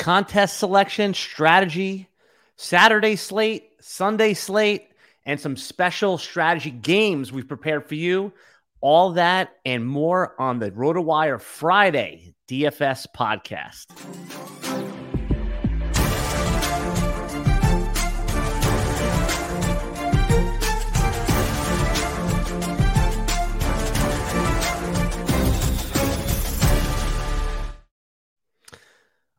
Contest 0.00 0.58
selection, 0.58 1.12
strategy, 1.12 2.08
Saturday 2.56 3.16
slate, 3.16 3.70
Sunday 3.80 4.32
slate, 4.32 4.88
and 5.26 5.38
some 5.38 5.56
special 5.58 6.16
strategy 6.16 6.70
games 6.70 7.30
we've 7.30 7.46
prepared 7.46 7.86
for 7.86 7.96
you. 7.96 8.32
All 8.80 9.12
that 9.12 9.56
and 9.66 9.86
more 9.86 10.34
on 10.40 10.58
the 10.58 10.70
RotoWire 10.70 11.38
Friday 11.38 12.34
DFS 12.48 13.06
podcast. 13.14 14.59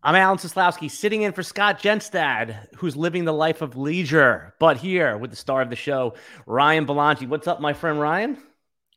I'm 0.04 0.16
Alan 0.16 0.40
Seslowsky, 0.40 0.90
sitting 0.90 1.22
in 1.22 1.32
for 1.32 1.44
Scott 1.44 1.80
Genstad, 1.80 2.74
who's 2.78 2.96
living 2.96 3.24
the 3.24 3.34
life 3.34 3.62
of 3.62 3.78
leisure, 3.78 4.56
but 4.58 4.78
here 4.78 5.16
with 5.16 5.30
the 5.30 5.36
star 5.36 5.62
of 5.62 5.70
the 5.70 5.76
show, 5.76 6.16
Ryan 6.48 6.88
Belangi. 6.88 7.28
What's 7.28 7.48
up, 7.48 7.62
my 7.62 7.74
friend 7.74 8.00
Ryan? 8.00 8.40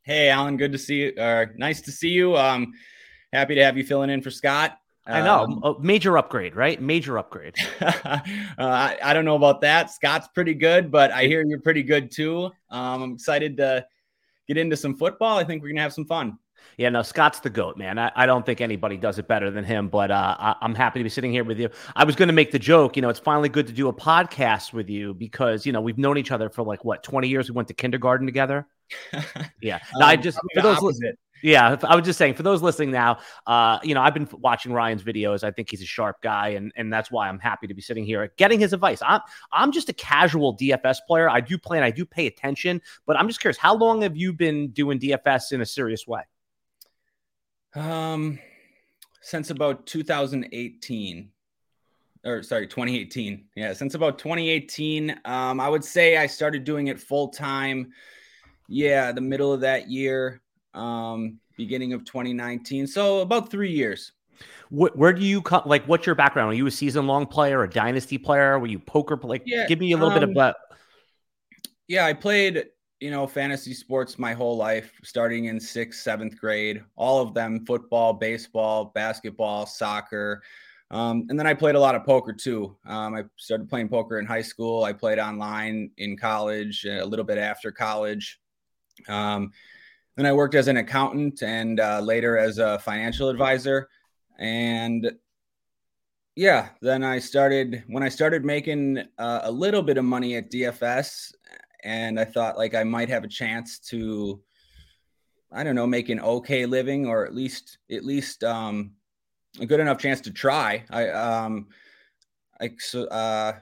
Hey, 0.04 0.30
Alan. 0.30 0.56
Good 0.56 0.72
to 0.72 0.78
see 0.78 1.02
you. 1.02 1.12
Uh, 1.20 1.44
nice 1.56 1.82
to 1.82 1.92
see 1.92 2.08
you. 2.08 2.34
Um, 2.38 2.72
happy 3.34 3.54
to 3.54 3.62
have 3.62 3.76
you 3.76 3.84
filling 3.84 4.08
in 4.08 4.22
for 4.22 4.30
Scott. 4.30 4.78
I 5.06 5.20
know, 5.20 5.60
um, 5.62 5.76
major 5.80 6.16
upgrade, 6.16 6.56
right? 6.56 6.80
Major 6.80 7.18
upgrade. 7.18 7.56
uh, 7.82 8.20
I, 8.56 8.96
I, 9.02 9.12
don't 9.12 9.26
know 9.26 9.36
about 9.36 9.60
that. 9.60 9.90
Scott's 9.90 10.28
pretty 10.28 10.54
good, 10.54 10.90
but 10.90 11.10
I 11.10 11.26
hear 11.26 11.44
you're 11.44 11.60
pretty 11.60 11.82
good 11.82 12.10
too. 12.10 12.46
Um, 12.70 13.02
I'm 13.02 13.12
excited 13.12 13.58
to 13.58 13.86
get 14.48 14.56
into 14.56 14.78
some 14.78 14.96
football. 14.96 15.36
I 15.36 15.44
think 15.44 15.62
we're 15.62 15.68
gonna 15.68 15.82
have 15.82 15.92
some 15.92 16.06
fun. 16.06 16.38
Yeah, 16.76 16.88
no, 16.88 17.02
Scott's 17.02 17.40
the 17.40 17.50
goat, 17.50 17.76
man. 17.76 17.98
I, 17.98 18.10
I 18.14 18.26
don't 18.26 18.44
think 18.44 18.60
anybody 18.60 18.96
does 18.96 19.18
it 19.18 19.28
better 19.28 19.50
than 19.50 19.64
him. 19.64 19.88
But 19.88 20.10
uh, 20.10 20.36
I, 20.38 20.56
am 20.62 20.74
happy 20.74 21.00
to 21.00 21.04
be 21.04 21.10
sitting 21.10 21.32
here 21.32 21.44
with 21.44 21.58
you. 21.58 21.70
I 21.94 22.04
was 22.04 22.16
going 22.16 22.28
to 22.28 22.34
make 22.34 22.52
the 22.52 22.58
joke, 22.58 22.96
you 22.96 23.02
know, 23.02 23.08
it's 23.08 23.20
finally 23.20 23.48
good 23.48 23.66
to 23.66 23.72
do 23.72 23.88
a 23.88 23.92
podcast 23.92 24.72
with 24.72 24.88
you 24.88 25.14
because 25.14 25.66
you 25.66 25.72
know 25.72 25.80
we've 25.80 25.98
known 25.98 26.18
each 26.18 26.30
other 26.30 26.48
for 26.50 26.62
like 26.62 26.84
what 26.84 27.02
20 27.02 27.28
years. 27.28 27.48
We 27.48 27.54
went 27.54 27.68
to 27.68 27.74
kindergarten 27.74 28.26
together. 28.26 28.66
Yeah, 29.62 29.76
um, 29.96 30.02
I 30.02 30.16
just 30.16 30.38
for 30.54 30.60
those 30.60 30.76
opposite. 30.76 31.18
Yeah, 31.42 31.76
I 31.82 31.94
was 31.94 32.06
just 32.06 32.18
saying 32.18 32.34
for 32.34 32.42
those 32.42 32.62
listening 32.62 32.90
now, 32.90 33.18
uh, 33.46 33.78
you 33.82 33.94
know, 33.94 34.00
I've 34.00 34.14
been 34.14 34.26
watching 34.32 34.72
Ryan's 34.72 35.02
videos. 35.02 35.44
I 35.44 35.50
think 35.50 35.70
he's 35.70 35.82
a 35.82 35.86
sharp 35.86 36.22
guy, 36.22 36.48
and 36.50 36.72
and 36.74 36.90
that's 36.92 37.10
why 37.10 37.28
I'm 37.28 37.38
happy 37.38 37.66
to 37.66 37.74
be 37.74 37.82
sitting 37.82 38.04
here 38.04 38.32
getting 38.38 38.60
his 38.60 38.72
advice. 38.72 39.00
I'm 39.04 39.20
I'm 39.52 39.72
just 39.72 39.90
a 39.90 39.92
casual 39.92 40.56
DFS 40.56 40.98
player. 41.06 41.28
I 41.28 41.40
do 41.40 41.58
plan, 41.58 41.82
I 41.82 41.90
do 41.90 42.06
pay 42.06 42.26
attention, 42.26 42.80
but 43.06 43.18
I'm 43.18 43.28
just 43.28 43.40
curious, 43.40 43.58
how 43.58 43.74
long 43.74 44.02
have 44.02 44.16
you 44.16 44.32
been 44.32 44.68
doing 44.68 44.98
DFS 44.98 45.52
in 45.52 45.60
a 45.60 45.66
serious 45.66 46.06
way? 46.06 46.22
Um, 47.74 48.38
since 49.20 49.50
about 49.50 49.86
2018 49.86 51.30
or 52.26 52.42
sorry 52.42 52.66
2018 52.66 53.44
yeah 53.54 53.72
since 53.72 53.94
about 53.94 54.18
2018 54.18 55.18
um 55.26 55.60
i 55.60 55.68
would 55.68 55.84
say 55.84 56.16
i 56.16 56.26
started 56.26 56.64
doing 56.64 56.86
it 56.86 56.98
full 56.98 57.28
time 57.28 57.92
yeah 58.68 59.12
the 59.12 59.20
middle 59.20 59.52
of 59.52 59.60
that 59.60 59.90
year 59.90 60.40
um 60.72 61.38
beginning 61.56 61.92
of 61.92 62.04
2019 62.04 62.86
so 62.86 63.20
about 63.20 63.50
three 63.50 63.70
years. 63.70 64.12
What, 64.70 64.96
where 64.98 65.12
do 65.12 65.22
you 65.22 65.40
cut 65.40 65.68
like 65.68 65.84
what's 65.84 66.06
your 66.06 66.16
background? 66.16 66.50
Are 66.50 66.54
you 66.54 66.66
a 66.66 66.70
season 66.70 67.06
long 67.06 67.26
player 67.26 67.62
a 67.62 67.70
dynasty 67.70 68.18
player? 68.18 68.58
Were 68.58 68.66
you 68.66 68.80
poker 68.80 69.16
like 69.22 69.42
yeah, 69.46 69.66
give 69.68 69.78
me 69.78 69.92
a 69.92 69.96
little 69.96 70.10
um, 70.10 70.14
bit 70.14 70.28
of 70.28 70.34
that 70.34 70.56
yeah 71.86 72.06
i 72.06 72.12
played 72.12 72.66
you 73.04 73.10
know, 73.10 73.26
fantasy 73.26 73.74
sports 73.74 74.18
my 74.18 74.32
whole 74.32 74.56
life, 74.56 74.98
starting 75.02 75.44
in 75.44 75.60
sixth, 75.60 76.00
seventh 76.00 76.40
grade, 76.40 76.82
all 76.96 77.20
of 77.20 77.34
them 77.34 77.66
football, 77.66 78.14
baseball, 78.14 78.92
basketball, 78.94 79.66
soccer. 79.66 80.42
Um, 80.90 81.26
and 81.28 81.38
then 81.38 81.46
I 81.46 81.52
played 81.52 81.74
a 81.74 81.80
lot 81.80 81.94
of 81.94 82.06
poker 82.06 82.32
too. 82.32 82.74
Um, 82.86 83.14
I 83.14 83.24
started 83.36 83.68
playing 83.68 83.90
poker 83.90 84.18
in 84.18 84.24
high 84.24 84.40
school. 84.40 84.84
I 84.84 84.94
played 84.94 85.18
online 85.18 85.90
in 85.98 86.16
college, 86.16 86.86
a 86.86 87.04
little 87.04 87.26
bit 87.26 87.36
after 87.36 87.70
college. 87.70 88.40
Um, 89.06 89.50
then 90.16 90.24
I 90.24 90.32
worked 90.32 90.54
as 90.54 90.68
an 90.68 90.78
accountant 90.78 91.42
and 91.42 91.80
uh, 91.80 92.00
later 92.00 92.38
as 92.38 92.56
a 92.56 92.78
financial 92.78 93.28
advisor. 93.28 93.86
And 94.38 95.12
yeah, 96.36 96.70
then 96.80 97.04
I 97.04 97.18
started 97.18 97.84
when 97.86 98.02
I 98.02 98.08
started 98.08 98.46
making 98.46 99.04
uh, 99.18 99.40
a 99.42 99.52
little 99.52 99.82
bit 99.82 99.98
of 99.98 100.06
money 100.06 100.36
at 100.36 100.50
DFS 100.50 101.34
and 101.84 102.18
I 102.18 102.24
thought 102.24 102.56
like 102.56 102.74
I 102.74 102.82
might 102.82 103.10
have 103.10 103.24
a 103.24 103.28
chance 103.28 103.78
to, 103.90 104.40
I 105.52 105.62
don't 105.62 105.74
know, 105.74 105.86
make 105.86 106.08
an 106.08 106.18
okay 106.20 106.66
living 106.66 107.06
or 107.06 107.26
at 107.26 107.34
least 107.34 107.78
at 107.90 108.04
least 108.04 108.42
um, 108.42 108.92
a 109.60 109.66
good 109.66 109.80
enough 109.80 109.98
chance 109.98 110.20
to 110.22 110.32
try. 110.32 110.84
I 110.90 111.10
um, 111.10 111.68
I 112.60 112.70
so 112.78 113.04
uh, 113.04 113.52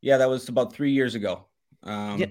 yeah, 0.00 0.16
that 0.16 0.28
was 0.28 0.48
about 0.48 0.72
three 0.72 0.92
years 0.92 1.14
ago. 1.14 1.46
Um, 1.82 2.18
yeah. 2.18 2.26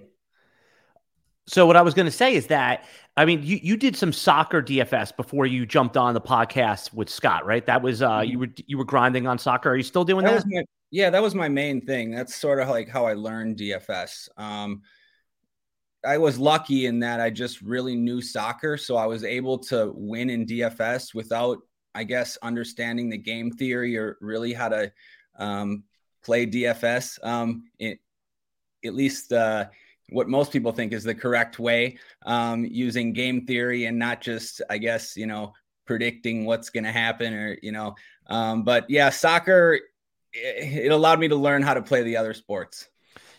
So 1.47 1.67
what 1.67 1.77
I 1.77 1.83
was 1.83 1.93
going 1.93 2.07
to 2.07 2.11
say 2.11 2.33
is 2.33 2.47
that 2.47 2.85
I 3.15 3.25
mean 3.25 3.43
you 3.43 3.59
you 3.61 3.77
did 3.77 3.95
some 3.95 4.11
soccer 4.11 4.63
DFS 4.63 5.15
before 5.15 5.45
you 5.45 5.67
jumped 5.67 5.95
on 5.95 6.15
the 6.15 6.21
podcast 6.21 6.91
with 6.91 7.07
Scott, 7.07 7.45
right? 7.45 7.63
That 7.67 7.83
was 7.83 8.01
uh 8.01 8.09
mm-hmm. 8.09 8.31
you 8.31 8.39
were 8.39 8.47
you 8.65 8.77
were 8.79 8.85
grinding 8.85 9.27
on 9.27 9.37
soccer. 9.37 9.69
Are 9.69 9.77
you 9.77 9.83
still 9.83 10.03
doing 10.03 10.25
that? 10.25 10.43
that? 10.43 10.47
My, 10.47 10.63
yeah, 10.89 11.11
that 11.11 11.21
was 11.21 11.35
my 11.35 11.47
main 11.47 11.85
thing. 11.85 12.09
That's 12.09 12.33
sort 12.33 12.59
of 12.59 12.69
like 12.69 12.89
how 12.89 13.05
I 13.05 13.13
learned 13.13 13.57
DFS. 13.57 14.29
Um, 14.37 14.81
I 16.05 16.17
was 16.17 16.37
lucky 16.37 16.85
in 16.85 16.99
that 16.99 17.19
I 17.19 17.29
just 17.29 17.61
really 17.61 17.95
knew 17.95 18.21
soccer, 18.21 18.77
so 18.77 18.95
I 18.95 19.05
was 19.05 19.23
able 19.23 19.57
to 19.59 19.91
win 19.95 20.29
in 20.29 20.45
DFS 20.45 21.13
without, 21.13 21.59
I 21.93 22.03
guess, 22.03 22.37
understanding 22.41 23.09
the 23.09 23.17
game 23.17 23.51
theory 23.51 23.97
or 23.97 24.17
really 24.21 24.53
how 24.53 24.69
to 24.69 24.91
um, 25.37 25.83
play 26.23 26.45
DFS. 26.45 27.23
Um, 27.25 27.63
it, 27.79 27.99
at 28.83 28.93
least 28.93 29.33
uh, 29.33 29.65
what 30.09 30.29
most 30.29 30.51
people 30.51 30.71
think 30.71 30.93
is 30.93 31.03
the 31.03 31.15
correct 31.15 31.59
way, 31.59 31.97
um, 32.25 32.65
using 32.65 33.13
game 33.13 33.45
theory 33.45 33.85
and 33.85 33.97
not 33.97 34.21
just, 34.21 34.61
I 34.69 34.77
guess, 34.77 35.17
you 35.17 35.25
know, 35.25 35.53
predicting 35.85 36.45
what's 36.45 36.69
going 36.69 36.83
to 36.83 36.91
happen 36.91 37.33
or 37.33 37.57
you 37.61 37.71
know. 37.71 37.95
Um, 38.27 38.63
but 38.63 38.89
yeah, 38.89 39.09
soccer 39.09 39.79
it, 40.33 40.85
it 40.85 40.91
allowed 40.91 41.19
me 41.19 41.27
to 41.29 41.35
learn 41.35 41.61
how 41.61 41.73
to 41.73 41.81
play 41.81 42.03
the 42.03 42.17
other 42.17 42.33
sports. 42.33 42.89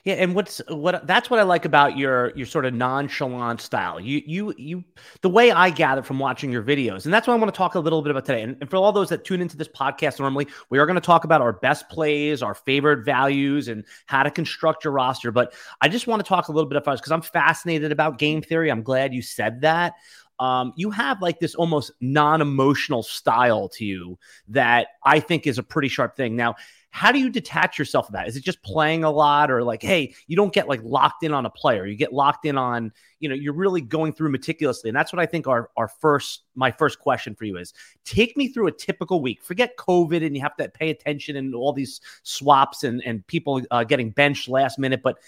Yeah, 0.07 0.15
and 0.15 0.37
what's 0.37 0.63
what 0.69 1.05
that's 1.09 1.31
what 1.31 1.41
I 1.41 1.43
like 1.43 1.65
about 1.65 1.99
your 1.99 2.33
your 2.37 2.47
sort 2.47 2.65
of 2.65 2.73
nonchalant 2.73 3.61
style. 3.61 3.99
You 3.99 4.23
you 4.25 4.55
you 4.57 4.85
the 5.21 5.29
way 5.29 5.51
I 5.51 5.69
gather 5.69 6.01
from 6.01 6.21
watching 6.21 6.53
your 6.53 6.63
videos, 6.63 7.07
and 7.07 7.13
that's 7.13 7.27
what 7.27 7.35
I 7.35 7.37
want 7.39 7.53
to 7.53 7.59
talk 7.59 7.75
a 7.75 7.81
little 7.81 8.03
bit 8.03 8.13
about 8.13 8.25
today. 8.25 8.43
And, 8.43 8.57
and 8.61 8.71
for 8.71 8.77
all 8.77 8.93
those 8.93 9.09
that 9.09 9.25
tune 9.25 9.41
into 9.41 9.57
this 9.57 9.67
podcast 9.67 10.21
normally, 10.21 10.47
we 10.71 10.79
are 10.79 10.87
going 10.87 10.95
to 10.95 11.01
talk 11.01 11.25
about 11.25 11.41
our 11.41 11.55
best 11.55 11.89
plays, 11.89 12.41
our 12.41 12.55
favorite 12.55 13.05
values, 13.05 13.67
and 13.67 13.85
how 14.07 14.23
to 14.23 14.31
construct 14.31 14.85
your 14.85 14.93
roster. 14.93 15.33
But 15.33 15.55
I 15.81 15.89
just 15.89 16.07
want 16.07 16.25
to 16.25 16.29
talk 16.29 16.47
a 16.47 16.53
little 16.53 16.71
bit 16.71 16.77
about 16.77 16.93
us 16.93 17.01
because 17.01 17.11
I'm 17.11 17.21
fascinated 17.21 17.91
about 17.91 18.19
game 18.19 18.43
theory. 18.43 18.71
I'm 18.71 18.85
glad 18.85 19.13
you 19.13 19.23
said 19.23 19.63
that. 19.63 19.95
Um, 20.39 20.73
you 20.77 20.91
have 20.91 21.21
like 21.23 21.41
this 21.41 21.55
almost 21.55 21.93
non-emotional 22.01 23.03
style 23.03 23.69
to 23.71 23.85
you 23.85 24.19
that 24.49 24.89
I 25.03 25.19
think 25.19 25.49
is 25.49 25.59
a 25.59 25.63
pretty 25.63 25.89
sharp 25.89 26.15
thing. 26.15 26.37
Now, 26.37 26.57
How 26.97 27.13
do 27.13 27.19
you 27.19 27.29
detach 27.29 27.79
yourself 27.79 28.07
from 28.07 28.15
that? 28.15 28.27
Is 28.27 28.37
it 28.37 28.43
just 28.43 28.63
playing 28.63 29.05
a 29.05 29.11
lot 29.11 29.51
or 29.51 29.63
like, 29.63 29.83
hey, 29.83 30.15
you 30.27 30.35
don't 30.35 30.51
get 30.51 30.67
like 30.67 30.81
locked 30.83 31.25
in 31.25 31.35
on 31.35 31.45
a 31.45 31.51
player. 31.51 31.85
You 31.85 31.95
get 31.95 32.11
locked 32.11 32.47
in 32.47 32.57
on, 32.57 32.91
you 33.21 33.29
know, 33.29 33.35
you're 33.35 33.53
really 33.53 33.83
going 33.83 34.15
through 34.15 34.31
meticulously. 34.31 34.89
And 34.89 34.97
that's 34.97 35.13
what 35.13 35.21
I 35.21 35.27
think 35.27 35.47
our, 35.47 35.69
our 35.77 35.89
first, 35.89 36.45
my 36.55 36.71
first 36.71 36.99
question 36.99 37.35
for 37.35 37.45
you 37.45 37.59
is 37.59 37.75
take 38.07 38.35
me 38.35 38.49
through 38.49 38.69
a 38.69 38.73
typical 38.73 39.21
week. 39.21 39.43
Forget 39.43 39.77
COVID 39.77 40.25
and 40.25 40.35
you 40.35 40.41
have 40.41 40.57
to 40.57 40.71
pay 40.71 40.89
attention 40.89 41.37
and 41.37 41.55
all 41.55 41.75
these 41.75 42.01
swaps 42.23 42.83
and, 42.83 43.03
and 43.05 43.27
people 43.27 43.61
uh, 43.71 43.85
getting 43.85 44.09
benched 44.09 44.49
last 44.49 44.79
minute. 44.79 45.03
But 45.03 45.19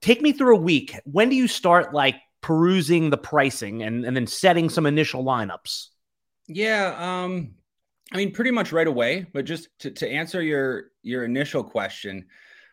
take 0.00 0.22
me 0.22 0.32
through 0.32 0.56
a 0.56 0.60
week. 0.60 0.98
When 1.04 1.28
do 1.28 1.36
you 1.36 1.46
start 1.46 1.92
like 1.92 2.14
perusing 2.40 3.10
the 3.10 3.18
pricing 3.18 3.82
and, 3.82 4.06
and 4.06 4.16
then 4.16 4.26
setting 4.26 4.70
some 4.70 4.86
initial 4.86 5.24
lineups? 5.24 5.88
Yeah. 6.46 6.96
Um, 6.98 7.56
I 8.12 8.16
mean, 8.16 8.32
pretty 8.32 8.50
much 8.50 8.72
right 8.72 8.86
away, 8.86 9.26
but 9.32 9.44
just 9.44 9.68
to, 9.80 9.90
to 9.90 10.08
answer 10.08 10.42
your, 10.42 10.86
your 11.02 11.24
initial 11.24 11.62
question, 11.62 12.26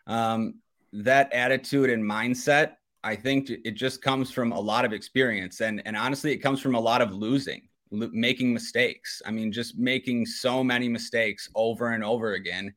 um, 0.06 0.54
that 0.92 1.32
attitude 1.32 1.90
and 1.90 2.02
mindset, 2.02 2.72
I 3.04 3.14
think 3.14 3.48
it 3.50 3.72
just 3.72 4.02
comes 4.02 4.32
from 4.32 4.50
a 4.52 4.58
lot 4.58 4.84
of 4.84 4.92
experience 4.92 5.60
and, 5.60 5.80
and 5.84 5.96
honestly, 5.96 6.32
it 6.32 6.38
comes 6.38 6.60
from 6.60 6.74
a 6.74 6.80
lot 6.80 7.00
of 7.00 7.12
losing, 7.12 7.68
making 7.90 8.52
mistakes. 8.52 9.22
I 9.24 9.30
mean, 9.30 9.52
just 9.52 9.78
making 9.78 10.26
so 10.26 10.64
many 10.64 10.88
mistakes 10.88 11.48
over 11.54 11.92
and 11.92 12.02
over 12.02 12.32
again. 12.32 12.74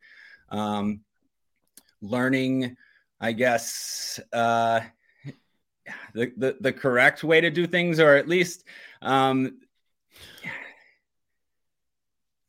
Um, 0.50 1.02
learning, 2.02 2.78
I 3.20 3.32
guess, 3.32 4.20
uh, 4.34 4.82
the, 6.14 6.32
the, 6.38 6.58
the 6.60 6.74
correct 6.74 7.24
way 7.24 7.42
to 7.42 7.50
do 7.50 7.66
things, 7.66 8.00
or 8.00 8.16
at 8.16 8.28
least, 8.28 8.66
um, 9.02 9.58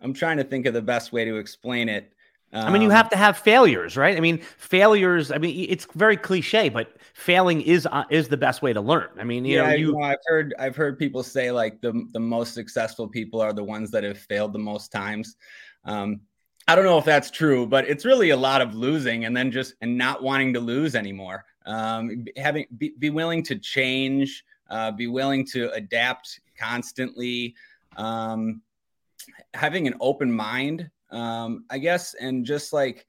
I'm 0.03 0.13
trying 0.13 0.37
to 0.39 0.45
think 0.45 0.67
of 0.67 0.75
the 0.75 0.83
best 0.83 1.13
way 1.13 1.25
to 1.25 1.37
explain 1.37 1.89
it. 1.89 2.13
Um, 2.55 2.67
I 2.67 2.71
mean, 2.71 2.83
you 2.83 2.91
have 2.91 3.09
to 3.11 3.17
have 3.17 3.39
failures, 3.39 3.97
right? 3.97 4.15
I 4.15 4.21
mean, 4.21 4.39
failures. 4.59 5.31
I 5.31 5.39
mean, 5.39 5.67
it's 5.71 5.87
very 5.95 6.19
cliche, 6.19 6.69
but 6.69 6.97
failing 7.15 7.63
is 7.63 7.89
uh, 7.91 8.05
is 8.11 8.29
the 8.29 8.37
best 8.37 8.61
way 8.61 8.75
to 8.75 8.81
learn. 8.81 9.09
I 9.19 9.25
mean, 9.25 9.47
you 9.47 9.57
yeah, 9.57 9.69
know, 9.69 9.75
you. 9.75 9.87
you 9.87 9.93
know, 9.93 10.03
I've 10.03 10.19
heard 10.27 10.55
I've 10.59 10.77
heard 10.77 10.99
people 10.99 11.23
say 11.23 11.51
like 11.51 11.81
the 11.81 12.07
the 12.13 12.21
most 12.21 12.53
successful 12.53 13.09
people 13.09 13.41
are 13.41 13.55
the 13.55 13.65
ones 13.65 13.91
that 13.93 14.05
have 14.05 14.19
failed 14.19 14.53
the 14.53 14.59
most 14.59 14.93
times. 14.93 15.37
Um, 15.87 16.21
I 16.69 16.75
don't 16.75 16.85
know 16.85 16.99
if 16.99 17.07
that's 17.07 17.31
true, 17.31 17.67
but 17.67 17.89
it's 17.89 18.05
really 18.05 18.31
a 18.31 18.37
lot 18.37 18.61
of 18.61 18.75
losing 18.75 19.25
and 19.25 19.35
then 19.37 19.51
just 19.51 19.75
and 19.81 19.97
not 19.97 20.23
wanting 20.23 20.53
to 20.53 20.61
lose 20.61 20.95
anymore. 20.95 21.45
Um, 21.65 22.27
having 22.37 22.67
be, 22.77 22.93
be 22.99 23.09
willing 23.09 23.43
to 23.45 23.57
change, 23.59 24.45
uh, 24.69 24.91
be 24.91 25.07
willing 25.07 25.47
to 25.47 25.71
adapt 25.73 26.41
constantly. 26.59 27.55
Um, 27.97 28.61
having 29.55 29.87
an 29.87 29.95
open 30.01 30.33
mind, 30.33 30.91
um, 31.11 31.65
I 31.71 31.79
guess, 31.79 32.15
and 32.15 32.45
just 32.45 32.73
like 32.73 33.07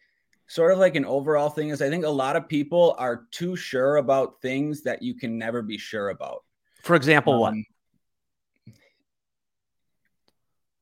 sort 0.48 0.72
of 0.72 0.78
like 0.78 0.96
an 0.96 1.06
overall 1.06 1.50
thing 1.50 1.70
is 1.70 1.82
I 1.82 1.90
think 1.90 2.06
a 2.06 2.10
lot 2.10 2.36
of 2.36 2.48
people 2.48 2.96
are 3.00 3.26
too 3.32 3.56
sure 3.56 3.98
about 3.98 4.42
things 4.42 4.84
that 4.84 5.02
you 5.02 5.16
can 5.16 5.38
never 5.38 5.62
be 5.62 5.78
sure 5.78 6.10
about. 6.10 6.44
For 6.82 6.96
example, 6.96 7.34
um, 7.34 7.40
what? 7.40 8.74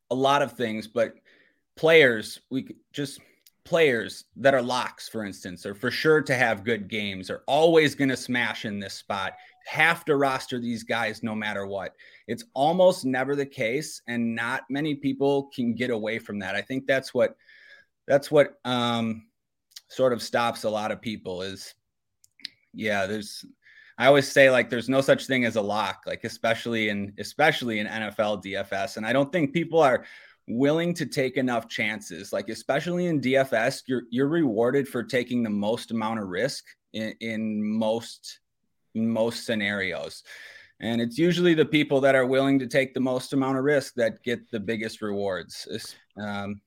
A 0.09 0.15
lot 0.15 0.41
of 0.41 0.53
things, 0.53 0.87
but 0.87 1.15
players, 1.77 2.39
we 2.49 2.75
just 2.91 3.21
players 3.63 4.25
that 4.37 4.53
are 4.53 4.61
locks, 4.61 5.07
for 5.07 5.23
instance, 5.23 5.65
are 5.65 5.75
for 5.75 5.91
sure 5.91 6.21
to 6.21 6.35
have 6.35 6.63
good 6.63 6.87
games, 6.87 7.29
are 7.29 7.43
always 7.47 7.95
going 7.95 8.09
to 8.09 8.17
smash 8.17 8.65
in 8.65 8.79
this 8.79 8.93
spot 8.93 9.33
have 9.65 10.05
to 10.05 10.15
roster 10.15 10.59
these 10.59 10.83
guys 10.83 11.23
no 11.23 11.35
matter 11.35 11.65
what. 11.65 11.95
It's 12.27 12.45
almost 12.53 13.05
never 13.05 13.35
the 13.35 13.45
case, 13.45 14.01
and 14.07 14.35
not 14.35 14.63
many 14.69 14.95
people 14.95 15.49
can 15.53 15.73
get 15.73 15.89
away 15.89 16.19
from 16.19 16.39
that. 16.39 16.55
I 16.55 16.61
think 16.61 16.87
that's 16.87 17.13
what 17.13 17.35
that's 18.07 18.31
what 18.31 18.59
um, 18.65 19.27
sort 19.87 20.13
of 20.13 20.21
stops 20.21 20.63
a 20.63 20.69
lot 20.69 20.91
of 20.91 21.01
people. 21.01 21.41
Is 21.41 21.73
yeah, 22.73 23.05
there's. 23.05 23.45
I 23.97 24.07
always 24.07 24.27
say 24.27 24.49
like 24.49 24.69
there's 24.69 24.89
no 24.89 25.01
such 25.01 25.27
thing 25.27 25.45
as 25.45 25.57
a 25.57 25.61
lock, 25.61 26.03
like 26.07 26.23
especially 26.23 26.89
in 26.89 27.13
especially 27.19 27.79
in 27.79 27.87
NFL 27.87 28.43
DFS, 28.43 28.97
and 28.97 29.05
I 29.05 29.13
don't 29.13 29.31
think 29.31 29.53
people 29.53 29.79
are 29.79 30.05
willing 30.47 30.93
to 30.95 31.05
take 31.05 31.37
enough 31.37 31.67
chances. 31.67 32.33
Like 32.33 32.49
especially 32.49 33.07
in 33.07 33.21
DFS, 33.21 33.83
you're 33.87 34.03
you're 34.09 34.27
rewarded 34.27 34.87
for 34.87 35.03
taking 35.03 35.43
the 35.43 35.49
most 35.49 35.91
amount 35.91 36.19
of 36.19 36.27
risk 36.27 36.65
in, 36.93 37.13
in 37.19 37.63
most 37.63 38.39
most 38.95 39.45
scenarios. 39.45 40.23
And 40.79 40.99
it's 40.99 41.17
usually 41.17 41.53
the 41.53 41.65
people 41.65 42.01
that 42.01 42.15
are 42.15 42.25
willing 42.25 42.57
to 42.59 42.67
take 42.67 42.93
the 42.93 42.99
most 42.99 43.33
amount 43.33 43.57
of 43.57 43.63
risk 43.63 43.93
that 43.95 44.23
get 44.23 44.49
the 44.49 44.59
biggest 44.59 45.01
rewards. 45.01 45.67
Um, 46.17 46.61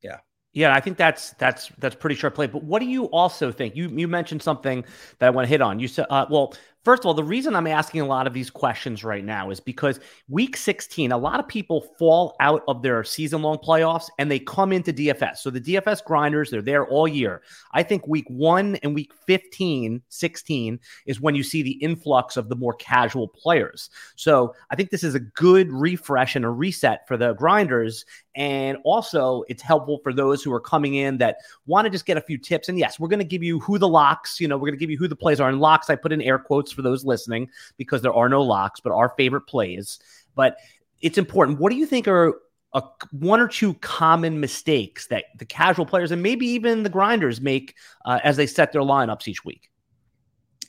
yeah. 0.00 0.18
Yeah, 0.54 0.74
I 0.74 0.80
think 0.80 0.98
that's 0.98 1.30
that's 1.32 1.72
that's 1.78 1.94
pretty 1.94 2.14
short 2.14 2.34
play. 2.34 2.46
But 2.46 2.62
what 2.62 2.80
do 2.80 2.86
you 2.86 3.06
also 3.06 3.50
think? 3.50 3.74
You 3.74 3.88
you 3.88 4.06
mentioned 4.06 4.42
something 4.42 4.84
that 5.18 5.26
I 5.26 5.30
want 5.30 5.46
to 5.46 5.48
hit 5.48 5.62
on. 5.62 5.80
You 5.80 5.88
said, 5.88 6.06
uh, 6.10 6.26
well, 6.28 6.54
First 6.84 7.02
of 7.02 7.06
all, 7.06 7.14
the 7.14 7.22
reason 7.22 7.54
I'm 7.54 7.68
asking 7.68 8.00
a 8.00 8.06
lot 8.06 8.26
of 8.26 8.32
these 8.32 8.50
questions 8.50 9.04
right 9.04 9.24
now 9.24 9.50
is 9.50 9.60
because 9.60 10.00
week 10.28 10.56
16, 10.56 11.12
a 11.12 11.16
lot 11.16 11.38
of 11.38 11.46
people 11.46 11.80
fall 11.96 12.34
out 12.40 12.64
of 12.66 12.82
their 12.82 13.04
season 13.04 13.40
long 13.40 13.58
playoffs 13.58 14.08
and 14.18 14.28
they 14.28 14.40
come 14.40 14.72
into 14.72 14.92
DFS. 14.92 15.38
So 15.38 15.50
the 15.50 15.60
DFS 15.60 16.04
grinders, 16.04 16.50
they're 16.50 16.60
there 16.60 16.84
all 16.84 17.06
year. 17.06 17.42
I 17.72 17.84
think 17.84 18.08
week 18.08 18.26
one 18.28 18.76
and 18.82 18.96
week 18.96 19.12
15, 19.26 20.02
16 20.08 20.80
is 21.06 21.20
when 21.20 21.36
you 21.36 21.44
see 21.44 21.62
the 21.62 21.72
influx 21.72 22.36
of 22.36 22.48
the 22.48 22.56
more 22.56 22.74
casual 22.74 23.28
players. 23.28 23.88
So 24.16 24.52
I 24.70 24.74
think 24.74 24.90
this 24.90 25.04
is 25.04 25.14
a 25.14 25.20
good 25.20 25.70
refresh 25.70 26.34
and 26.34 26.44
a 26.44 26.50
reset 26.50 27.06
for 27.06 27.16
the 27.16 27.34
grinders. 27.34 28.04
And 28.34 28.78
also, 28.84 29.44
it's 29.48 29.62
helpful 29.62 30.00
for 30.02 30.12
those 30.12 30.42
who 30.42 30.52
are 30.52 30.60
coming 30.60 30.94
in 30.94 31.18
that 31.18 31.36
want 31.66 31.84
to 31.84 31.90
just 31.90 32.06
get 32.06 32.16
a 32.16 32.22
few 32.22 32.38
tips. 32.38 32.68
And 32.68 32.78
yes, 32.78 32.98
we're 32.98 33.08
going 33.08 33.18
to 33.18 33.24
give 33.24 33.42
you 33.42 33.60
who 33.60 33.78
the 33.78 33.88
locks, 33.88 34.40
you 34.40 34.48
know, 34.48 34.56
we're 34.56 34.68
going 34.68 34.78
to 34.78 34.80
give 34.80 34.90
you 34.90 34.96
who 34.96 35.06
the 35.06 35.14
plays 35.14 35.38
are. 35.38 35.50
And 35.50 35.60
locks, 35.60 35.90
I 35.90 35.96
put 35.96 36.12
in 36.12 36.22
air 36.22 36.38
quotes 36.38 36.71
for 36.72 36.82
those 36.82 37.04
listening 37.04 37.48
because 37.76 38.02
there 38.02 38.14
are 38.14 38.28
no 38.28 38.42
locks, 38.42 38.80
but 38.80 38.92
our 38.92 39.10
favorite 39.16 39.42
plays. 39.42 39.98
But 40.34 40.56
it's 41.00 41.18
important. 41.18 41.58
What 41.58 41.70
do 41.70 41.76
you 41.76 41.86
think 41.86 42.08
are 42.08 42.34
a, 42.72 42.82
one 43.10 43.40
or 43.40 43.48
two 43.48 43.74
common 43.74 44.40
mistakes 44.40 45.06
that 45.08 45.24
the 45.38 45.44
casual 45.44 45.86
players 45.86 46.10
and 46.10 46.22
maybe 46.22 46.46
even 46.46 46.82
the 46.82 46.88
grinders 46.88 47.40
make 47.40 47.74
uh, 48.04 48.20
as 48.24 48.36
they 48.36 48.46
set 48.46 48.72
their 48.72 48.82
lineups 48.82 49.28
each 49.28 49.44
week? 49.44 49.70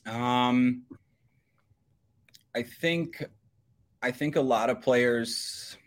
Um, 0.06 0.84
I 2.56 2.64
think, 2.64 3.24
I 4.02 4.12
think 4.12 4.36
a 4.36 4.42
lot 4.42 4.70
of 4.70 4.82
players 4.82 5.78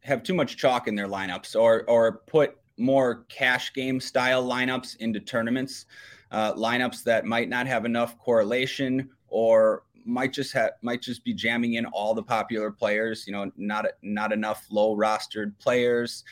have 0.00 0.22
too 0.22 0.34
much 0.34 0.56
chalk 0.56 0.88
in 0.88 0.96
their 0.96 1.06
lineups 1.06 1.54
or 1.58 1.84
or 1.88 2.22
put 2.26 2.56
more 2.76 3.24
cash 3.28 3.72
game 3.72 4.00
style 4.00 4.44
lineups 4.44 4.96
into 4.96 5.20
tournaments, 5.20 5.86
uh, 6.32 6.54
lineups 6.54 7.04
that 7.04 7.24
might 7.24 7.48
not 7.48 7.66
have 7.66 7.84
enough 7.84 8.18
correlation 8.18 9.08
or 9.28 9.84
might 10.04 10.32
just 10.32 10.52
have 10.52 10.72
might 10.82 11.00
just 11.00 11.22
be 11.24 11.32
jamming 11.32 11.74
in 11.74 11.86
all 11.86 12.14
the 12.14 12.22
popular 12.22 12.70
players. 12.72 13.26
You 13.26 13.34
know, 13.34 13.52
not 13.56 13.86
not 14.02 14.32
enough 14.32 14.66
low 14.70 14.96
rostered 14.96 15.56
players. 15.58 16.24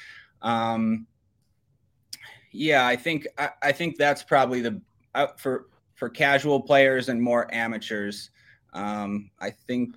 Um, 0.43 1.07
yeah, 2.51 2.87
I 2.87 2.97
think 2.97 3.29
I, 3.39 3.51
I 3.63 3.73
think 3.73 3.97
that's 3.97 4.23
probably 4.23 4.61
the 4.61 4.81
uh, 5.15 5.29
for 5.37 5.67
for 5.95 6.09
casual 6.09 6.61
players 6.61 7.09
and 7.09 7.23
more 7.23 7.53
amateurs. 7.55 8.31
Um, 8.73 9.31
I 9.39 9.51
think 9.51 9.97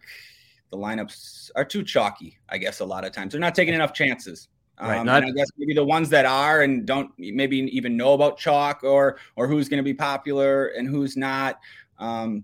the 0.69 0.77
lineups 0.77 1.51
are 1.55 1.65
too 1.65 1.83
chalky. 1.83 2.37
I 2.49 2.57
guess 2.57 2.81
a 2.81 2.85
lot 2.85 3.05
of 3.05 3.13
times 3.13 3.31
they're 3.31 3.41
not 3.41 3.55
taking 3.55 3.73
enough 3.73 3.93
chances. 3.93 4.49
Right, 4.81 4.97
um, 4.97 5.05
not- 5.05 5.23
I 5.23 5.31
guess 5.31 5.47
maybe 5.57 5.73
the 5.73 5.83
ones 5.83 6.09
that 6.09 6.25
are 6.25 6.61
and 6.61 6.85
don't 6.85 7.11
maybe 7.17 7.57
even 7.57 7.95
know 7.95 8.13
about 8.13 8.37
chalk 8.37 8.83
or 8.83 9.17
or 9.35 9.47
who's 9.47 9.69
going 9.69 9.77
to 9.77 9.83
be 9.83 9.93
popular 9.93 10.67
and 10.67 10.87
who's 10.87 11.15
not. 11.15 11.59
Um, 11.99 12.43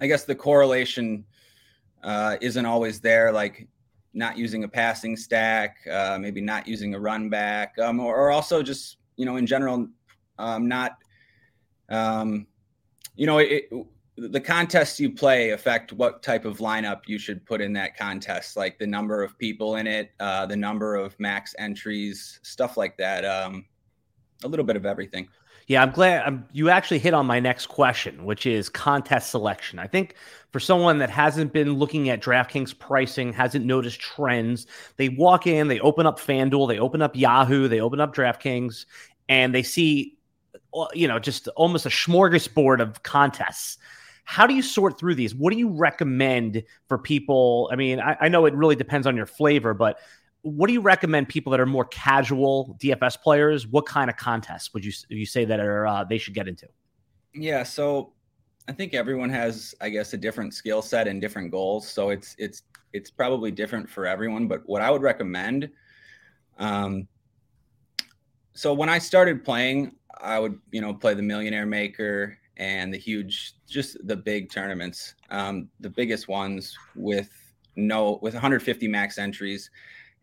I 0.00 0.06
guess 0.06 0.24
the 0.24 0.34
correlation 0.34 1.24
uh, 2.02 2.36
isn't 2.40 2.66
always 2.66 3.00
there. 3.00 3.32
Like 3.32 3.68
not 4.14 4.38
using 4.38 4.64
a 4.64 4.68
passing 4.68 5.16
stack, 5.16 5.76
uh, 5.90 6.18
maybe 6.18 6.40
not 6.40 6.66
using 6.66 6.94
a 6.94 7.00
run 7.00 7.28
back, 7.28 7.78
um, 7.78 8.00
or, 8.00 8.16
or, 8.16 8.30
also 8.30 8.62
just 8.62 8.96
you 9.16 9.26
know 9.26 9.36
in 9.36 9.46
general 9.46 9.88
um, 10.38 10.68
not. 10.68 10.96
Um, 11.88 12.46
you 13.14 13.26
know, 13.26 13.38
it, 13.38 13.70
the 14.18 14.40
contests 14.40 14.98
you 14.98 15.12
play 15.12 15.50
affect 15.50 15.92
what 15.92 16.22
type 16.22 16.44
of 16.44 16.58
lineup 16.58 17.02
you 17.06 17.18
should 17.18 17.44
put 17.44 17.60
in 17.60 17.72
that 17.74 17.96
contest, 17.96 18.56
like 18.56 18.78
the 18.78 18.86
number 18.86 19.22
of 19.22 19.38
people 19.38 19.76
in 19.76 19.86
it, 19.86 20.12
uh, 20.20 20.46
the 20.46 20.56
number 20.56 20.94
of 20.96 21.18
max 21.20 21.54
entries, 21.58 22.40
stuff 22.42 22.76
like 22.76 22.96
that. 22.96 23.24
Um, 23.24 23.66
a 24.44 24.48
little 24.48 24.64
bit 24.64 24.76
of 24.76 24.86
everything. 24.86 25.28
Yeah, 25.66 25.82
I'm 25.82 25.90
glad 25.90 26.22
I'm, 26.24 26.46
you 26.52 26.70
actually 26.70 26.98
hit 26.98 27.12
on 27.12 27.26
my 27.26 27.40
next 27.40 27.66
question, 27.66 28.24
which 28.24 28.46
is 28.46 28.68
contest 28.68 29.30
selection. 29.30 29.78
I 29.78 29.86
think 29.86 30.14
for 30.52 30.60
someone 30.60 30.98
that 30.98 31.10
hasn't 31.10 31.52
been 31.52 31.74
looking 31.74 32.08
at 32.08 32.22
DraftKings 32.22 32.78
pricing, 32.78 33.32
hasn't 33.32 33.64
noticed 33.64 33.98
trends, 33.98 34.66
they 34.96 35.08
walk 35.08 35.46
in, 35.46 35.68
they 35.68 35.80
open 35.80 36.06
up 36.06 36.20
FanDuel, 36.20 36.68
they 36.68 36.78
open 36.78 37.02
up 37.02 37.16
Yahoo, 37.16 37.66
they 37.66 37.80
open 37.80 38.00
up 38.00 38.14
DraftKings, 38.14 38.86
and 39.28 39.52
they 39.52 39.64
see, 39.64 40.16
uh, 40.72 40.86
you 40.94 41.08
know, 41.08 41.18
just 41.18 41.48
almost 41.48 41.84
a 41.84 41.90
smorgasbord 41.90 42.80
of 42.80 43.02
contests 43.02 43.78
how 44.26 44.44
do 44.44 44.54
you 44.54 44.62
sort 44.62 44.98
through 44.98 45.14
these? 45.14 45.34
What 45.34 45.52
do 45.52 45.58
you 45.58 45.68
recommend 45.68 46.64
for 46.88 46.98
people? 46.98 47.70
I 47.72 47.76
mean, 47.76 48.00
I, 48.00 48.16
I 48.22 48.28
know 48.28 48.44
it 48.44 48.54
really 48.54 48.74
depends 48.74 49.06
on 49.06 49.16
your 49.16 49.24
flavor, 49.24 49.72
but 49.72 50.00
what 50.42 50.66
do 50.66 50.72
you 50.72 50.80
recommend 50.80 51.28
people 51.28 51.52
that 51.52 51.60
are 51.60 51.66
more 51.66 51.84
casual 51.84 52.76
DFS 52.80 53.22
players? 53.22 53.68
What 53.68 53.86
kind 53.86 54.10
of 54.10 54.16
contests 54.16 54.74
would 54.74 54.84
you 54.84 54.92
you 55.08 55.26
say 55.26 55.44
that 55.44 55.60
are 55.60 55.86
uh, 55.86 56.04
they 56.04 56.18
should 56.18 56.34
get 56.34 56.48
into? 56.48 56.66
Yeah, 57.34 57.62
so 57.62 58.14
I 58.68 58.72
think 58.72 58.94
everyone 58.94 59.30
has, 59.30 59.76
I 59.80 59.90
guess, 59.90 60.12
a 60.12 60.16
different 60.16 60.54
skill 60.54 60.82
set 60.82 61.06
and 61.06 61.20
different 61.20 61.52
goals. 61.52 61.88
So 61.88 62.10
it's 62.10 62.34
it's 62.36 62.62
it's 62.92 63.12
probably 63.12 63.52
different 63.52 63.88
for 63.88 64.06
everyone. 64.06 64.48
But 64.48 64.62
what 64.66 64.82
I 64.82 64.90
would 64.90 65.02
recommend, 65.02 65.70
um, 66.58 67.06
so 68.54 68.74
when 68.74 68.88
I 68.88 68.98
started 68.98 69.44
playing, 69.44 69.94
I 70.20 70.40
would 70.40 70.58
you 70.72 70.80
know 70.80 70.92
play 70.94 71.14
the 71.14 71.22
Millionaire 71.22 71.66
Maker 71.66 72.36
and 72.56 72.92
the 72.92 72.98
huge, 72.98 73.54
just 73.68 73.96
the 74.06 74.16
big 74.16 74.50
tournaments, 74.50 75.14
um, 75.30 75.68
the 75.80 75.90
biggest 75.90 76.28
ones 76.28 76.76
with 76.94 77.30
no 77.76 78.18
with 78.22 78.34
150 78.34 78.88
max 78.88 79.18
entries. 79.18 79.70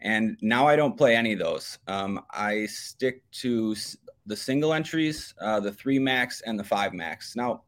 And 0.01 0.37
now 0.41 0.67
I 0.67 0.75
don't 0.75 0.97
play 0.97 1.15
any 1.15 1.33
of 1.33 1.39
those. 1.39 1.79
Um, 1.87 2.21
I 2.31 2.65
stick 2.65 3.21
to 3.31 3.75
the 4.25 4.35
single 4.35 4.73
entries, 4.73 5.33
uh, 5.39 5.59
the 5.59 5.71
three 5.71 5.99
max, 5.99 6.41
and 6.41 6.59
the 6.59 6.63
five 6.63 6.93
max. 6.93 7.35
Now, 7.35 7.63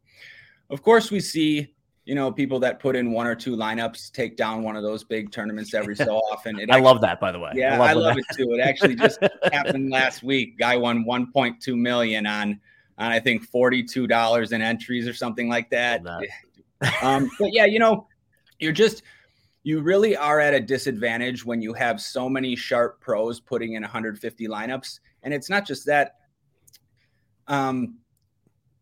of 0.70 0.82
course, 0.82 1.12
we 1.12 1.20
see 1.20 1.74
you 2.06 2.14
know 2.14 2.32
people 2.32 2.60
that 2.60 2.80
put 2.80 2.96
in 2.96 3.12
one 3.12 3.26
or 3.26 3.36
two 3.36 3.56
lineups 3.56 4.12
take 4.12 4.38
down 4.38 4.64
one 4.64 4.76
of 4.76 4.84
those 4.84 5.04
big 5.04 5.32
tournaments 5.32 5.74
every 5.74 5.96
so 5.96 6.18
often. 6.32 6.60
It 6.60 6.72
I 6.72 6.80
love 6.80 7.02
that, 7.02 7.20
by 7.20 7.32
the 7.32 7.40
way. 7.40 7.52
Yeah, 7.56 7.76
I 7.76 7.78
love, 7.78 7.90
I 7.90 7.94
love 7.94 8.18
it 8.18 8.26
too. 8.36 8.54
It 8.54 8.62
actually 8.62 8.96
just 8.96 9.20
happened 9.54 9.92
last 9.92 10.24
week. 10.24 10.58
Guy 10.58 10.76
won 10.78 11.06
1.2 11.06 11.76
million 11.78 12.26
on 12.26 12.60
on 12.98 13.12
I 13.12 13.20
think 13.20 13.44
forty 13.44 13.84
two 13.84 14.08
dollars 14.08 14.52
in 14.52 14.62
entries 14.62 15.08
or 15.08 15.14
something 15.14 15.50
like 15.50 15.70
that. 15.72 16.04
that. 16.04 16.24
um, 17.04 17.30
but 17.40 17.54
yeah, 17.54 17.66
you 17.66 17.80
know, 17.80 18.08
you're 18.60 18.72
just 18.72 19.04
you 19.64 19.82
really 19.82 20.16
are 20.16 20.40
at 20.40 20.54
a 20.54 20.60
disadvantage 20.60 21.44
when 21.44 21.62
you 21.62 21.74
have 21.74 22.00
so 22.00 22.30
many 22.30 22.56
sharp 22.56 23.02
pros 23.02 23.40
putting 23.40 23.74
in 23.74 23.82
150 23.82 24.48
lineups, 24.48 25.00
and 25.24 25.34
it's 25.34 25.50
not 25.50 25.66
just 25.66 25.86
that. 25.88 26.18
Um, 27.48 27.98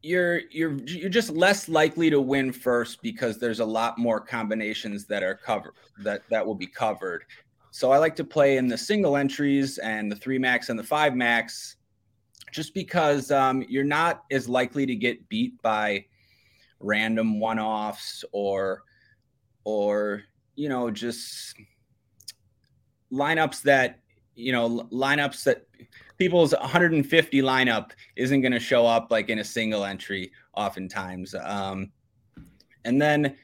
you're 0.01 0.41
you're 0.51 0.74
you're 0.86 1.10
just 1.10 1.29
less 1.29 1.70
likely 1.70 2.10
to 2.10 2.20
win 2.20 2.51
first 2.51 3.01
because 3.01 3.39
there's 3.39 3.62
a 3.62 3.65
lot 3.65 3.98
more 3.98 4.20
combinations 4.20 5.05
that 5.05 5.24
are 5.24 5.36
covered 5.36 5.74
that 6.00 6.22
that 6.29 6.46
will 6.46 6.55
be 6.55 6.67
covered. 6.67 7.24
So 7.72 7.91
I 7.91 7.98
like 7.98 8.15
to 8.17 8.24
play 8.24 8.58
in 8.58 8.67
the 8.67 8.77
single 8.77 9.15
entries 9.15 9.77
and 9.77 10.12
the 10.12 10.15
three 10.15 10.38
max 10.38 10.70
and 10.70 10.77
the 10.77 10.84
five 10.84 11.15
max, 11.15 11.77
just 12.53 12.74
because 12.74 13.31
um, 13.31 13.65
you're 13.67 13.83
not 13.83 14.24
as 14.31 14.48
likely 14.48 14.86
to 14.86 14.95
get 14.95 15.27
beat 15.27 15.60
by 15.62 16.05
random 16.79 17.39
one 17.39 17.60
offs 17.60 18.24
or 18.31 18.83
or 19.63 20.22
you 20.55 20.69
know 20.69 20.91
just 20.91 21.55
lineups 23.12 23.62
that 23.63 24.00
you 24.36 24.51
know 24.51 24.88
lineups 24.91 25.43
that 25.43 25.65
people's 26.17 26.53
150 26.53 27.41
lineup 27.41 27.91
isn't 28.15 28.41
going 28.41 28.51
to 28.51 28.60
show 28.60 28.86
up 28.86 29.07
like 29.10 29.29
in 29.29 29.39
a 29.39 29.43
single 29.43 29.83
entry 29.83 30.31
oftentimes. 30.55 31.36
Um, 31.36 31.91
and 32.86 33.01
then 33.01 33.36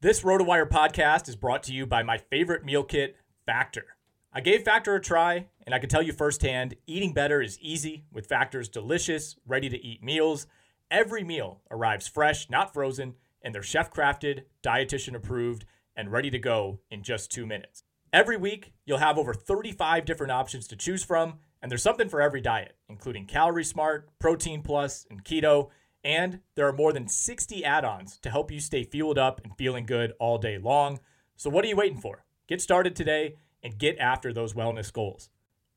this 0.00 0.22
RotoWire 0.22 0.68
podcast 0.68 1.28
is 1.28 1.36
brought 1.36 1.62
to 1.64 1.72
you 1.72 1.86
by 1.86 2.02
my 2.02 2.18
favorite 2.18 2.64
meal 2.64 2.84
kit, 2.84 3.16
Factor. 3.46 3.93
I 4.36 4.40
gave 4.40 4.64
Factor 4.64 4.96
a 4.96 5.00
try, 5.00 5.46
and 5.64 5.72
I 5.72 5.78
can 5.78 5.88
tell 5.88 6.02
you 6.02 6.12
firsthand 6.12 6.74
eating 6.88 7.12
better 7.12 7.40
is 7.40 7.56
easy 7.60 8.02
with 8.12 8.26
Factor's 8.26 8.68
delicious, 8.68 9.36
ready 9.46 9.68
to 9.68 9.80
eat 9.80 10.02
meals. 10.02 10.48
Every 10.90 11.22
meal 11.22 11.60
arrives 11.70 12.08
fresh, 12.08 12.50
not 12.50 12.74
frozen, 12.74 13.14
and 13.42 13.54
they're 13.54 13.62
chef 13.62 13.92
crafted, 13.92 14.42
dietitian 14.60 15.14
approved, 15.14 15.66
and 15.94 16.10
ready 16.10 16.30
to 16.30 16.40
go 16.40 16.80
in 16.90 17.04
just 17.04 17.30
two 17.30 17.46
minutes. 17.46 17.84
Every 18.12 18.36
week, 18.36 18.72
you'll 18.84 18.98
have 18.98 19.18
over 19.18 19.34
35 19.34 20.04
different 20.04 20.32
options 20.32 20.66
to 20.66 20.76
choose 20.76 21.04
from, 21.04 21.38
and 21.62 21.70
there's 21.70 21.84
something 21.84 22.08
for 22.08 22.20
every 22.20 22.40
diet, 22.40 22.74
including 22.88 23.26
Calorie 23.26 23.62
Smart, 23.62 24.08
Protein 24.18 24.62
Plus, 24.62 25.06
and 25.10 25.24
Keto. 25.24 25.68
And 26.02 26.40
there 26.56 26.66
are 26.66 26.72
more 26.72 26.92
than 26.92 27.06
60 27.06 27.64
add 27.64 27.84
ons 27.84 28.18
to 28.18 28.30
help 28.30 28.50
you 28.50 28.58
stay 28.58 28.82
fueled 28.82 29.16
up 29.16 29.40
and 29.44 29.56
feeling 29.56 29.86
good 29.86 30.12
all 30.18 30.38
day 30.38 30.58
long. 30.58 30.98
So, 31.36 31.50
what 31.50 31.64
are 31.64 31.68
you 31.68 31.76
waiting 31.76 32.00
for? 32.00 32.24
Get 32.48 32.60
started 32.60 32.96
today 32.96 33.36
and 33.64 33.78
get 33.78 33.98
after 33.98 34.32
those 34.32 34.52
wellness 34.52 34.92
goals. 34.92 35.30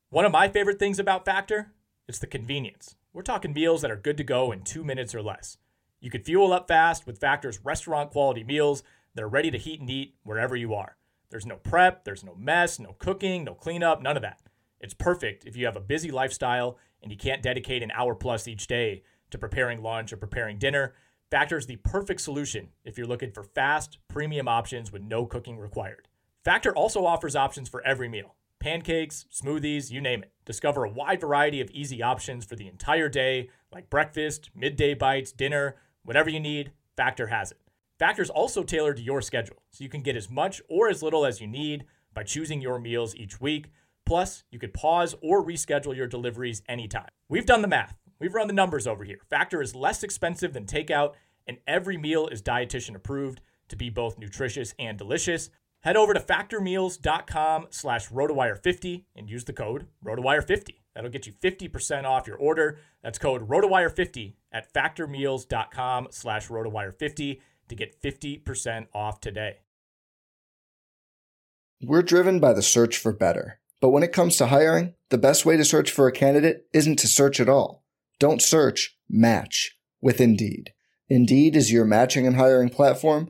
One 0.10 0.25
of 0.25 0.32
my 0.32 0.50
favorite 0.50 0.77
things 0.77 1.00
about 1.00 1.25
Factor 1.25 1.74
is 2.08 2.20
the 2.20 2.27
convenience. 2.27 2.96
We're 3.13 3.24
talking 3.24 3.53
meals 3.53 3.82
that 3.82 3.89
are 3.89 3.96
good 3.96 4.17
to 4.17 4.24
go 4.24 4.51
in 4.51 4.62
two 4.62 4.84
minutes 4.84 5.15
or 5.15 5.24
less. 5.24 5.58
You 6.00 6.12
can 6.12 6.22
fuel 6.22 6.53
up 6.53 6.67
fast 6.67 7.08
with 7.08 7.20
Factor's 7.20 7.60
restaurant 7.63 8.12
quality 8.12 8.44
meals 8.44 8.84
that 9.15 9.24
are 9.24 9.29
ready 9.29 9.50
to 9.50 9.58
heat 9.58 9.79
and 9.79 9.89
eat 9.89 10.15
wherever 10.24 10.56
you 10.56 10.75
are. 10.75 10.98
There's 11.29 11.46
no 11.46 11.56
prep, 11.56 12.03
there's 12.03 12.24
no 12.24 12.36
mess, 12.36 12.79
no 12.79 12.94
cooking, 13.00 13.44
no 13.44 13.56
cleanup, 13.56 14.01
none 14.01 14.15
of 14.15 14.22
that. 14.22 14.41
It's 14.79 14.94
perfect 14.94 15.46
if 15.46 15.58
you 15.58 15.65
have 15.65 15.75
a 15.75 15.82
busy 15.82 16.12
lifestyle 16.12 16.77
and 17.01 17.12
you 17.12 17.17
can't 17.17 17.41
dedicate 17.41 17.82
an 17.82 17.91
hour 17.91 18.13
plus 18.13 18.48
each 18.48 18.67
day 18.67 19.03
to 19.32 19.38
preparing 19.38 19.82
lunch 19.82 20.13
or 20.13 20.17
preparing 20.17 20.58
dinner. 20.58 20.94
Factor 21.32 21.58
is 21.58 21.65
the 21.65 21.77
perfect 21.77 22.22
solution 22.22 22.70
if 22.86 22.98
you're 22.98 23.08
looking 23.08 23.32
for 23.32 23.44
fast, 23.44 23.98
premium 24.08 24.48
options 24.48 24.91
with 24.91 25.01
no 25.01 25.25
cooking 25.25 25.58
required. 25.58 26.07
Factor 26.48 26.74
also 26.74 27.06
offers 27.06 27.36
options 27.36 27.68
for 27.68 27.86
every 27.86 28.08
meal 28.08 28.38
pancakes, 28.62 29.25
smoothies, 29.34 29.92
you 29.92 30.00
name 30.00 30.24
it. 30.24 30.32
Discover 30.46 30.86
a 30.86 30.89
wide 30.89 31.20
variety 31.20 31.60
of 31.60 31.70
easy 31.72 32.01
options 32.01 32.46
for 32.46 32.56
the 32.56 32.70
entire 32.70 33.10
day, 33.10 33.50
like 33.70 33.89
breakfast, 33.89 34.50
midday 34.56 34.94
bites, 34.94 35.34
dinner, 35.34 35.75
whatever 36.04 36.30
you 36.30 36.39
need, 36.39 36.72
Factor 36.96 37.27
has 37.27 37.51
it. 37.51 37.60
Factor 38.00 38.22
is 38.22 38.30
also 38.30 38.63
tailored 38.63 38.96
to 38.96 39.04
your 39.04 39.22
schedule, 39.22 39.62
so 39.72 39.84
you 39.84 39.89
can 39.89 40.01
get 40.01 40.16
as 40.16 40.30
much 40.30 40.62
or 40.70 40.88
as 40.88 41.04
little 41.04 41.25
as 41.25 41.42
you 41.42 41.48
need 41.48 41.84
by 42.13 42.24
choosing 42.24 42.62
your 42.62 42.80
meals 42.80 43.13
each 43.13 43.42
week. 43.42 43.70
Plus, 44.06 44.46
you 44.50 44.58
could 44.58 44.74
pause 44.74 45.16
or 45.22 45.46
reschedule 45.46 45.98
your 45.98 46.08
deliveries 46.08 46.62
anytime. 46.70 47.10
We've 47.27 47.46
done 47.46 47.62
the 47.62 47.68
math. 47.68 47.98
We've 48.20 48.34
run 48.34 48.48
the 48.48 48.54
numbers 48.54 48.88
over 48.88 49.04
here. 49.04 49.20
Factor 49.30 49.62
is 49.62 49.75
less 49.75 50.01
expensive 50.01 50.54
than 50.54 50.66
takeout, 50.66 51.16
and 51.46 51.58
every 51.68 51.98
meal 51.98 52.27
is 52.27 52.42
dietitian 52.42 52.96
approved 52.96 53.42
to 53.68 53.75
be 53.75 53.89
both 53.89 54.18
nutritious 54.18 54.74
and 54.80 54.98
delicious. 54.98 55.50
Head 55.81 55.96
over 55.96 56.13
to 56.13 56.19
factormeals.com 56.19 57.67
slash 57.69 58.10
rotowire50 58.10 59.05
and 59.15 59.29
use 59.29 59.46
the 59.46 59.53
code 59.53 59.88
rotowire50. 60.03 60.75
That'll 60.93 61.12
get 61.12 61.27
you 61.27 61.34
50% 61.34 62.05
off 62.05 62.27
your 62.27 62.38
order. 62.38 62.79
That's 63.03 63.19
code 63.19 63.48
rotowire50 63.48 64.34
at 64.51 64.74
factormeals.com 64.74 66.07
slash 66.10 66.48
rotowire50 66.48 67.39
to 67.69 67.75
get 67.75 68.01
50% 68.01 68.88
off 68.93 69.22
today. 69.22 69.57
We're 71.84 72.01
driven 72.01 72.39
by 72.39 72.53
the 72.53 72.63
search 72.63 72.98
for 72.98 73.13
better. 73.13 73.60
But 73.79 73.89
when 73.89 74.01
it 74.01 74.12
comes 74.12 74.38
to 74.38 74.48
hiring, 74.48 74.96
the 75.10 75.19
best 75.19 75.46
way 75.46 75.55
to 75.57 75.63
search 75.63 75.91
for 75.91 76.07
a 76.07 76.12
candidate 76.12 76.65
isn't 76.74 76.98
to 76.98 77.07
search 77.07 77.39
at 77.39 77.50
all. 77.50 77.84
Don't 78.19 78.41
search, 78.41 78.98
match 79.07 79.77
with 80.01 80.19
Indeed. 80.19 80.74
Indeed 81.10 81.55
is 81.55 81.72
your 81.72 81.86
matching 81.86 82.25
and 82.25 82.36
hiring 82.36 82.69
platform 82.69 83.29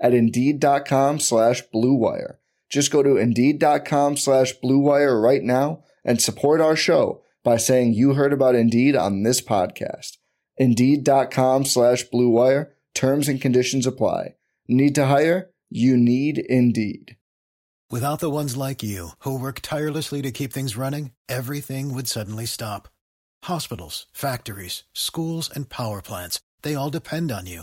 at 0.00 0.14
Indeed.com 0.14 1.20
slash 1.20 1.62
BlueWire. 1.74 2.36
Just 2.68 2.90
go 2.90 3.02
to 3.02 3.16
Indeed.com 3.16 4.16
slash 4.16 4.54
BlueWire 4.62 5.22
right 5.22 5.42
now 5.42 5.84
and 6.04 6.20
support 6.20 6.60
our 6.60 6.76
show 6.76 7.22
by 7.44 7.56
saying 7.56 7.94
you 7.94 8.14
heard 8.14 8.32
about 8.32 8.54
Indeed 8.54 8.96
on 8.96 9.22
this 9.22 9.40
podcast. 9.40 10.16
Indeed.com 10.56 11.64
slash 11.64 12.02
Blue 12.04 12.30
Wire. 12.30 12.72
Terms 12.94 13.28
and 13.28 13.40
conditions 13.40 13.86
apply. 13.86 14.34
Need 14.68 14.94
to 14.94 15.06
hire? 15.06 15.50
You 15.70 15.96
need 15.96 16.38
Indeed. 16.38 17.16
Without 17.90 18.18
the 18.18 18.30
ones 18.30 18.56
like 18.56 18.82
you, 18.82 19.10
who 19.20 19.38
work 19.38 19.60
tirelessly 19.60 20.22
to 20.22 20.32
keep 20.32 20.52
things 20.52 20.76
running, 20.76 21.12
everything 21.28 21.94
would 21.94 22.08
suddenly 22.08 22.46
stop. 22.46 22.88
Hospitals, 23.44 24.06
factories, 24.12 24.82
schools, 24.92 25.48
and 25.54 25.68
power 25.68 26.02
plants, 26.02 26.40
they 26.62 26.74
all 26.74 26.90
depend 26.90 27.30
on 27.30 27.46
you. 27.46 27.62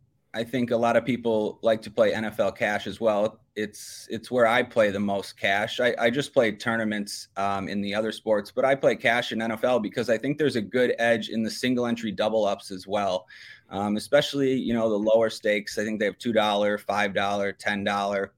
I 0.33 0.43
think 0.43 0.71
a 0.71 0.77
lot 0.77 0.95
of 0.95 1.03
people 1.03 1.59
like 1.61 1.81
to 1.81 1.91
play 1.91 2.13
NFL 2.13 2.55
cash 2.55 2.87
as 2.87 3.01
well. 3.01 3.41
It's 3.55 4.07
it's 4.09 4.31
where 4.31 4.47
I 4.47 4.63
play 4.63 4.89
the 4.89 4.99
most 4.99 5.37
cash. 5.37 5.81
I, 5.81 5.93
I 5.99 6.09
just 6.09 6.33
play 6.33 6.53
tournaments 6.53 7.27
um, 7.35 7.67
in 7.67 7.81
the 7.81 7.93
other 7.93 8.13
sports, 8.13 8.49
but 8.49 8.63
I 8.63 8.75
play 8.75 8.95
cash 8.95 9.33
in 9.33 9.39
NFL 9.39 9.83
because 9.83 10.09
I 10.09 10.17
think 10.17 10.37
there's 10.37 10.55
a 10.55 10.61
good 10.61 10.95
edge 10.99 11.29
in 11.29 11.43
the 11.43 11.51
single 11.51 11.85
entry 11.85 12.11
double 12.11 12.45
ups 12.45 12.71
as 12.71 12.87
well, 12.87 13.27
um, 13.69 13.97
especially 13.97 14.53
you 14.53 14.73
know 14.73 14.89
the 14.89 14.95
lower 14.97 15.29
stakes. 15.29 15.77
I 15.77 15.83
think 15.83 15.99
they 15.99 16.05
have 16.05 16.17
two 16.17 16.31
dollar, 16.31 16.77
five 16.77 17.13
dollar, 17.13 17.51
ten 17.51 17.83
dollar, 17.83 18.31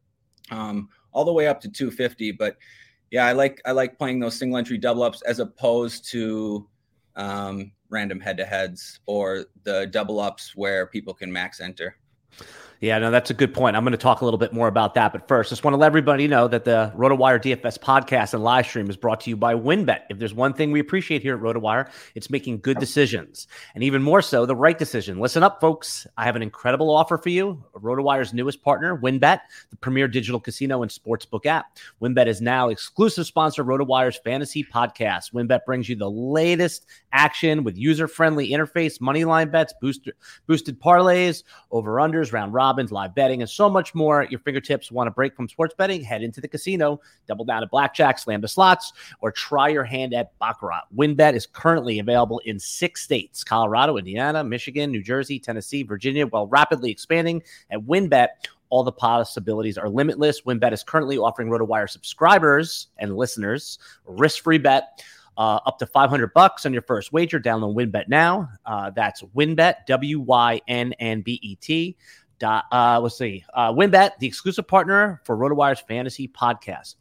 um, 0.50 0.90
all 1.12 1.26
the 1.26 1.34
way 1.34 1.48
up 1.48 1.62
to 1.62 1.70
two 1.70 1.92
fifty. 1.92 2.32
But 2.32 2.58
yeah, 3.12 3.28
I 3.28 3.34
like 3.34 3.62
I 3.66 3.72
like 3.72 4.00
playing 4.00 4.20
those 4.20 4.36
single 4.36 4.58
entry 4.58 4.80
double 4.80 5.04
ups 5.04 5.22
as 5.22 5.40
opposed 5.40 6.10
to 6.10 6.68
um, 7.16 7.72
random 7.90 8.20
head 8.20 8.38
to 8.38 8.46
heads 8.46 9.00
or 9.06 9.46
the 9.64 9.88
double 9.88 10.20
ups 10.20 10.56
where 10.56 10.88
people 10.88 11.14
can 11.14 11.32
max 11.32 11.60
enter. 11.60 11.96
Yeah, 12.84 13.00
no, 13.00 13.12
that's 13.12 13.30
a 13.30 13.34
good 13.34 13.54
point. 13.54 13.78
I'm 13.78 13.86
going 13.86 13.94
to 13.94 13.98
talk 13.98 14.20
a 14.20 14.26
little 14.26 14.38
bit 14.38 14.52
more 14.52 14.68
about 14.68 14.94
that. 14.96 15.14
But 15.14 15.26
first, 15.26 15.50
just 15.50 15.64
want 15.64 15.74
to 15.74 15.78
let 15.78 15.88
everybody 15.88 16.28
know 16.28 16.50
that 16.50 16.66
the 16.66 16.92
RotoWire 16.98 17.42
DFS 17.42 17.80
podcast 17.80 18.34
and 18.34 18.44
live 18.44 18.68
stream 18.68 18.90
is 18.90 18.98
brought 18.98 19.22
to 19.22 19.30
you 19.30 19.38
by 19.38 19.56
WynnBET. 19.56 20.02
If 20.10 20.20
there's 20.20 20.34
one 20.34 20.54
thing 20.54 20.74
we 20.74 20.82
appreciate 20.82 21.22
here 21.22 21.34
at 21.38 21.42
RotoWire, 21.42 21.90
it's 22.14 22.30
making 22.30 22.60
good 22.60 22.80
decisions. 22.80 23.48
And 23.74 23.86
even 23.86 24.04
more 24.04 24.22
so, 24.22 24.46
the 24.46 24.54
right 24.54 24.78
decision. 24.78 25.18
Listen 25.18 25.44
up, 25.44 25.62
folks. 25.62 26.06
I 26.18 26.26
have 26.26 26.36
an 26.36 26.42
incredible 26.42 26.94
offer 26.94 27.18
for 27.18 27.30
you. 27.30 27.64
RotoWire's 27.74 28.34
newest 28.34 28.62
partner, 28.62 28.98
WynnBET, 28.98 29.40
the 29.70 29.78
premier 29.78 30.10
digital 30.10 30.42
casino 30.42 30.82
and 30.82 30.92
sportsbook 30.92 31.46
app. 31.46 31.78
WynnBET 32.02 32.28
is 32.28 32.42
now 32.42 32.68
exclusive 32.68 33.26
sponsor 33.26 33.62
of 33.62 33.70
RotoWire's 33.70 34.18
fantasy 34.18 34.62
podcast. 34.62 35.32
WynnBET 35.32 35.64
brings 35.66 35.88
you 35.88 35.96
the 35.96 36.12
latest 36.12 36.86
action 37.14 37.64
with 37.64 37.78
user-friendly 37.78 38.50
interface, 38.50 39.00
money 39.00 39.24
line 39.24 39.50
bets, 39.50 39.74
boosted, 39.80 40.16
boosted 40.48 40.82
parlays, 40.82 41.44
over-unders, 41.72 42.34
round 42.34 42.54
robin 42.54 42.73
Robins, 42.74 42.92
live 42.92 43.14
betting, 43.14 43.44
and 43.44 43.50
so 43.50 43.70
much 43.70 43.94
more 43.94 44.24
at 44.24 44.32
your 44.32 44.40
fingertips. 44.40 44.92
Want 44.92 45.06
to 45.06 45.12
break 45.12 45.36
from 45.36 45.48
sports 45.48 45.76
betting? 45.78 46.04
Head 46.04 46.24
into 46.24 46.42
the 46.42 46.48
casino, 46.48 47.00
double 47.28 47.46
down 47.46 47.62
at 47.62 47.70
blackjack, 47.70 48.18
slam 48.18 48.42
the 48.42 48.48
slots, 48.48 48.94
or 49.22 49.32
try 49.32 49.68
your 49.68 49.84
hand 49.84 50.12
at 50.16 50.32
Baccarat. 50.40 50.82
WynnBET 50.98 51.36
is 51.36 51.46
currently 51.46 52.00
available 52.00 52.40
in 52.46 52.60
six 52.60 53.04
states 53.04 53.44
Colorado, 53.44 53.98
Indiana, 53.98 54.44
Michigan, 54.44 54.92
New 54.92 55.04
Jersey, 55.04 55.38
Tennessee, 55.38 55.84
Virginia, 55.84 56.26
while 56.26 56.48
rapidly 56.48 56.90
expanding 56.90 57.44
at 57.70 57.80
WynnBET 57.80 58.30
all 58.70 58.84
the 58.84 58.92
possibilities 58.92 59.78
are 59.78 59.88
limitless. 59.88 60.42
WynnBET 60.42 60.74
is 60.74 60.84
currently 60.84 61.20
offering 61.20 61.48
RotoWire 61.50 61.88
subscribers 61.88 62.88
and 62.98 63.16
listeners 63.16 63.78
risk-free 64.08 64.58
bet 64.58 65.04
uh, 65.38 65.60
up 65.66 65.80
to 65.80 65.86
500 65.86 66.34
bucks 66.34 66.66
on 66.66 66.74
your 66.74 66.82
first 66.82 67.12
wager. 67.12 67.40
Download 67.40 67.76
WynnBET 67.76 68.08
now. 68.08 68.50
Uh, 68.66 68.90
that's 68.92 69.22
WynnBET, 69.36 69.86
W 69.88 70.20
Y 70.20 70.62
N 70.68 70.94
N 71.00 71.22
B 71.22 71.40
E 71.42 71.56
T. 71.56 71.98
Uh, 72.44 73.00
let's 73.02 73.18
see. 73.18 73.44
Uh, 73.54 73.72
WynnBET, 73.72 74.12
the 74.20 74.28
exclusive 74.28 74.68
partner 74.68 75.22
for 75.24 75.38
RotoWire's 75.38 75.82
fantasy 75.82 76.28
podcast. 76.28 76.96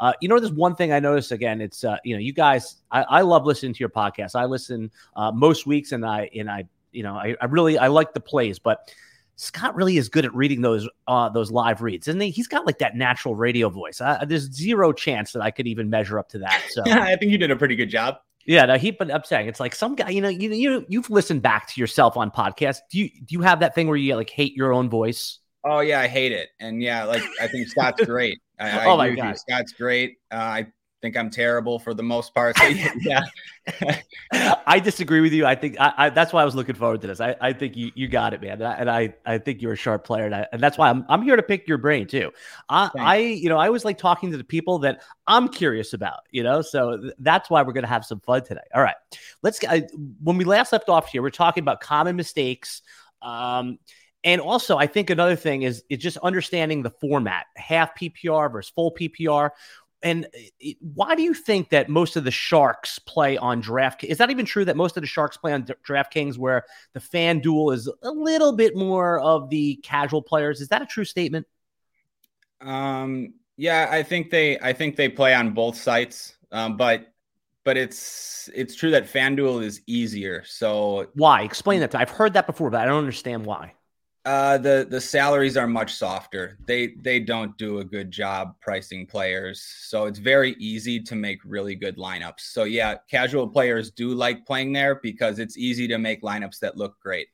Uh, 0.00 0.12
you 0.20 0.28
know, 0.28 0.38
there's 0.38 0.52
one 0.52 0.74
thing 0.74 0.92
I 0.92 1.00
noticed 1.00 1.32
again. 1.32 1.60
It's 1.60 1.84
uh, 1.84 1.96
you 2.04 2.14
know, 2.14 2.20
you 2.20 2.32
guys. 2.32 2.76
I, 2.90 3.02
I 3.02 3.20
love 3.22 3.44
listening 3.46 3.74
to 3.74 3.80
your 3.80 3.88
podcast. 3.88 4.34
I 4.34 4.44
listen 4.44 4.90
uh, 5.16 5.32
most 5.32 5.66
weeks, 5.66 5.92
and 5.92 6.04
I 6.06 6.30
and 6.36 6.50
I, 6.50 6.64
you 6.92 7.02
know, 7.02 7.14
I, 7.14 7.36
I 7.40 7.46
really 7.46 7.78
I 7.78 7.88
like 7.88 8.14
the 8.14 8.20
plays, 8.20 8.58
but 8.58 8.90
Scott 9.36 9.76
really 9.76 9.96
is 9.96 10.08
good 10.08 10.24
at 10.24 10.34
reading 10.34 10.62
those 10.62 10.88
uh, 11.06 11.28
those 11.28 11.50
live 11.50 11.80
reads, 11.80 12.08
isn't 12.08 12.20
he? 12.20 12.30
He's 12.30 12.48
got 12.48 12.66
like 12.66 12.78
that 12.78 12.96
natural 12.96 13.34
radio 13.34 13.68
voice. 13.68 14.00
Uh, 14.00 14.24
there's 14.26 14.52
zero 14.52 14.92
chance 14.92 15.32
that 15.32 15.42
I 15.42 15.50
could 15.50 15.66
even 15.66 15.88
measure 15.90 16.18
up 16.18 16.28
to 16.30 16.38
that. 16.38 16.62
So 16.70 16.82
I 16.86 17.16
think 17.16 17.30
you 17.30 17.38
did 17.38 17.50
a 17.50 17.56
pretty 17.56 17.76
good 17.76 17.88
job. 17.88 18.16
Yeah, 18.46 18.64
no, 18.64 18.78
he 18.78 18.90
but 18.92 19.12
I'm 19.12 19.24
saying 19.24 19.48
it's 19.48 19.60
like 19.60 19.74
some 19.74 19.94
guy, 19.94 20.08
you 20.08 20.20
know, 20.20 20.28
you 20.28 20.50
you 20.52 20.86
you've 20.88 21.10
listened 21.10 21.42
back 21.42 21.68
to 21.68 21.80
yourself 21.80 22.16
on 22.16 22.30
podcasts. 22.30 22.78
Do 22.90 22.98
you 22.98 23.10
do 23.10 23.34
you 23.34 23.40
have 23.42 23.60
that 23.60 23.74
thing 23.74 23.88
where 23.88 23.96
you 23.96 24.16
like 24.16 24.30
hate 24.30 24.54
your 24.54 24.72
own 24.72 24.88
voice? 24.88 25.38
Oh 25.64 25.80
yeah, 25.80 26.00
I 26.00 26.06
hate 26.06 26.32
it. 26.32 26.48
And 26.58 26.82
yeah, 26.82 27.04
like 27.04 27.22
I 27.40 27.48
think 27.48 27.68
Scott's 27.68 28.04
great. 28.06 28.38
I, 28.58 28.86
oh 28.86 28.96
my 28.96 29.10
god, 29.10 29.38
Scott's 29.38 29.72
great. 29.72 30.16
Uh, 30.30 30.36
I 30.36 30.66
think 31.00 31.16
I'm 31.16 31.30
terrible 31.30 31.78
for 31.78 31.94
the 31.94 32.02
most 32.02 32.34
part. 32.34 32.56
So, 32.58 32.66
yeah, 33.00 33.22
I 34.32 34.80
disagree 34.80 35.20
with 35.20 35.32
you. 35.32 35.46
I 35.46 35.54
think 35.54 35.76
I, 35.78 35.92
I, 35.96 36.10
that's 36.10 36.32
why 36.32 36.42
I 36.42 36.44
was 36.44 36.54
looking 36.54 36.74
forward 36.74 37.00
to 37.02 37.06
this. 37.06 37.20
I, 37.20 37.36
I 37.40 37.52
think 37.52 37.76
you, 37.76 37.92
you 37.94 38.08
got 38.08 38.34
it, 38.34 38.40
man. 38.40 38.60
And 38.60 38.64
I, 38.64 38.74
and 38.74 38.90
I, 38.90 39.14
I 39.24 39.38
think 39.38 39.62
you're 39.62 39.72
a 39.72 39.76
sharp 39.76 40.04
player, 40.04 40.26
and, 40.26 40.46
and, 40.52 40.60
that's 40.60 40.76
why 40.76 40.88
I'm, 40.90 41.04
I'm 41.08 41.22
here 41.22 41.36
to 41.36 41.42
pick 41.42 41.68
your 41.68 41.78
brain 41.78 42.06
too. 42.06 42.32
I, 42.68 42.90
I, 42.98 43.16
you 43.18 43.48
know, 43.48 43.58
I 43.58 43.66
always 43.66 43.84
like 43.84 43.98
talking 43.98 44.30
to 44.32 44.36
the 44.36 44.44
people 44.44 44.80
that 44.80 45.02
I'm 45.26 45.48
curious 45.48 45.92
about. 45.92 46.20
You 46.30 46.42
know, 46.42 46.62
so 46.62 46.96
th- 46.96 47.14
that's 47.18 47.48
why 47.48 47.62
we're 47.62 47.72
going 47.72 47.84
to 47.84 47.88
have 47.88 48.04
some 48.04 48.20
fun 48.20 48.44
today. 48.44 48.60
All 48.74 48.82
right, 48.82 48.96
let's. 49.42 49.58
get. 49.58 49.90
when 50.22 50.36
we 50.36 50.44
last 50.44 50.72
left 50.72 50.88
off 50.88 51.08
here, 51.08 51.22
we're 51.22 51.30
talking 51.30 51.62
about 51.62 51.80
common 51.80 52.16
mistakes. 52.16 52.82
Um, 53.22 53.78
and 54.24 54.40
also, 54.40 54.76
I 54.76 54.86
think 54.88 55.10
another 55.10 55.36
thing 55.36 55.62
is 55.62 55.84
is 55.88 55.98
just 55.98 56.16
understanding 56.18 56.82
the 56.82 56.90
format, 56.90 57.46
half 57.56 57.98
PPR 57.98 58.50
versus 58.50 58.70
full 58.74 58.92
PPR 58.92 59.50
and 60.02 60.26
uh, 60.26 60.68
why 60.80 61.14
do 61.14 61.22
you 61.22 61.34
think 61.34 61.70
that 61.70 61.88
most 61.88 62.16
of 62.16 62.24
the 62.24 62.30
sharks 62.30 62.98
play 62.98 63.36
on 63.36 63.60
draft 63.60 64.04
is 64.04 64.18
that 64.18 64.30
even 64.30 64.46
true 64.46 64.64
that 64.64 64.76
most 64.76 64.96
of 64.96 65.02
the 65.02 65.06
sharks 65.06 65.36
play 65.36 65.52
on 65.52 65.64
draftkings 65.86 66.38
where 66.38 66.64
the 66.94 67.00
fan 67.00 67.40
duel 67.40 67.72
is 67.72 67.90
a 68.02 68.10
little 68.10 68.52
bit 68.52 68.76
more 68.76 69.20
of 69.20 69.50
the 69.50 69.76
casual 69.82 70.22
players? 70.22 70.60
Is 70.60 70.68
that 70.68 70.82
a 70.82 70.86
true 70.86 71.04
statement? 71.04 71.46
Um 72.60 73.34
yeah 73.58 73.88
i 73.90 74.02
think 74.02 74.30
they 74.30 74.58
i 74.60 74.72
think 74.72 74.96
they 74.96 75.08
play 75.08 75.34
on 75.34 75.52
both 75.52 75.76
sites 75.76 76.36
um 76.52 76.76
but 76.78 77.12
but 77.64 77.76
it's 77.76 78.48
it's 78.54 78.74
true 78.74 78.92
that 78.92 79.04
fanduel 79.04 79.62
is 79.62 79.82
easier 79.86 80.42
so 80.46 81.08
why? 81.14 81.42
Explain 81.42 81.80
that 81.80 81.94
i've 81.94 82.08
heard 82.08 82.32
that 82.32 82.46
before 82.46 82.70
but 82.70 82.80
i 82.80 82.86
don't 82.86 82.98
understand 82.98 83.44
why 83.44 83.74
uh, 84.24 84.58
the 84.58 84.86
the 84.88 85.00
salaries 85.00 85.56
are 85.56 85.66
much 85.66 85.94
softer. 85.94 86.58
They 86.66 86.88
they 87.00 87.20
don't 87.20 87.56
do 87.56 87.78
a 87.78 87.84
good 87.84 88.10
job 88.10 88.54
pricing 88.60 89.06
players, 89.06 89.62
so 89.62 90.06
it's 90.06 90.18
very 90.18 90.52
easy 90.58 91.00
to 91.00 91.14
make 91.14 91.38
really 91.44 91.74
good 91.74 91.96
lineups. 91.96 92.40
So 92.40 92.64
yeah, 92.64 92.96
casual 93.10 93.48
players 93.48 93.90
do 93.90 94.10
like 94.14 94.44
playing 94.44 94.72
there 94.72 94.96
because 95.02 95.38
it's 95.38 95.56
easy 95.56 95.88
to 95.88 95.98
make 95.98 96.22
lineups 96.22 96.58
that 96.60 96.76
look 96.76 96.98
great. 97.00 97.28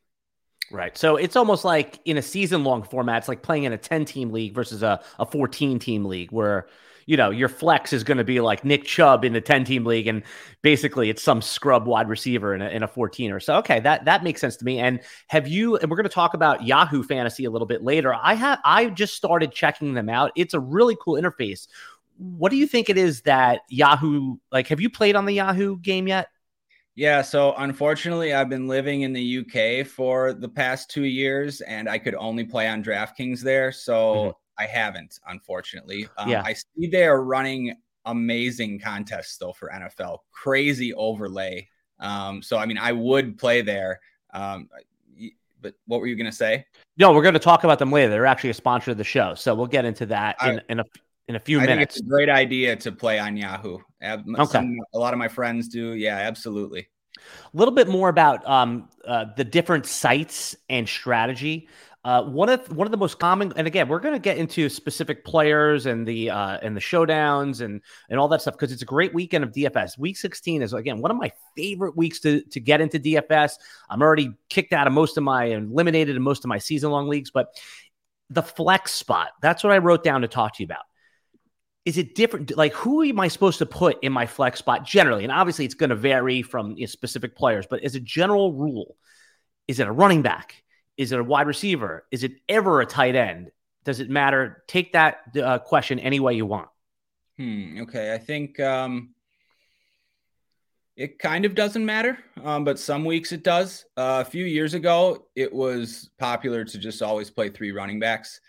Right. 0.71 0.97
So 0.97 1.15
it's 1.15 1.35
almost 1.35 1.63
like 1.63 1.99
in 2.05 2.17
a 2.17 2.21
season 2.21 2.63
long 2.63 2.83
format, 2.83 3.19
it's 3.19 3.27
like 3.27 3.43
playing 3.43 3.65
in 3.65 3.73
a 3.73 3.77
10 3.77 4.05
team 4.05 4.31
league 4.31 4.55
versus 4.55 4.81
a, 4.81 4.99
a 5.19 5.25
14 5.25 5.77
team 5.79 6.05
league 6.05 6.31
where 6.31 6.67
you 7.05 7.17
know, 7.17 7.29
your 7.29 7.49
flex 7.49 7.93
is 7.93 8.03
going 8.03 8.17
to 8.17 8.23
be 8.23 8.41
like 8.41 8.65
Nick 8.65 8.83
Chubb 8.83 9.23
in 9.23 9.33
the 9.33 9.41
10 9.41 9.63
team 9.63 9.85
league. 9.85 10.07
And 10.07 10.23
basically 10.61 11.09
it's 11.09 11.21
some 11.21 11.41
scrub 11.41 11.85
wide 11.85 12.09
receiver 12.09 12.55
in 12.55 12.61
a, 12.61 12.69
in 12.69 12.83
a 12.83 12.87
14 12.87 13.31
or 13.31 13.39
so. 13.39 13.57
Okay. 13.57 13.79
That, 13.79 14.05
that 14.05 14.23
makes 14.23 14.41
sense 14.41 14.55
to 14.57 14.65
me. 14.65 14.79
And 14.79 14.99
have 15.27 15.47
you, 15.47 15.77
and 15.77 15.89
we're 15.89 15.97
going 15.97 16.09
to 16.09 16.09
talk 16.09 16.33
about 16.33 16.65
Yahoo 16.65 17.03
fantasy 17.03 17.45
a 17.45 17.51
little 17.51 17.67
bit 17.67 17.83
later. 17.83 18.13
I 18.13 18.33
have, 18.33 18.59
I 18.65 18.87
just 18.87 19.13
started 19.13 19.51
checking 19.51 19.93
them 19.93 20.09
out. 20.09 20.31
It's 20.35 20.53
a 20.53 20.59
really 20.59 20.97
cool 20.99 21.13
interface. 21.13 21.67
What 22.17 22.49
do 22.49 22.55
you 22.55 22.65
think 22.65 22.89
it 22.89 22.97
is 22.97 23.21
that 23.23 23.61
Yahoo, 23.69 24.37
like, 24.51 24.67
have 24.69 24.79
you 24.79 24.89
played 24.89 25.15
on 25.15 25.25
the 25.25 25.33
Yahoo 25.33 25.77
game 25.77 26.07
yet? 26.07 26.29
Yeah, 26.95 27.23
so 27.23 27.53
unfortunately, 27.57 28.33
I've 28.33 28.47
been 28.47 28.69
living 28.69 29.01
in 29.01 29.11
the 29.11 29.39
UK 29.39 29.85
for 29.85 30.31
the 30.31 30.47
past 30.47 30.89
two 30.89 31.03
years, 31.03 31.59
and 31.59 31.89
I 31.89 31.97
could 31.97 32.15
only 32.15 32.45
play 32.45 32.69
on 32.69 32.81
DraftKings 32.81 33.41
there. 33.41 33.73
So 33.73 34.15
mm-hmm. 34.15 34.29
I 34.57 34.65
haven't, 34.65 35.19
unfortunately. 35.27 36.07
Um, 36.17 36.29
yeah. 36.29 36.43
I 36.45 36.53
see 36.53 36.87
they 36.87 37.05
are 37.05 37.23
running 37.23 37.75
amazing 38.05 38.79
contests 38.79 39.37
though 39.37 39.53
for 39.53 39.69
NFL, 39.69 40.19
crazy 40.31 40.93
overlay. 40.93 41.67
Um, 41.99 42.41
so 42.41 42.57
I 42.57 42.65
mean, 42.65 42.77
I 42.77 42.91
would 42.91 43.37
play 43.37 43.61
there. 43.61 43.99
Um, 44.33 44.69
but 45.61 45.73
what 45.87 45.99
were 45.99 46.07
you 46.07 46.15
going 46.15 46.29
to 46.29 46.35
say? 46.35 46.65
No, 46.97 47.11
we're 47.11 47.23
going 47.23 47.33
to 47.33 47.39
talk 47.39 47.63
about 47.63 47.79
them 47.79 47.91
later. 47.91 48.09
They're 48.09 48.27
actually 48.27 48.51
a 48.51 48.55
sponsor 48.55 48.91
of 48.91 48.97
the 48.97 49.03
show, 49.03 49.33
so 49.33 49.55
we'll 49.55 49.65
get 49.65 49.83
into 49.83 50.05
that 50.07 50.35
in, 50.43 50.59
I, 50.59 50.61
in 50.69 50.79
a 50.79 50.85
in 51.27 51.35
a 51.35 51.39
few 51.39 51.59
I 51.59 51.65
minutes. 51.65 51.97
it's 51.97 52.05
a 52.05 52.09
great 52.09 52.29
idea 52.29 52.75
to 52.75 52.91
play 52.91 53.17
on 53.17 53.35
Yahoo. 53.35 53.79
Okay. 54.03 54.77
A 54.93 54.97
lot 54.97 55.13
of 55.13 55.17
my 55.17 55.27
friends 55.27 55.67
do. 55.67 55.93
Yeah, 55.93 56.17
absolutely. 56.17 56.87
A 57.17 57.57
little 57.57 57.73
bit 57.73 57.87
more 57.87 58.09
about 58.09 58.47
um, 58.47 58.89
uh, 59.05 59.25
the 59.35 59.43
different 59.43 59.85
sites 59.85 60.55
and 60.69 60.87
strategy. 60.87 61.67
Uh, 62.05 62.21
one 62.21 62.49
of 62.49 62.71
one 62.77 62.85
of 62.85 62.91
the 62.91 62.97
most 62.97 63.17
common, 63.17 63.51
and 63.55 63.65
again, 63.65 63.87
we're 63.87 63.99
going 63.99 64.13
to 64.13 64.19
get 64.19 64.37
into 64.37 64.69
specific 64.69 65.25
players 65.25 65.87
and 65.87 66.07
the 66.07 66.29
uh, 66.29 66.59
and 66.61 66.77
the 66.77 66.79
showdowns 66.79 67.61
and 67.61 67.81
and 68.11 68.19
all 68.19 68.27
that 68.27 68.39
stuff 68.43 68.53
because 68.53 68.71
it's 68.71 68.83
a 68.83 68.85
great 68.85 69.11
weekend 69.11 69.43
of 69.43 69.51
DFS. 69.51 69.97
Week 69.97 70.15
16 70.15 70.61
is 70.61 70.73
again 70.73 71.01
one 71.01 71.09
of 71.09 71.17
my 71.17 71.31
favorite 71.57 71.97
weeks 71.97 72.19
to 72.19 72.43
to 72.43 72.59
get 72.59 72.79
into 72.79 72.99
DFS. 72.99 73.53
I'm 73.89 74.03
already 74.03 74.29
kicked 74.49 74.71
out 74.71 74.85
of 74.85 74.93
most 74.93 75.17
of 75.17 75.23
my 75.23 75.45
eliminated 75.45 76.15
in 76.15 76.21
most 76.21 76.45
of 76.45 76.47
my 76.47 76.59
season 76.59 76.91
long 76.91 77.07
leagues, 77.07 77.31
but 77.31 77.59
the 78.29 78.43
flex 78.43 78.91
spot 78.91 79.31
that's 79.41 79.63
what 79.63 79.73
I 79.73 79.79
wrote 79.79 80.03
down 80.03 80.21
to 80.21 80.27
talk 80.27 80.55
to 80.57 80.63
you 80.63 80.67
about. 80.67 80.85
Is 81.85 81.97
it 81.97 82.13
different? 82.13 82.55
Like, 82.55 82.73
who 82.73 83.01
am 83.01 83.19
I 83.19 83.29
supposed 83.29 83.57
to 83.59 83.65
put 83.65 84.03
in 84.03 84.13
my 84.13 84.27
flex 84.27 84.59
spot 84.59 84.85
generally? 84.85 85.23
And 85.23 85.31
obviously, 85.31 85.65
it's 85.65 85.73
going 85.73 85.89
to 85.89 85.95
vary 85.95 86.43
from 86.43 86.73
you 86.77 86.81
know, 86.81 86.85
specific 86.85 87.35
players, 87.35 87.65
but 87.67 87.83
as 87.83 87.95
a 87.95 87.99
general 87.99 88.53
rule, 88.53 88.95
is 89.67 89.79
it 89.79 89.87
a 89.87 89.91
running 89.91 90.21
back? 90.21 90.61
Is 90.97 91.11
it 91.11 91.19
a 91.19 91.23
wide 91.23 91.47
receiver? 91.47 92.05
Is 92.11 92.23
it 92.23 92.33
ever 92.47 92.81
a 92.81 92.85
tight 92.85 93.15
end? 93.15 93.51
Does 93.83 93.99
it 93.99 94.09
matter? 94.09 94.63
Take 94.67 94.93
that 94.93 95.17
uh, 95.41 95.59
question 95.59 95.99
any 95.99 96.19
way 96.19 96.33
you 96.33 96.45
want. 96.45 96.69
Hmm. 97.37 97.81
Okay. 97.81 98.13
I 98.13 98.17
think 98.17 98.59
um, 98.59 99.13
it 100.95 101.19
kind 101.19 101.45
of 101.45 101.55
doesn't 101.55 101.85
matter, 101.85 102.17
um, 102.43 102.63
but 102.63 102.79
some 102.79 103.03
weeks 103.03 103.31
it 103.31 103.43
does. 103.43 103.85
Uh, 103.97 104.23
a 104.25 104.29
few 104.29 104.45
years 104.45 104.73
ago, 104.73 105.27
it 105.35 105.53
was 105.53 106.09
popular 106.17 106.63
to 106.63 106.77
just 106.77 107.01
always 107.01 107.29
play 107.29 107.49
three 107.49 107.71
running 107.71 107.99
backs. 107.99 108.39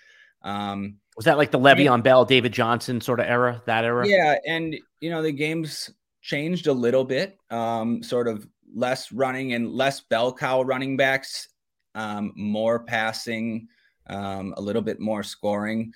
Um, 0.42 0.98
was 1.16 1.24
that 1.24 1.38
like 1.38 1.50
the 1.50 1.59
Le'Veon 1.59 2.02
Bell, 2.02 2.24
David 2.24 2.52
Johnson 2.52 3.00
sort 3.00 3.20
of 3.20 3.26
era? 3.26 3.62
That 3.66 3.85
era? 3.85 4.06
Yeah, 4.06 4.37
and 4.46 4.76
you 5.00 5.11
know 5.11 5.22
the 5.22 5.32
games 5.32 5.90
changed 6.20 6.66
a 6.66 6.72
little 6.72 7.04
bit. 7.04 7.37
Um, 7.50 8.02
sort 8.02 8.28
of 8.28 8.46
less 8.74 9.11
running 9.11 9.54
and 9.54 9.72
less 9.72 10.02
bell 10.02 10.32
cow 10.32 10.62
running 10.62 10.96
backs, 10.96 11.48
um, 11.96 12.32
more 12.37 12.78
passing, 12.78 13.66
um, 14.09 14.54
a 14.56 14.61
little 14.61 14.82
bit 14.82 15.00
more 15.00 15.24
scoring. 15.24 15.92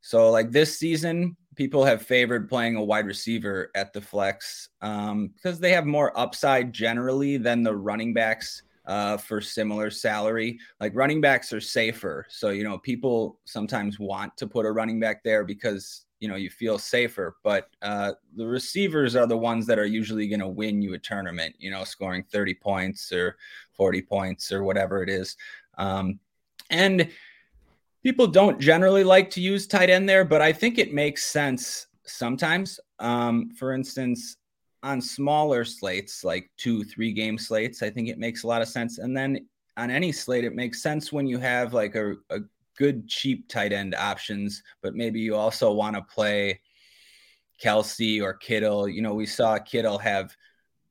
So 0.00 0.30
like 0.30 0.50
this 0.50 0.78
season, 0.78 1.36
people 1.56 1.84
have 1.84 2.00
favored 2.00 2.48
playing 2.48 2.76
a 2.76 2.82
wide 2.82 3.04
receiver 3.04 3.70
at 3.74 3.92
the 3.92 4.00
flex 4.00 4.70
um, 4.80 5.28
because 5.34 5.60
they 5.60 5.72
have 5.72 5.84
more 5.84 6.18
upside 6.18 6.72
generally 6.72 7.36
than 7.36 7.62
the 7.62 7.76
running 7.76 8.14
backs 8.14 8.62
uh, 8.86 9.18
for 9.18 9.40
similar 9.40 9.90
salary. 9.90 10.58
Like 10.80 10.96
running 10.96 11.20
backs 11.20 11.52
are 11.52 11.60
safer. 11.60 12.24
So, 12.30 12.48
you 12.48 12.64
know, 12.64 12.78
people 12.78 13.38
sometimes 13.44 13.98
want 13.98 14.36
to 14.38 14.46
put 14.46 14.64
a 14.64 14.72
running 14.72 15.00
back 15.00 15.22
there 15.22 15.44
because, 15.44 16.06
you 16.20 16.28
know, 16.28 16.36
you 16.36 16.50
feel 16.50 16.78
safer. 16.78 17.36
But 17.42 17.68
uh, 17.82 18.12
the 18.36 18.46
receivers 18.46 19.16
are 19.16 19.26
the 19.26 19.36
ones 19.36 19.66
that 19.66 19.78
are 19.78 19.86
usually 19.86 20.28
going 20.28 20.40
to 20.40 20.48
win 20.48 20.80
you 20.80 20.94
a 20.94 20.98
tournament, 20.98 21.56
you 21.58 21.70
know, 21.70 21.82
scoring 21.82 22.22
30 22.22 22.54
points 22.54 23.10
or 23.12 23.36
40 23.72 24.02
points 24.02 24.52
or 24.52 24.62
whatever 24.62 25.02
it 25.02 25.08
is. 25.08 25.36
Um, 25.78 26.20
and 26.68 27.08
people 28.02 28.26
don't 28.26 28.60
generally 28.60 29.02
like 29.02 29.30
to 29.30 29.40
use 29.40 29.66
tight 29.66 29.90
end 29.90 30.08
there, 30.08 30.24
but 30.24 30.42
I 30.42 30.52
think 30.52 30.78
it 30.78 30.92
makes 30.92 31.24
sense 31.24 31.86
sometimes. 32.04 32.78
Um, 32.98 33.50
for 33.56 33.72
instance, 33.72 34.36
on 34.82 35.00
smaller 35.00 35.64
slates, 35.64 36.24
like 36.24 36.50
two, 36.56 36.84
three 36.84 37.12
game 37.12 37.38
slates, 37.38 37.82
I 37.82 37.90
think 37.90 38.08
it 38.08 38.18
makes 38.18 38.42
a 38.42 38.46
lot 38.46 38.62
of 38.62 38.68
sense. 38.68 38.98
And 38.98 39.16
then 39.16 39.46
on 39.76 39.90
any 39.90 40.12
slate, 40.12 40.44
it 40.44 40.54
makes 40.54 40.82
sense 40.82 41.12
when 41.12 41.26
you 41.26 41.38
have 41.38 41.72
like 41.72 41.94
a, 41.94 42.12
a 42.30 42.40
good, 42.80 43.06
cheap 43.06 43.46
tight 43.46 43.74
end 43.74 43.94
options, 43.94 44.62
but 44.80 44.94
maybe 44.94 45.20
you 45.20 45.36
also 45.36 45.70
want 45.70 45.94
to 45.94 46.00
play 46.00 46.58
Kelce 47.62 48.22
or 48.22 48.32
Kittle. 48.32 48.88
You 48.88 49.02
know, 49.02 49.12
we 49.12 49.26
saw 49.26 49.58
Kittle 49.58 49.98
have 49.98 50.34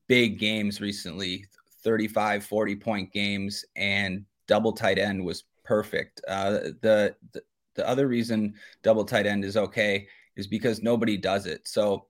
big 0.07 0.37
games 0.37 0.79
recently 0.79 1.45
35, 1.83 2.45
40 2.45 2.75
point 2.75 3.11
games, 3.11 3.65
and 3.75 4.23
double 4.47 4.71
tight 4.71 4.99
end 4.99 5.25
was 5.25 5.45
perfect. 5.63 6.21
Uh, 6.27 6.51
the, 6.81 7.15
the 7.33 7.41
the 7.73 7.87
other 7.87 8.07
reason 8.07 8.53
double 8.83 9.05
tight 9.05 9.25
end 9.25 9.43
is 9.43 9.57
okay 9.57 10.07
is 10.35 10.45
because 10.45 10.83
nobody 10.83 11.17
does 11.17 11.47
it. 11.47 11.67
So 11.67 12.05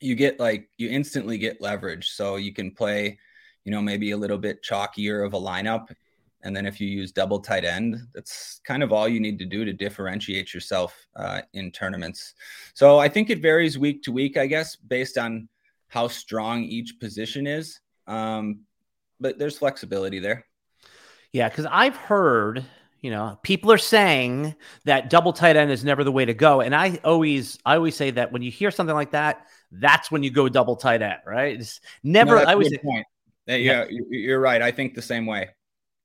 you 0.00 0.14
get 0.14 0.40
like 0.40 0.70
you 0.78 0.88
instantly 0.88 1.36
get 1.36 1.60
leverage. 1.60 2.10
So 2.12 2.36
you 2.36 2.54
can 2.54 2.70
play, 2.70 3.18
you 3.64 3.72
know, 3.72 3.82
maybe 3.82 4.12
a 4.12 4.16
little 4.16 4.38
bit 4.38 4.62
chalkier 4.62 5.26
of 5.26 5.34
a 5.34 5.40
lineup. 5.40 5.94
And 6.42 6.56
then 6.56 6.66
if 6.66 6.80
you 6.80 6.88
use 6.88 7.12
double 7.12 7.38
tight 7.38 7.64
end, 7.64 7.96
that's 8.14 8.60
kind 8.64 8.82
of 8.82 8.92
all 8.92 9.08
you 9.08 9.20
need 9.20 9.38
to 9.38 9.44
do 9.44 9.64
to 9.64 9.72
differentiate 9.72 10.52
yourself 10.52 11.06
uh, 11.16 11.42
in 11.52 11.70
tournaments. 11.70 12.34
So 12.74 12.98
I 12.98 13.08
think 13.08 13.30
it 13.30 13.40
varies 13.40 13.78
week 13.78 14.02
to 14.04 14.12
week, 14.12 14.36
I 14.36 14.46
guess, 14.46 14.76
based 14.76 15.18
on 15.18 15.48
how 15.88 16.08
strong 16.08 16.64
each 16.64 16.98
position 16.98 17.46
is. 17.46 17.80
Um, 18.06 18.60
but 19.20 19.38
there's 19.38 19.58
flexibility 19.58 20.18
there. 20.18 20.44
Yeah, 21.32 21.48
because 21.48 21.66
I've 21.70 21.96
heard 21.96 22.64
you 23.02 23.10
know, 23.10 23.36
people 23.42 23.72
are 23.72 23.78
saying 23.78 24.54
that 24.84 25.10
double 25.10 25.32
tight 25.32 25.56
end 25.56 25.72
is 25.72 25.84
never 25.84 26.04
the 26.04 26.12
way 26.12 26.24
to 26.24 26.34
go, 26.34 26.60
and 26.60 26.72
I 26.72 27.00
always, 27.02 27.58
I 27.66 27.74
always 27.74 27.96
say 27.96 28.12
that 28.12 28.30
when 28.30 28.42
you 28.42 28.50
hear 28.50 28.70
something 28.70 28.94
like 28.94 29.10
that, 29.10 29.48
that's 29.72 30.08
when 30.10 30.22
you 30.22 30.30
go 30.30 30.48
double 30.48 30.76
tight 30.76 31.02
end, 31.02 31.18
right? 31.26 31.60
It's 31.60 31.80
never. 32.04 32.36
No, 32.36 32.42
I 32.42 32.52
always 32.52 32.72
point. 32.78 33.04
Yeah, 33.46 33.56
yeah, 33.56 33.84
you're 34.08 34.38
right. 34.38 34.62
I 34.62 34.70
think 34.70 34.94
the 34.94 35.02
same 35.02 35.26
way. 35.26 35.48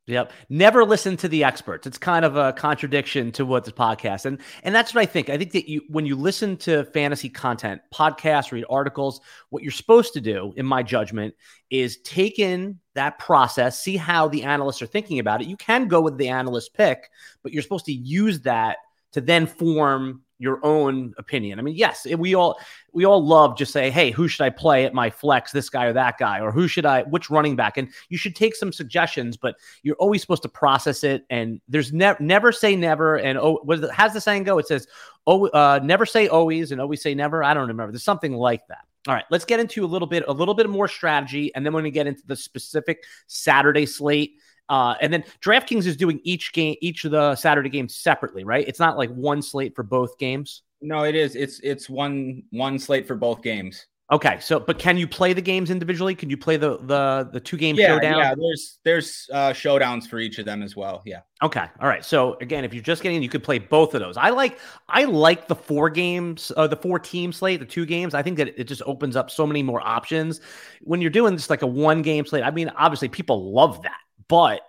Yep. 0.07 0.31
Never 0.47 0.85
listen 0.85 1.17
to 1.17 1.27
the 1.27 1.43
experts. 1.43 1.85
It's 1.85 1.97
kind 1.97 2.23
of 2.23 2.37
a 2.37 2.53
contradiction 2.53 3.29
to 3.33 3.45
what 3.45 3.65
this 3.65 3.73
podcast. 3.73 4.25
And 4.25 4.39
and 4.63 4.73
that's 4.73 4.95
what 4.95 5.01
I 5.01 5.05
think. 5.05 5.29
I 5.29 5.37
think 5.37 5.51
that 5.51 5.69
you 5.69 5.81
when 5.89 6.05
you 6.05 6.15
listen 6.15 6.55
to 6.57 6.85
fantasy 6.85 7.27
content, 7.29 7.81
podcasts, 7.93 8.53
read 8.53 8.63
articles, 8.69 9.19
what 9.49 9.63
you're 9.63 9.71
supposed 9.73 10.13
to 10.13 10.21
do, 10.21 10.53
in 10.55 10.65
my 10.65 10.81
judgment, 10.81 11.35
is 11.69 11.97
take 11.97 12.39
in 12.39 12.79
that 12.95 13.19
process, 13.19 13.81
see 13.81 13.97
how 13.97 14.29
the 14.29 14.43
analysts 14.43 14.81
are 14.81 14.87
thinking 14.87 15.19
about 15.19 15.41
it. 15.41 15.47
You 15.47 15.57
can 15.57 15.89
go 15.89 15.99
with 15.99 16.17
the 16.17 16.29
analyst 16.29 16.73
pick, 16.73 17.09
but 17.43 17.51
you're 17.51 17.61
supposed 17.61 17.85
to 17.85 17.93
use 17.93 18.41
that 18.41 18.77
to 19.11 19.19
then 19.19 19.45
form 19.45 20.21
your 20.39 20.63
own 20.63 21.13
opinion. 21.17 21.59
I 21.59 21.61
mean, 21.61 21.75
yes, 21.75 22.05
we 22.05 22.35
all 22.35 22.59
we 22.93 23.05
all 23.05 23.25
love 23.25 23.57
just 23.57 23.71
say, 23.71 23.89
"Hey, 23.89 24.11
who 24.11 24.27
should 24.27 24.43
I 24.43 24.49
play 24.49 24.85
at 24.85 24.93
my 24.93 25.09
flex? 25.09 25.51
This 25.51 25.69
guy 25.69 25.85
or 25.85 25.93
that 25.93 26.17
guy, 26.17 26.39
or 26.39 26.51
who 26.51 26.67
should 26.67 26.85
I? 26.85 27.03
Which 27.03 27.29
running 27.29 27.55
back?" 27.55 27.77
And 27.77 27.89
you 28.09 28.17
should 28.17 28.35
take 28.35 28.55
some 28.55 28.71
suggestions, 28.71 29.37
but 29.37 29.55
you're 29.83 29.95
always 29.95 30.21
supposed 30.21 30.43
to 30.43 30.49
process 30.49 31.03
it. 31.03 31.25
And 31.29 31.61
there's 31.67 31.91
never 31.91 32.21
never 32.21 32.51
say 32.51 32.75
never. 32.75 33.17
And 33.17 33.37
oh, 33.37 33.59
what 33.63 33.83
it, 33.83 33.91
how's 33.91 34.13
the 34.13 34.21
saying 34.21 34.43
go? 34.43 34.57
It 34.57 34.67
says, 34.67 34.87
"Oh, 35.25 35.47
uh, 35.47 35.79
never 35.83 36.05
say 36.05 36.27
always, 36.27 36.71
and 36.71 36.79
always 36.79 37.01
say 37.01 37.15
never." 37.15 37.43
I 37.43 37.53
don't 37.53 37.67
remember. 37.67 37.91
There's 37.91 38.03
something 38.03 38.33
like 38.33 38.67
that. 38.67 38.85
All 39.07 39.13
right, 39.13 39.25
let's 39.31 39.45
get 39.45 39.59
into 39.59 39.85
a 39.85 39.87
little 39.87 40.07
bit 40.07 40.25
a 40.27 40.33
little 40.33 40.53
bit 40.53 40.69
more 40.69 40.87
strategy, 40.87 41.53
and 41.55 41.65
then 41.65 41.73
we're 41.73 41.81
going 41.81 41.91
to 41.91 41.95
get 41.95 42.07
into 42.07 42.23
the 42.27 42.35
specific 42.35 43.03
Saturday 43.27 43.85
slate. 43.85 44.37
Uh, 44.69 44.95
and 45.01 45.11
then 45.11 45.23
DraftKings 45.41 45.85
is 45.85 45.97
doing 45.97 46.19
each 46.23 46.53
game, 46.53 46.75
each 46.81 47.05
of 47.05 47.11
the 47.11 47.35
Saturday 47.35 47.69
games 47.69 47.95
separately, 47.95 48.43
right? 48.43 48.67
It's 48.67 48.79
not 48.79 48.97
like 48.97 49.09
one 49.11 49.41
slate 49.41 49.75
for 49.75 49.83
both 49.83 50.17
games. 50.17 50.63
No, 50.81 51.03
it 51.03 51.15
is. 51.15 51.35
It's 51.35 51.59
it's 51.61 51.89
one 51.89 52.43
one 52.51 52.77
slate 52.77 53.07
for 53.07 53.15
both 53.15 53.41
games. 53.41 53.87
Okay, 54.09 54.39
so 54.39 54.57
but 54.57 54.79
can 54.79 54.95
you 54.95 55.05
play 55.05 55.33
the 55.33 55.41
games 55.41 55.69
individually? 55.69 56.15
Can 56.15 56.29
you 56.29 56.37
play 56.37 56.55
the 56.55 56.77
the 56.77 57.29
the 57.33 57.41
two 57.41 57.57
game 57.57 57.75
yeah, 57.75 57.87
showdown? 57.87 58.19
Yeah, 58.19 58.35
there's 58.35 58.79
there's 58.85 59.29
uh, 59.33 59.49
showdowns 59.49 60.07
for 60.07 60.17
each 60.17 60.39
of 60.39 60.45
them 60.45 60.63
as 60.63 60.77
well. 60.77 61.01
Yeah. 61.05 61.21
Okay. 61.43 61.65
All 61.81 61.89
right. 61.89 62.05
So 62.05 62.35
again, 62.35 62.63
if 62.63 62.73
you're 62.73 62.81
just 62.81 63.03
getting, 63.03 63.21
you 63.21 63.27
could 63.27 63.43
play 63.43 63.59
both 63.59 63.93
of 63.95 63.99
those. 63.99 64.15
I 64.15 64.29
like 64.29 64.59
I 64.87 65.03
like 65.03 65.49
the 65.49 65.55
four 65.55 65.89
games, 65.89 66.53
uh, 66.55 66.67
the 66.67 66.77
four 66.77 66.99
team 66.99 67.33
slate, 67.33 67.59
the 67.59 67.65
two 67.65 67.85
games. 67.85 68.13
I 68.13 68.23
think 68.23 68.37
that 68.37 68.57
it 68.57 68.63
just 68.63 68.81
opens 68.85 69.17
up 69.17 69.29
so 69.29 69.45
many 69.45 69.61
more 69.61 69.85
options 69.85 70.39
when 70.83 71.01
you're 71.01 71.11
doing 71.11 71.35
just 71.35 71.49
like 71.49 71.61
a 71.61 71.67
one 71.67 72.01
game 72.01 72.25
slate. 72.25 72.43
I 72.43 72.51
mean, 72.51 72.71
obviously 72.77 73.09
people 73.09 73.51
love 73.51 73.81
that, 73.81 73.99
but 74.27 74.61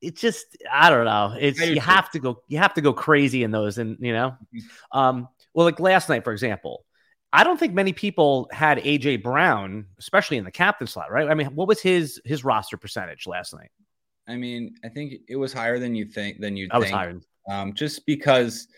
it's 0.00 0.20
just 0.20 0.46
I 0.70 0.90
don't 0.90 1.04
know. 1.04 1.36
It's 1.38 1.60
you 1.60 1.80
have 1.80 2.10
to 2.10 2.18
go 2.18 2.42
you 2.48 2.58
have 2.58 2.74
to 2.74 2.80
go 2.80 2.92
crazy 2.92 3.42
in 3.42 3.50
those, 3.50 3.78
and 3.78 3.96
you 4.00 4.12
know, 4.12 4.36
mm-hmm. 4.54 4.98
um, 4.98 5.28
well, 5.54 5.66
like 5.66 5.80
last 5.80 6.08
night, 6.08 6.24
for 6.24 6.32
example 6.32 6.84
I 7.34 7.42
don't 7.42 7.58
think 7.58 7.74
many 7.74 7.92
people 7.92 8.48
had 8.52 8.78
AJ 8.78 9.24
Brown, 9.24 9.86
especially 9.98 10.36
in 10.36 10.44
the 10.44 10.52
captain 10.52 10.86
slot, 10.86 11.10
right? 11.10 11.28
I 11.28 11.34
mean, 11.34 11.48
what 11.48 11.66
was 11.66 11.80
his 11.80 12.20
his 12.24 12.44
roster 12.44 12.76
percentage 12.76 13.26
last 13.26 13.52
night? 13.52 13.72
I 14.28 14.36
mean, 14.36 14.76
I 14.84 14.88
think 14.88 15.14
it 15.28 15.34
was 15.34 15.52
higher 15.52 15.80
than 15.80 15.96
you 15.96 16.04
think 16.04 16.40
than 16.40 16.56
you. 16.56 16.68
I 16.70 16.78
was 16.78 16.90
higher, 16.90 17.20
um, 17.50 17.74
just 17.74 18.06
because 18.06 18.68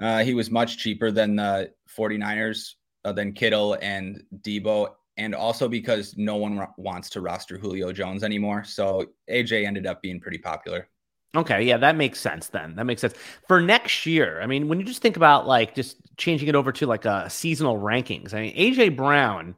uh, 0.00 0.24
he 0.24 0.32
was 0.32 0.50
much 0.50 0.78
cheaper 0.78 1.10
than 1.10 1.36
the 1.36 1.70
49ers, 1.94 2.76
uh, 3.04 3.12
than 3.12 3.34
Kittle 3.34 3.76
and 3.82 4.24
Deebo, 4.40 4.94
and 5.16 5.34
also 5.34 5.68
because 5.68 6.16
no 6.16 6.36
one 6.36 6.66
wants 6.76 7.10
to 7.10 7.20
roster 7.20 7.58
Julio 7.58 7.92
Jones 7.92 8.22
anymore. 8.22 8.64
So 8.64 9.06
AJ 9.30 9.66
ended 9.66 9.86
up 9.86 10.02
being 10.02 10.20
pretty 10.20 10.38
popular. 10.38 10.88
Okay, 11.34 11.62
yeah, 11.62 11.78
that 11.78 11.96
makes 11.96 12.20
sense 12.20 12.48
then. 12.48 12.76
That 12.76 12.84
makes 12.84 13.00
sense. 13.00 13.14
For 13.48 13.60
next 13.60 14.04
year, 14.04 14.40
I 14.42 14.46
mean, 14.46 14.68
when 14.68 14.78
you 14.78 14.84
just 14.84 15.00
think 15.00 15.16
about 15.16 15.46
like 15.46 15.74
just 15.74 15.96
changing 16.18 16.48
it 16.48 16.54
over 16.54 16.72
to 16.72 16.86
like 16.86 17.06
a 17.06 17.30
seasonal 17.30 17.78
rankings, 17.78 18.34
I 18.34 18.42
mean, 18.42 18.56
AJ 18.56 18.96
Brown, 18.96 19.54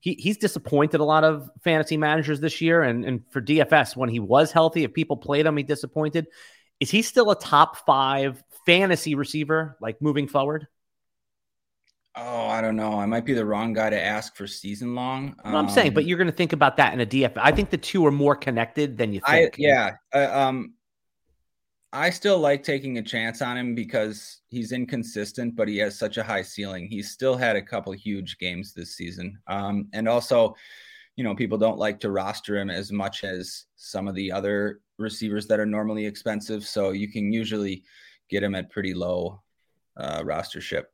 he 0.00 0.14
he's 0.14 0.38
disappointed 0.38 1.00
a 1.00 1.04
lot 1.04 1.24
of 1.24 1.50
fantasy 1.62 1.98
managers 1.98 2.40
this 2.40 2.62
year. 2.62 2.82
And, 2.82 3.04
and 3.04 3.20
for 3.30 3.42
DFS, 3.42 3.94
when 3.94 4.08
he 4.08 4.20
was 4.20 4.52
healthy, 4.52 4.84
if 4.84 4.94
people 4.94 5.18
played 5.18 5.44
him, 5.44 5.56
he 5.56 5.62
disappointed. 5.62 6.28
Is 6.80 6.90
he 6.90 7.02
still 7.02 7.30
a 7.30 7.38
top 7.38 7.84
five 7.84 8.42
fantasy 8.64 9.14
receiver, 9.14 9.76
like 9.82 10.00
moving 10.00 10.28
forward? 10.28 10.66
Oh, 12.20 12.48
I 12.48 12.60
don't 12.60 12.74
know. 12.74 12.98
I 12.98 13.06
might 13.06 13.24
be 13.24 13.32
the 13.32 13.44
wrong 13.44 13.72
guy 13.72 13.90
to 13.90 14.02
ask 14.02 14.34
for 14.34 14.46
season 14.46 14.94
long. 14.94 15.36
Um, 15.44 15.54
I'm 15.54 15.68
saying, 15.68 15.94
but 15.94 16.02
um, 16.02 16.08
you're 16.08 16.18
going 16.18 16.30
to 16.30 16.36
think 16.36 16.52
about 16.52 16.76
that 16.78 16.92
in 16.92 17.00
a 17.00 17.06
DFS. 17.06 17.36
I 17.36 17.52
think 17.52 17.70
the 17.70 17.78
two 17.78 18.04
are 18.06 18.10
more 18.10 18.34
connected 18.34 18.98
than 18.98 19.12
you 19.12 19.20
think. 19.28 19.54
I, 19.54 19.56
yeah. 19.56 19.94
Uh, 20.12 20.28
um, 20.32 20.74
I 21.92 22.10
still 22.10 22.38
like 22.38 22.64
taking 22.64 22.98
a 22.98 23.02
chance 23.02 23.40
on 23.40 23.56
him 23.56 23.74
because 23.74 24.40
he's 24.48 24.72
inconsistent, 24.72 25.54
but 25.54 25.68
he 25.68 25.78
has 25.78 25.98
such 25.98 26.16
a 26.18 26.22
high 26.22 26.42
ceiling. 26.42 26.88
He's 26.88 27.10
still 27.10 27.36
had 27.36 27.56
a 27.56 27.62
couple 27.62 27.92
huge 27.92 28.38
games 28.38 28.74
this 28.74 28.96
season. 28.96 29.38
Um, 29.46 29.88
and 29.94 30.08
also, 30.08 30.54
you 31.16 31.24
know, 31.24 31.34
people 31.34 31.56
don't 31.56 31.78
like 31.78 32.00
to 32.00 32.10
roster 32.10 32.58
him 32.58 32.68
as 32.68 32.92
much 32.92 33.24
as 33.24 33.66
some 33.76 34.08
of 34.08 34.14
the 34.14 34.30
other 34.30 34.80
receivers 34.98 35.46
that 35.46 35.60
are 35.60 35.66
normally 35.66 36.04
expensive. 36.04 36.66
So 36.66 36.90
you 36.90 37.10
can 37.10 37.32
usually 37.32 37.84
get 38.28 38.42
him 38.42 38.54
at 38.54 38.70
pretty 38.70 38.92
low 38.92 39.40
uh, 39.96 40.22
rostership. 40.22 40.84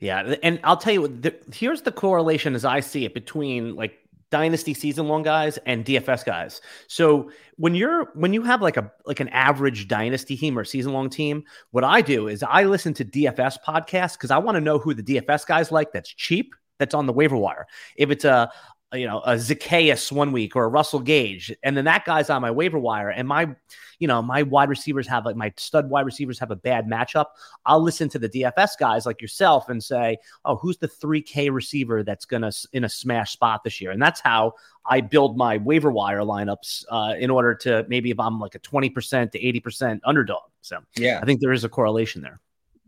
Yeah, 0.00 0.36
and 0.42 0.60
I'll 0.62 0.76
tell 0.76 0.92
you. 0.92 1.08
The, 1.08 1.34
here's 1.52 1.82
the 1.82 1.92
correlation 1.92 2.54
as 2.54 2.64
I 2.64 2.80
see 2.80 3.04
it 3.04 3.14
between 3.14 3.74
like 3.74 3.98
dynasty 4.30 4.74
season 4.74 5.08
long 5.08 5.22
guys 5.22 5.58
and 5.66 5.84
DFS 5.84 6.24
guys. 6.24 6.60
So 6.86 7.30
when 7.56 7.74
you're 7.74 8.10
when 8.14 8.32
you 8.32 8.42
have 8.42 8.62
like 8.62 8.76
a 8.76 8.92
like 9.06 9.20
an 9.20 9.28
average 9.30 9.88
dynasty 9.88 10.36
team 10.36 10.58
or 10.58 10.64
season 10.64 10.92
long 10.92 11.10
team, 11.10 11.44
what 11.70 11.84
I 11.84 12.00
do 12.00 12.28
is 12.28 12.42
I 12.42 12.64
listen 12.64 12.94
to 12.94 13.04
DFS 13.04 13.56
podcasts 13.66 14.12
because 14.12 14.30
I 14.30 14.38
want 14.38 14.56
to 14.56 14.60
know 14.60 14.78
who 14.78 14.94
the 14.94 15.02
DFS 15.02 15.46
guys 15.46 15.72
like 15.72 15.92
that's 15.92 16.10
cheap, 16.12 16.54
that's 16.78 16.94
on 16.94 17.06
the 17.06 17.12
waiver 17.12 17.36
wire. 17.36 17.66
If 17.96 18.10
it's 18.10 18.24
a 18.24 18.50
you 18.92 19.06
know, 19.06 19.20
a 19.24 19.38
Zacchaeus 19.38 20.10
one 20.10 20.32
week 20.32 20.56
or 20.56 20.64
a 20.64 20.68
Russell 20.68 21.00
Gage, 21.00 21.54
and 21.62 21.76
then 21.76 21.84
that 21.84 22.04
guy's 22.04 22.30
on 22.30 22.40
my 22.40 22.50
waiver 22.50 22.78
wire, 22.78 23.10
and 23.10 23.28
my, 23.28 23.54
you 23.98 24.08
know, 24.08 24.22
my 24.22 24.42
wide 24.42 24.70
receivers 24.70 25.06
have 25.08 25.26
like 25.26 25.36
my 25.36 25.52
stud 25.56 25.90
wide 25.90 26.06
receivers 26.06 26.38
have 26.38 26.50
a 26.50 26.56
bad 26.56 26.86
matchup. 26.86 27.26
I'll 27.66 27.82
listen 27.82 28.08
to 28.10 28.18
the 28.18 28.28
DFS 28.28 28.78
guys 28.78 29.04
like 29.04 29.20
yourself 29.20 29.68
and 29.68 29.82
say, 29.82 30.16
oh, 30.44 30.56
who's 30.56 30.78
the 30.78 30.88
3K 30.88 31.52
receiver 31.52 32.02
that's 32.02 32.24
gonna 32.24 32.50
in 32.72 32.84
a 32.84 32.88
smash 32.88 33.32
spot 33.32 33.62
this 33.62 33.80
year? 33.80 33.90
And 33.90 34.00
that's 34.00 34.20
how 34.20 34.54
I 34.86 35.02
build 35.02 35.36
my 35.36 35.58
waiver 35.58 35.92
wire 35.92 36.20
lineups 36.20 36.84
uh, 36.88 37.14
in 37.18 37.30
order 37.30 37.54
to 37.56 37.84
maybe 37.88 38.10
if 38.10 38.18
I'm 38.18 38.40
like 38.40 38.54
a 38.54 38.60
20% 38.60 39.32
to 39.32 39.38
80% 39.38 40.00
underdog. 40.04 40.50
So 40.62 40.78
yeah, 40.96 41.20
I 41.20 41.26
think 41.26 41.40
there 41.40 41.52
is 41.52 41.64
a 41.64 41.68
correlation 41.68 42.22
there. 42.22 42.40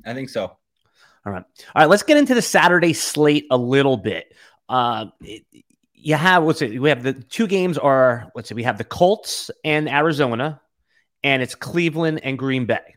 I 0.06 0.14
think 0.14 0.30
so. 0.30 0.56
All 1.26 1.32
right. 1.32 1.44
All 1.74 1.82
right. 1.82 1.88
Let's 1.88 2.02
get 2.02 2.16
into 2.16 2.34
the 2.34 2.42
Saturday 2.42 2.94
slate 2.94 3.46
a 3.50 3.56
little 3.56 3.98
bit. 3.98 4.34
Uh, 4.68 5.06
it, 5.20 5.44
you 6.02 6.14
have 6.14 6.42
what's 6.42 6.62
it? 6.62 6.80
We 6.80 6.88
have 6.88 7.02
the 7.02 7.14
two 7.14 7.46
games 7.46 7.78
are 7.78 8.30
let's 8.34 8.48
see, 8.48 8.54
we 8.54 8.62
have 8.62 8.78
the 8.78 8.84
Colts 8.84 9.50
and 9.64 9.88
Arizona, 9.88 10.60
and 11.22 11.42
it's 11.42 11.54
Cleveland 11.54 12.20
and 12.22 12.38
Green 12.38 12.66
Bay. 12.66 12.96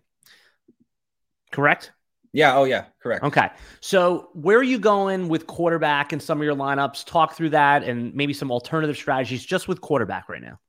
Correct? 1.51 1.91
Yeah. 2.33 2.57
Oh, 2.57 2.63
yeah. 2.63 2.85
Correct. 3.01 3.23
Okay. 3.23 3.49
So 3.79 4.29
where 4.33 4.57
are 4.57 4.63
you 4.63 4.79
going 4.79 5.29
with 5.29 5.45
quarterback 5.45 6.13
and 6.13 6.21
some 6.21 6.39
of 6.39 6.43
your 6.43 6.55
lineups? 6.55 7.05
Talk 7.05 7.35
through 7.35 7.51
that 7.51 7.83
and 7.83 8.13
maybe 8.15 8.33
some 8.33 8.51
alternative 8.51 8.97
strategies 8.97 9.45
just 9.45 9.67
with 9.67 9.79
quarterback 9.79 10.29
right 10.29 10.41
now. 10.41 10.59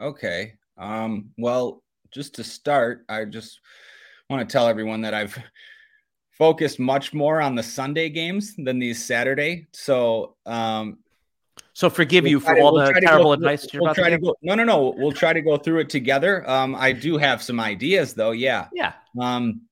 Okay. 0.00 0.54
Um, 0.78 1.30
well, 1.36 1.82
just 2.10 2.36
to 2.36 2.44
start, 2.44 3.04
I 3.08 3.26
just 3.26 3.60
want 4.30 4.48
to 4.48 4.50
tell 4.50 4.66
everyone 4.66 5.02
that 5.02 5.12
I've 5.12 5.38
focused 6.30 6.80
much 6.80 7.12
more 7.12 7.40
on 7.40 7.54
the 7.54 7.62
Sunday 7.62 8.08
games 8.08 8.54
than 8.56 8.78
these 8.78 9.04
Saturday. 9.04 9.66
So 9.74 10.36
um, 10.46 10.98
so 11.74 11.90
forgive 11.90 12.22
we'll 12.22 12.30
you 12.30 12.40
for 12.40 12.54
to, 12.54 12.60
all 12.60 12.74
we'll 12.74 12.86
the 12.86 13.00
terrible 13.00 13.24
go, 13.24 13.32
advice 13.32 13.66
we'll, 13.74 13.82
we'll 13.82 13.94
try 13.94 14.08
to, 14.08 14.16
to 14.16 14.22
go. 14.22 14.34
No, 14.42 14.54
no, 14.54 14.64
no. 14.64 14.94
We'll 14.96 15.12
try 15.12 15.32
to 15.32 15.42
go 15.42 15.56
through 15.56 15.80
it 15.80 15.90
together. 15.90 16.48
Um, 16.48 16.74
I 16.74 16.92
do 16.92 17.18
have 17.18 17.42
some 17.42 17.58
ideas 17.58 18.14
though. 18.14 18.30
Yeah. 18.30 18.68
Yeah. 18.72 18.92
Um, 19.20 19.62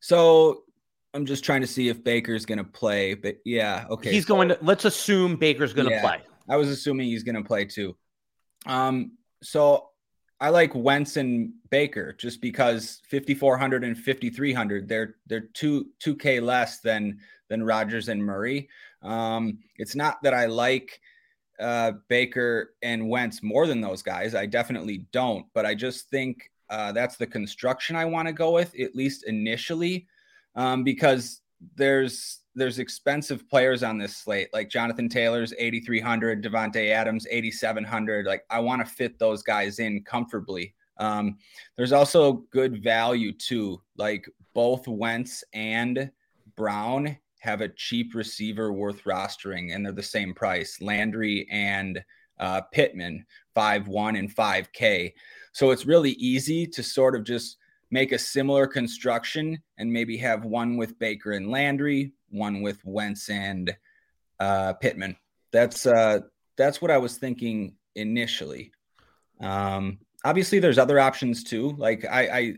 so 0.00 0.64
I'm 1.12 1.26
just 1.26 1.44
trying 1.44 1.60
to 1.60 1.66
see 1.66 1.88
if 1.88 2.02
Baker's 2.02 2.46
going 2.46 2.58
to 2.58 2.64
play, 2.64 3.14
but 3.14 3.36
yeah, 3.44 3.86
okay. 3.90 4.10
He's 4.10 4.26
so, 4.26 4.34
going 4.34 4.48
to. 4.48 4.58
Let's 4.62 4.86
assume 4.86 5.36
Baker's 5.36 5.72
going 5.72 5.88
to 5.88 5.94
yeah, 5.94 6.00
play. 6.00 6.20
I 6.48 6.56
was 6.56 6.68
assuming 6.68 7.06
he's 7.06 7.22
going 7.22 7.36
to 7.36 7.44
play 7.44 7.66
too. 7.66 7.96
Um, 8.66 9.12
so 9.42 9.90
I 10.40 10.48
like 10.48 10.74
Wentz 10.74 11.16
and 11.16 11.52
Baker 11.70 12.14
just 12.18 12.40
because 12.40 13.00
5400 13.10 13.84
and 13.84 13.96
5300 13.96 14.88
they're 14.88 15.16
they're 15.26 15.48
2 15.54 15.86
2k 16.02 16.42
less 16.42 16.80
than 16.80 17.18
than 17.54 17.64
Rodgers 17.64 18.08
and 18.08 18.24
Murray. 18.24 18.68
Um, 19.02 19.58
it's 19.76 19.94
not 19.94 20.20
that 20.24 20.34
I 20.34 20.46
like 20.46 21.00
uh, 21.60 21.92
Baker 22.08 22.74
and 22.82 23.08
Wentz 23.08 23.44
more 23.44 23.68
than 23.68 23.80
those 23.80 24.02
guys. 24.02 24.34
I 24.34 24.46
definitely 24.46 25.06
don't, 25.12 25.46
but 25.54 25.64
I 25.64 25.76
just 25.76 26.10
think 26.10 26.50
uh, 26.68 26.90
that's 26.90 27.16
the 27.16 27.26
construction 27.28 27.94
I 27.94 28.06
want 28.06 28.26
to 28.26 28.34
go 28.34 28.50
with, 28.50 28.74
at 28.78 28.96
least 28.96 29.24
initially, 29.24 30.08
um, 30.56 30.82
because 30.82 31.42
there's 31.76 32.40
there's 32.56 32.80
expensive 32.80 33.48
players 33.48 33.82
on 33.82 33.98
this 33.98 34.16
slate, 34.16 34.48
like 34.52 34.68
Jonathan 34.68 35.08
Taylor's 35.08 35.52
8,300, 35.58 36.42
Davante 36.42 36.90
Adams 36.90 37.26
8,700. 37.28 38.26
Like 38.26 38.44
I 38.50 38.60
want 38.60 38.84
to 38.84 38.92
fit 38.92 39.18
those 39.18 39.42
guys 39.42 39.78
in 39.78 40.02
comfortably. 40.02 40.74
Um, 40.98 41.38
there's 41.76 41.92
also 41.92 42.44
good 42.52 42.82
value 42.82 43.32
too, 43.32 43.80
like 43.96 44.28
both 44.54 44.86
Wentz 44.86 45.42
and 45.52 46.10
Brown 46.56 47.16
have 47.44 47.60
a 47.60 47.68
cheap 47.68 48.14
receiver 48.14 48.72
worth 48.72 49.04
rostering, 49.04 49.74
and 49.74 49.84
they're 49.84 49.92
the 49.92 50.02
same 50.02 50.34
price. 50.34 50.80
Landry 50.80 51.46
and 51.50 52.02
uh, 52.40 52.62
Pittman, 52.72 53.24
five 53.54 53.86
one 53.86 54.16
and 54.16 54.32
five 54.32 54.72
K. 54.72 55.14
So 55.52 55.70
it's 55.70 55.86
really 55.86 56.12
easy 56.12 56.66
to 56.66 56.82
sort 56.82 57.14
of 57.14 57.22
just 57.22 57.58
make 57.90 58.12
a 58.12 58.18
similar 58.18 58.66
construction 58.66 59.58
and 59.78 59.92
maybe 59.92 60.16
have 60.16 60.44
one 60.44 60.76
with 60.76 60.98
Baker 60.98 61.32
and 61.32 61.50
Landry, 61.50 62.12
one 62.30 62.62
with 62.62 62.78
Wentz 62.84 63.28
and 63.28 63.76
uh, 64.40 64.72
Pittman. 64.72 65.16
That's 65.52 65.86
uh, 65.86 66.20
that's 66.56 66.82
what 66.82 66.90
I 66.90 66.98
was 66.98 67.18
thinking 67.18 67.76
initially. 67.94 68.72
Um, 69.40 69.98
obviously, 70.24 70.58
there's 70.58 70.78
other 70.78 70.98
options 70.98 71.44
too. 71.44 71.76
Like 71.78 72.04
I, 72.10 72.22
I 72.26 72.54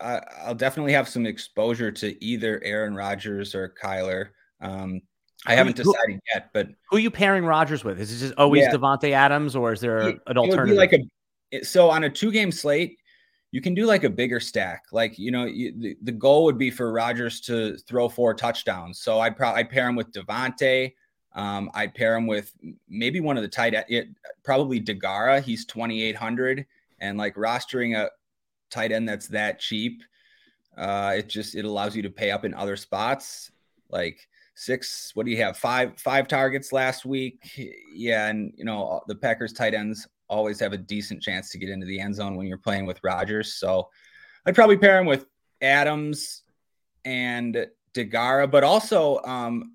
I, 0.00 0.48
will 0.48 0.54
definitely 0.54 0.92
have 0.92 1.08
some 1.08 1.26
exposure 1.26 1.90
to 1.92 2.24
either 2.24 2.60
Aaron 2.64 2.94
Rodgers 2.94 3.54
or 3.54 3.74
Kyler. 3.82 4.28
Um, 4.60 5.00
I 5.46 5.54
haven't 5.54 5.76
decided 5.76 6.14
who, 6.14 6.18
yet, 6.34 6.50
but 6.52 6.68
who 6.90 6.96
are 6.96 7.00
you 7.00 7.10
pairing 7.10 7.44
Rodgers 7.44 7.82
with? 7.82 7.98
Is 8.00 8.12
it 8.12 8.26
just 8.26 8.34
always 8.36 8.62
yeah. 8.62 8.72
Davante 8.72 9.12
Adams, 9.12 9.56
or 9.56 9.72
is 9.72 9.80
there 9.80 10.10
it, 10.10 10.18
an 10.26 10.36
alternative? 10.36 10.76
like 10.76 10.92
a 10.92 11.64
so 11.64 11.88
on 11.88 12.04
a 12.04 12.10
two 12.10 12.30
game 12.30 12.52
slate, 12.52 12.98
you 13.50 13.60
can 13.60 13.74
do 13.74 13.86
like 13.86 14.04
a 14.04 14.10
bigger 14.10 14.38
stack. 14.38 14.84
Like 14.92 15.18
you 15.18 15.30
know, 15.30 15.46
you, 15.46 15.72
the, 15.76 15.96
the 16.02 16.12
goal 16.12 16.44
would 16.44 16.58
be 16.58 16.70
for 16.70 16.92
Rodgers 16.92 17.40
to 17.42 17.76
throw 17.78 18.08
four 18.08 18.34
touchdowns. 18.34 19.00
So 19.00 19.20
I'd 19.20 19.36
probably 19.36 19.64
pair 19.64 19.88
him 19.88 19.96
with 19.96 20.12
Davante. 20.12 20.92
Um, 21.32 21.70
I'd 21.74 21.94
pair 21.94 22.16
him 22.16 22.26
with 22.26 22.52
maybe 22.88 23.20
one 23.20 23.36
of 23.36 23.42
the 23.42 23.48
tight 23.48 23.74
end, 23.88 24.16
probably 24.42 24.80
Deguara. 24.80 25.42
He's 25.42 25.64
twenty 25.64 26.02
eight 26.02 26.16
hundred, 26.16 26.66
and 27.00 27.16
like 27.16 27.34
rostering 27.34 27.96
a 27.96 28.10
tight 28.70 28.92
end 28.92 29.08
that's 29.08 29.28
that 29.28 29.58
cheap, 29.58 30.02
uh, 30.76 31.14
it 31.16 31.28
just 31.28 31.54
it 31.54 31.64
allows 31.64 31.96
you 31.96 32.02
to 32.02 32.10
pay 32.10 32.30
up 32.30 32.44
in 32.44 32.54
other 32.54 32.76
spots. 32.76 33.50
Like 33.90 34.28
six, 34.54 35.10
what 35.14 35.26
do 35.26 35.32
you 35.32 35.42
have? 35.42 35.56
Five 35.56 35.98
five 35.98 36.28
targets 36.28 36.72
last 36.72 37.04
week. 37.04 37.40
Yeah, 37.92 38.28
and 38.28 38.52
you 38.56 38.64
know 38.64 39.00
the 39.06 39.14
Packers 39.14 39.52
tight 39.52 39.74
ends 39.74 40.06
always 40.28 40.60
have 40.60 40.72
a 40.72 40.78
decent 40.78 41.20
chance 41.20 41.50
to 41.50 41.58
get 41.58 41.68
into 41.68 41.86
the 41.86 42.00
end 42.00 42.14
zone 42.14 42.36
when 42.36 42.46
you're 42.46 42.58
playing 42.58 42.86
with 42.86 43.00
Rodgers. 43.02 43.54
So 43.54 43.90
I'd 44.46 44.54
probably 44.54 44.76
pair 44.76 44.98
him 44.98 45.06
with 45.06 45.26
Adams 45.60 46.42
and 47.04 47.66
Deguara, 47.92 48.50
but 48.50 48.62
also 48.62 49.20
um, 49.24 49.74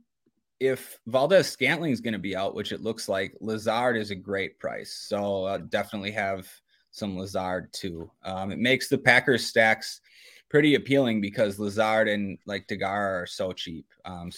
if 0.60 0.98
Valdes-Scantling 1.08 1.92
is 1.92 2.02
going 2.02 2.14
to 2.14 2.20
be 2.20 2.36
out, 2.36 2.56
which 2.56 2.72
it 2.72 2.82
looks 2.82 3.10
like, 3.10 3.36
Lazard 3.42 3.98
is 3.98 4.12
a 4.12 4.16
great 4.16 4.58
price. 4.58 4.94
So 4.94 5.44
uh, 5.44 5.58
definitely 5.58 6.12
have 6.12 6.48
some 6.96 7.18
Lazard 7.18 7.72
too. 7.74 8.10
Um, 8.24 8.52
it 8.52 8.60
makes 8.60 8.88
the 8.88 8.98
Packers 8.98 9.46
stacks 9.46 10.02
pretty 10.50 10.76
appealing 10.76 11.22
because 11.22 11.60
Lazard 11.60 12.08
and 12.08 12.38
like 12.46 12.68
Deguara 12.68 13.24
are 13.24 13.28
so 13.28 13.52
cheap. 13.52 13.86
Um, 14.06 14.32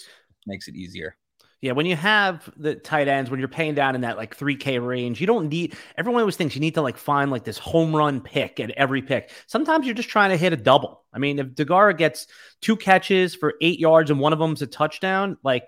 makes 0.46 0.68
it 0.68 0.74
easier. 0.74 1.16
Yeah, 1.60 1.72
when 1.72 1.86
you 1.86 1.96
have 1.96 2.48
the 2.56 2.76
tight 2.76 3.08
ends, 3.08 3.30
when 3.30 3.40
you're 3.40 3.48
paying 3.48 3.74
down 3.74 3.96
in 3.96 4.02
that 4.02 4.16
like 4.16 4.36
3K 4.36 4.84
range, 4.84 5.20
you 5.20 5.26
don't 5.26 5.48
need 5.48 5.76
everyone 5.96 6.20
always 6.20 6.36
thinks 6.36 6.54
you 6.54 6.60
need 6.60 6.74
to 6.74 6.82
like 6.82 6.96
find 6.96 7.30
like 7.30 7.44
this 7.44 7.58
home 7.58 7.94
run 7.94 8.20
pick 8.20 8.60
at 8.60 8.70
every 8.70 9.02
pick. 9.02 9.30
Sometimes 9.46 9.84
you're 9.84 9.94
just 9.94 10.08
trying 10.08 10.30
to 10.30 10.36
hit 10.36 10.52
a 10.52 10.56
double. 10.56 11.04
I 11.12 11.18
mean, 11.18 11.38
if 11.40 11.48
Deguara 11.48 11.96
gets 11.96 12.28
two 12.60 12.76
catches 12.76 13.34
for 13.34 13.54
eight 13.60 13.80
yards 13.80 14.10
and 14.10 14.20
one 14.20 14.32
of 14.32 14.38
them's 14.38 14.62
a 14.62 14.68
touchdown, 14.68 15.36
like 15.42 15.64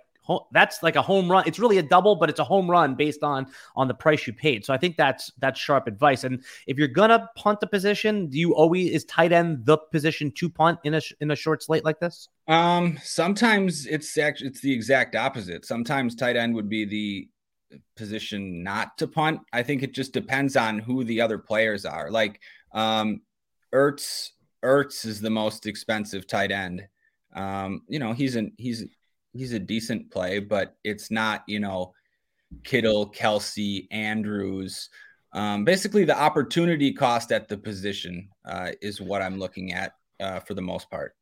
that's 0.52 0.82
like 0.82 0.96
a 0.96 1.02
home 1.02 1.30
run. 1.30 1.44
It's 1.46 1.58
really 1.58 1.78
a 1.78 1.82
double, 1.82 2.16
but 2.16 2.28
it's 2.30 2.38
a 2.38 2.44
home 2.44 2.70
run 2.70 2.94
based 2.94 3.22
on 3.22 3.46
on 3.76 3.88
the 3.88 3.94
price 3.94 4.26
you 4.26 4.32
paid. 4.32 4.64
So 4.64 4.72
I 4.72 4.78
think 4.78 4.96
that's 4.96 5.32
that's 5.38 5.58
sharp 5.58 5.86
advice. 5.86 6.24
And 6.24 6.42
if 6.66 6.78
you're 6.78 6.88
gonna 6.88 7.28
punt 7.36 7.60
the 7.60 7.66
position, 7.66 8.28
do 8.28 8.38
you 8.38 8.54
always 8.54 8.90
is 8.90 9.04
tight 9.04 9.32
end 9.32 9.66
the 9.66 9.78
position 9.78 10.30
to 10.32 10.48
punt 10.48 10.78
in 10.84 10.94
a 10.94 11.00
in 11.20 11.30
a 11.30 11.36
short 11.36 11.62
slate 11.62 11.84
like 11.84 12.00
this? 12.00 12.28
Um, 12.48 12.98
sometimes 13.02 13.86
it's 13.86 14.16
actually 14.18 14.48
it's 14.48 14.60
the 14.60 14.72
exact 14.72 15.16
opposite. 15.16 15.64
Sometimes 15.64 16.14
tight 16.14 16.36
end 16.36 16.54
would 16.54 16.68
be 16.68 16.84
the 16.84 17.28
position 17.96 18.62
not 18.62 18.98
to 18.98 19.06
punt. 19.06 19.40
I 19.52 19.62
think 19.62 19.82
it 19.82 19.94
just 19.94 20.12
depends 20.12 20.56
on 20.56 20.78
who 20.78 21.04
the 21.04 21.20
other 21.20 21.38
players 21.38 21.84
are. 21.84 22.10
Like 22.10 22.40
um 22.72 23.22
Ertz 23.72 24.30
Ertz 24.64 25.04
is 25.06 25.20
the 25.20 25.30
most 25.30 25.66
expensive 25.66 26.26
tight 26.26 26.50
end. 26.50 26.86
Um, 27.34 27.82
you 27.88 27.98
know, 27.98 28.12
he's 28.12 28.36
an 28.36 28.52
he's 28.58 28.84
he's 29.32 29.52
a 29.52 29.58
decent 29.58 30.10
play, 30.10 30.38
but 30.38 30.76
it's 30.84 31.10
not, 31.10 31.42
you 31.46 31.60
know, 31.60 31.94
Kittle, 32.64 33.10
Kelce, 33.10 33.86
Andrews. 33.90 34.88
Um, 35.32 35.64
basically, 35.64 36.04
the 36.04 36.18
opportunity 36.18 36.92
cost 36.92 37.30
at 37.32 37.48
the 37.48 37.56
position 37.56 38.28
uh, 38.44 38.72
is 38.82 39.00
what 39.00 39.22
I'm 39.22 39.38
looking 39.38 39.72
at 39.72 39.94
uh, 40.18 40.40
for 40.40 40.54
the 40.54 40.62
most 40.62 40.90
part. 40.90 41.14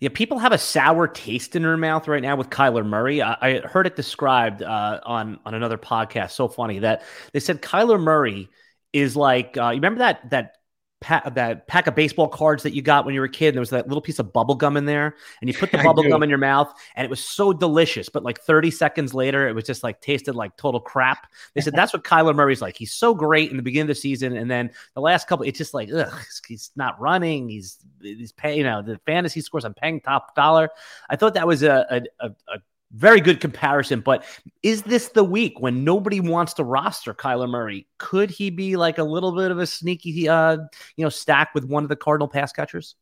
Yeah, 0.00 0.10
people 0.12 0.38
have 0.38 0.52
a 0.52 0.58
sour 0.58 1.08
taste 1.08 1.56
in 1.56 1.62
their 1.62 1.76
mouth 1.76 2.06
right 2.06 2.22
now 2.22 2.36
with 2.36 2.50
Kyler 2.50 2.86
Murray. 2.86 3.20
I, 3.20 3.36
I 3.40 3.58
heard 3.60 3.86
it 3.86 3.96
described 3.96 4.62
uh, 4.62 5.00
on 5.04 5.40
on 5.44 5.54
another 5.54 5.76
podcast. 5.76 6.30
So 6.30 6.46
funny 6.46 6.78
that 6.78 7.02
they 7.32 7.40
said 7.40 7.62
Kyler 7.62 8.00
Murray 8.00 8.48
is 8.92 9.16
like 9.16 9.56
uh, 9.56 9.70
you 9.70 9.76
remember 9.76 9.98
that 9.98 10.30
that 10.30 10.57
pack, 11.00 11.34
that 11.34 11.66
pack 11.66 11.86
of 11.86 11.94
baseball 11.94 12.28
cards 12.28 12.62
that 12.62 12.74
you 12.74 12.82
got 12.82 13.04
when 13.04 13.14
you 13.14 13.20
were 13.20 13.26
a 13.26 13.30
kid. 13.30 13.48
And 13.48 13.56
there 13.56 13.60
was 13.60 13.70
that 13.70 13.88
little 13.88 14.00
piece 14.00 14.18
of 14.18 14.32
bubble 14.32 14.54
gum 14.54 14.76
in 14.76 14.84
there, 14.84 15.16
and 15.40 15.48
you 15.48 15.54
put 15.54 15.70
the 15.70 15.78
bubble 15.84 16.02
gum 16.02 16.22
in 16.22 16.28
your 16.28 16.38
mouth, 16.38 16.72
and 16.96 17.04
it 17.04 17.10
was 17.10 17.24
so 17.24 17.52
delicious. 17.52 18.08
But 18.08 18.24
like 18.24 18.40
30 18.40 18.70
seconds 18.70 19.14
later, 19.14 19.48
it 19.48 19.54
was 19.54 19.64
just 19.64 19.82
like 19.82 20.00
tasted 20.00 20.34
like 20.34 20.56
total 20.56 20.80
crap. 20.80 21.26
They 21.54 21.60
said 21.60 21.74
that's 21.74 21.92
what 21.92 22.04
Kyler 22.04 22.34
Murray's 22.34 22.62
like. 22.62 22.76
He's 22.76 22.92
so 22.92 23.14
great 23.14 23.50
in 23.50 23.56
the 23.56 23.62
beginning 23.62 23.90
of 23.90 23.96
the 23.96 24.00
season, 24.00 24.36
and 24.36 24.50
then 24.50 24.70
the 24.94 25.00
last 25.00 25.28
couple, 25.28 25.46
it's 25.46 25.58
just 25.58 25.74
like, 25.74 25.90
ugh, 25.92 26.12
he's 26.46 26.70
not 26.76 27.00
running. 27.00 27.48
He's 27.48 27.78
he's 28.00 28.32
paying, 28.32 28.58
you 28.58 28.64
know, 28.64 28.82
the 28.82 28.98
fantasy 29.06 29.40
scores. 29.40 29.64
I'm 29.64 29.74
paying 29.74 30.00
top 30.00 30.34
dollar. 30.34 30.70
I 31.08 31.16
thought 31.16 31.34
that 31.34 31.46
was 31.46 31.62
a, 31.62 32.02
a, 32.20 32.30
a 32.48 32.58
very 32.92 33.20
good 33.20 33.40
comparison. 33.40 34.00
But 34.00 34.24
is 34.62 34.82
this 34.82 35.08
the 35.08 35.24
week 35.24 35.60
when 35.60 35.84
nobody 35.84 36.20
wants 36.20 36.54
to 36.54 36.64
roster 36.64 37.14
Kyler 37.14 37.48
Murray? 37.48 37.86
Could 37.98 38.30
he 38.30 38.50
be 38.50 38.76
like 38.76 38.98
a 38.98 39.04
little 39.04 39.34
bit 39.34 39.50
of 39.50 39.58
a 39.58 39.66
sneaky, 39.66 40.28
uh, 40.28 40.58
you 40.96 41.04
know, 41.04 41.10
stack 41.10 41.54
with 41.54 41.64
one 41.64 41.82
of 41.82 41.88
the 41.88 41.96
Cardinal 41.96 42.28
pass 42.28 42.52
catchers? 42.52 42.94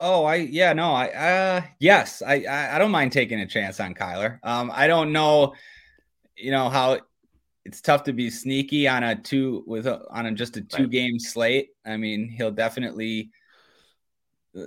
Oh, 0.00 0.24
I 0.24 0.34
yeah, 0.36 0.72
no, 0.72 0.92
I 0.92 1.06
uh 1.08 1.62
yes, 1.78 2.22
I 2.22 2.44
I, 2.44 2.74
I 2.74 2.78
don't 2.78 2.90
mind 2.90 3.12
taking 3.12 3.38
a 3.38 3.46
chance 3.46 3.78
on 3.78 3.94
Kyler. 3.94 4.40
Um, 4.42 4.70
I 4.74 4.88
don't 4.88 5.12
know, 5.12 5.54
you 6.36 6.50
know 6.50 6.68
how 6.68 6.98
it's 7.64 7.80
tough 7.80 8.02
to 8.04 8.12
be 8.12 8.28
sneaky 8.28 8.88
on 8.88 9.04
a 9.04 9.14
two 9.14 9.62
with 9.66 9.86
a, 9.86 10.02
on 10.10 10.26
a, 10.26 10.32
just 10.32 10.56
a 10.56 10.62
two 10.62 10.82
right. 10.82 10.90
game 10.90 11.18
slate. 11.20 11.68
I 11.86 11.96
mean, 11.96 12.28
he'll 12.28 12.50
definitely. 12.50 13.30
Uh, 14.56 14.64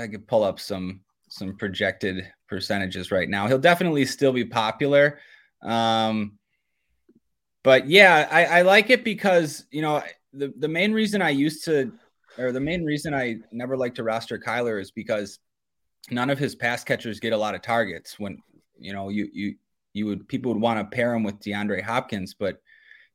I 0.00 0.08
could 0.08 0.26
pull 0.26 0.42
up 0.42 0.58
some 0.58 1.00
some 1.34 1.56
projected 1.56 2.30
percentages 2.48 3.10
right 3.10 3.28
now. 3.28 3.48
He'll 3.48 3.58
definitely 3.58 4.06
still 4.06 4.32
be 4.32 4.44
popular. 4.44 5.18
Um, 5.62 6.38
but 7.64 7.88
yeah, 7.88 8.28
I, 8.30 8.44
I 8.44 8.62
like 8.62 8.90
it 8.90 9.02
because 9.02 9.66
you 9.70 9.82
know 9.82 10.02
the 10.32 10.52
the 10.58 10.68
main 10.68 10.92
reason 10.92 11.22
I 11.22 11.30
used 11.30 11.64
to, 11.64 11.92
or 12.38 12.52
the 12.52 12.60
main 12.60 12.84
reason 12.84 13.14
I 13.14 13.38
never 13.50 13.76
like 13.76 13.96
to 13.96 14.04
roster 14.04 14.38
Kyler 14.38 14.80
is 14.80 14.92
because 14.92 15.40
none 16.10 16.30
of 16.30 16.38
his 16.38 16.54
pass 16.54 16.84
catchers 16.84 17.18
get 17.18 17.32
a 17.32 17.36
lot 17.36 17.56
of 17.56 17.62
targets. 17.62 18.18
When 18.18 18.38
you 18.78 18.92
know 18.92 19.08
you 19.08 19.28
you 19.32 19.54
you 19.92 20.06
would 20.06 20.28
people 20.28 20.52
would 20.52 20.62
want 20.62 20.78
to 20.78 20.96
pair 20.96 21.14
him 21.14 21.24
with 21.24 21.40
DeAndre 21.40 21.82
Hopkins, 21.82 22.34
but 22.34 22.60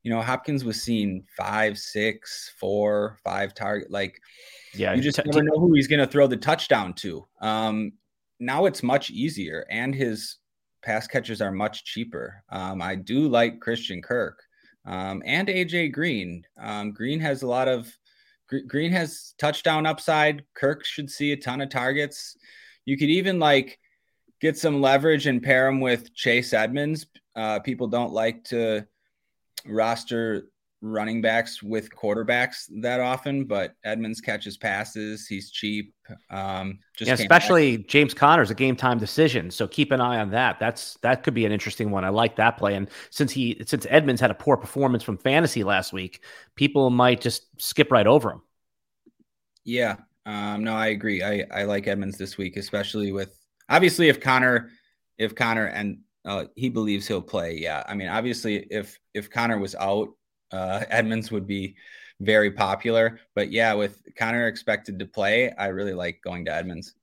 you 0.03 0.11
know 0.11 0.21
Hopkins 0.21 0.65
was 0.65 0.81
seeing 0.81 1.23
five, 1.37 1.77
six, 1.77 2.51
four, 2.59 3.17
five 3.23 3.53
target. 3.53 3.91
Like, 3.91 4.19
yeah, 4.73 4.93
you 4.93 5.01
just 5.01 5.17
t- 5.17 5.23
never 5.25 5.43
know 5.43 5.57
who 5.57 5.73
he's 5.73 5.87
going 5.87 5.99
to 5.99 6.07
throw 6.07 6.27
the 6.27 6.35
touchdown 6.35 6.93
to. 6.95 7.25
Um, 7.39 7.93
now 8.39 8.65
it's 8.65 8.83
much 8.83 9.09
easier, 9.09 9.65
and 9.69 9.93
his 9.93 10.37
pass 10.83 11.07
catchers 11.07 11.41
are 11.41 11.51
much 11.51 11.83
cheaper. 11.85 12.43
Um, 12.49 12.81
I 12.81 12.95
do 12.95 13.27
like 13.27 13.59
Christian 13.59 14.01
Kirk 14.01 14.41
um, 14.85 15.21
and 15.25 15.47
AJ 15.47 15.91
Green. 15.91 16.43
Um, 16.59 16.91
Green 16.91 17.19
has 17.19 17.43
a 17.43 17.47
lot 17.47 17.67
of 17.67 17.91
Green 18.67 18.91
has 18.91 19.35
touchdown 19.37 19.85
upside. 19.85 20.43
Kirk 20.55 20.83
should 20.83 21.09
see 21.09 21.31
a 21.31 21.37
ton 21.37 21.61
of 21.61 21.69
targets. 21.69 22.35
You 22.85 22.97
could 22.97 23.09
even 23.09 23.37
like 23.37 23.77
get 24.41 24.57
some 24.57 24.81
leverage 24.81 25.27
and 25.27 25.43
pair 25.43 25.67
him 25.67 25.81
with 25.81 26.13
Chase 26.15 26.53
Edmonds. 26.53 27.05
Uh, 27.35 27.59
people 27.59 27.87
don't 27.87 28.13
like 28.13 28.43
to 28.45 28.87
roster 29.65 30.47
running 30.81 31.21
backs 31.21 31.61
with 31.61 31.93
quarterbacks 31.93 32.69
that 32.81 32.99
often, 32.99 33.43
but 33.43 33.75
Edmonds 33.83 34.21
catches 34.21 34.57
passes. 34.57 35.27
He's 35.27 35.51
cheap. 35.51 35.93
Um, 36.29 36.79
just 36.95 37.07
yeah, 37.09 37.15
especially 37.15 37.77
back. 37.77 37.87
James 37.87 38.13
Conner's 38.13 38.49
a 38.49 38.55
game 38.55 38.75
time 38.75 38.97
decision. 38.97 39.51
So 39.51 39.67
keep 39.67 39.91
an 39.91 40.01
eye 40.01 40.19
on 40.19 40.31
that. 40.31 40.59
That's 40.59 40.95
that 41.01 41.23
could 41.23 41.33
be 41.33 41.45
an 41.45 41.51
interesting 41.51 41.91
one. 41.91 42.05
I 42.05 42.09
like 42.09 42.35
that 42.37 42.57
play. 42.57 42.75
And 42.75 42.89
since 43.09 43.31
he 43.31 43.61
since 43.65 43.85
Edmonds 43.89 44.21
had 44.21 44.31
a 44.31 44.35
poor 44.35 44.57
performance 44.57 45.03
from 45.03 45.17
fantasy 45.17 45.63
last 45.63 45.91
week, 45.93 46.23
people 46.55 46.89
might 46.89 47.21
just 47.21 47.43
skip 47.61 47.91
right 47.91 48.07
over 48.07 48.31
him. 48.31 48.41
Yeah. 49.65 49.97
Um, 50.25 50.63
no, 50.63 50.73
I 50.73 50.87
agree. 50.87 51.23
I, 51.23 51.45
I 51.51 51.63
like 51.63 51.87
Edmonds 51.87 52.17
this 52.17 52.37
week, 52.37 52.57
especially 52.57 53.11
with 53.11 53.35
obviously 53.67 54.09
if 54.09 54.19
Conner, 54.19 54.69
if 55.17 55.35
Conner 55.35 55.65
and 55.65 55.99
uh, 56.25 56.45
he 56.55 56.69
believes 56.69 57.07
he'll 57.07 57.21
play, 57.21 57.57
yeah. 57.57 57.83
I 57.87 57.95
mean, 57.95 58.07
obviously 58.07 58.67
if 58.69 58.99
if 59.13 59.29
Conner 59.29 59.57
was 59.57 59.75
out, 59.75 60.09
uh, 60.51 60.83
Edmonds 60.89 61.31
would 61.31 61.47
be 61.47 61.75
very 62.19 62.51
popular. 62.51 63.19
But 63.35 63.51
yeah, 63.51 63.73
with 63.73 64.01
Conner 64.15 64.47
expected 64.47 64.99
to 64.99 65.05
play, 65.05 65.51
I 65.51 65.67
really 65.67 65.93
like 65.93 66.21
going 66.23 66.45
to 66.45 66.53
Edmonds. 66.53 66.93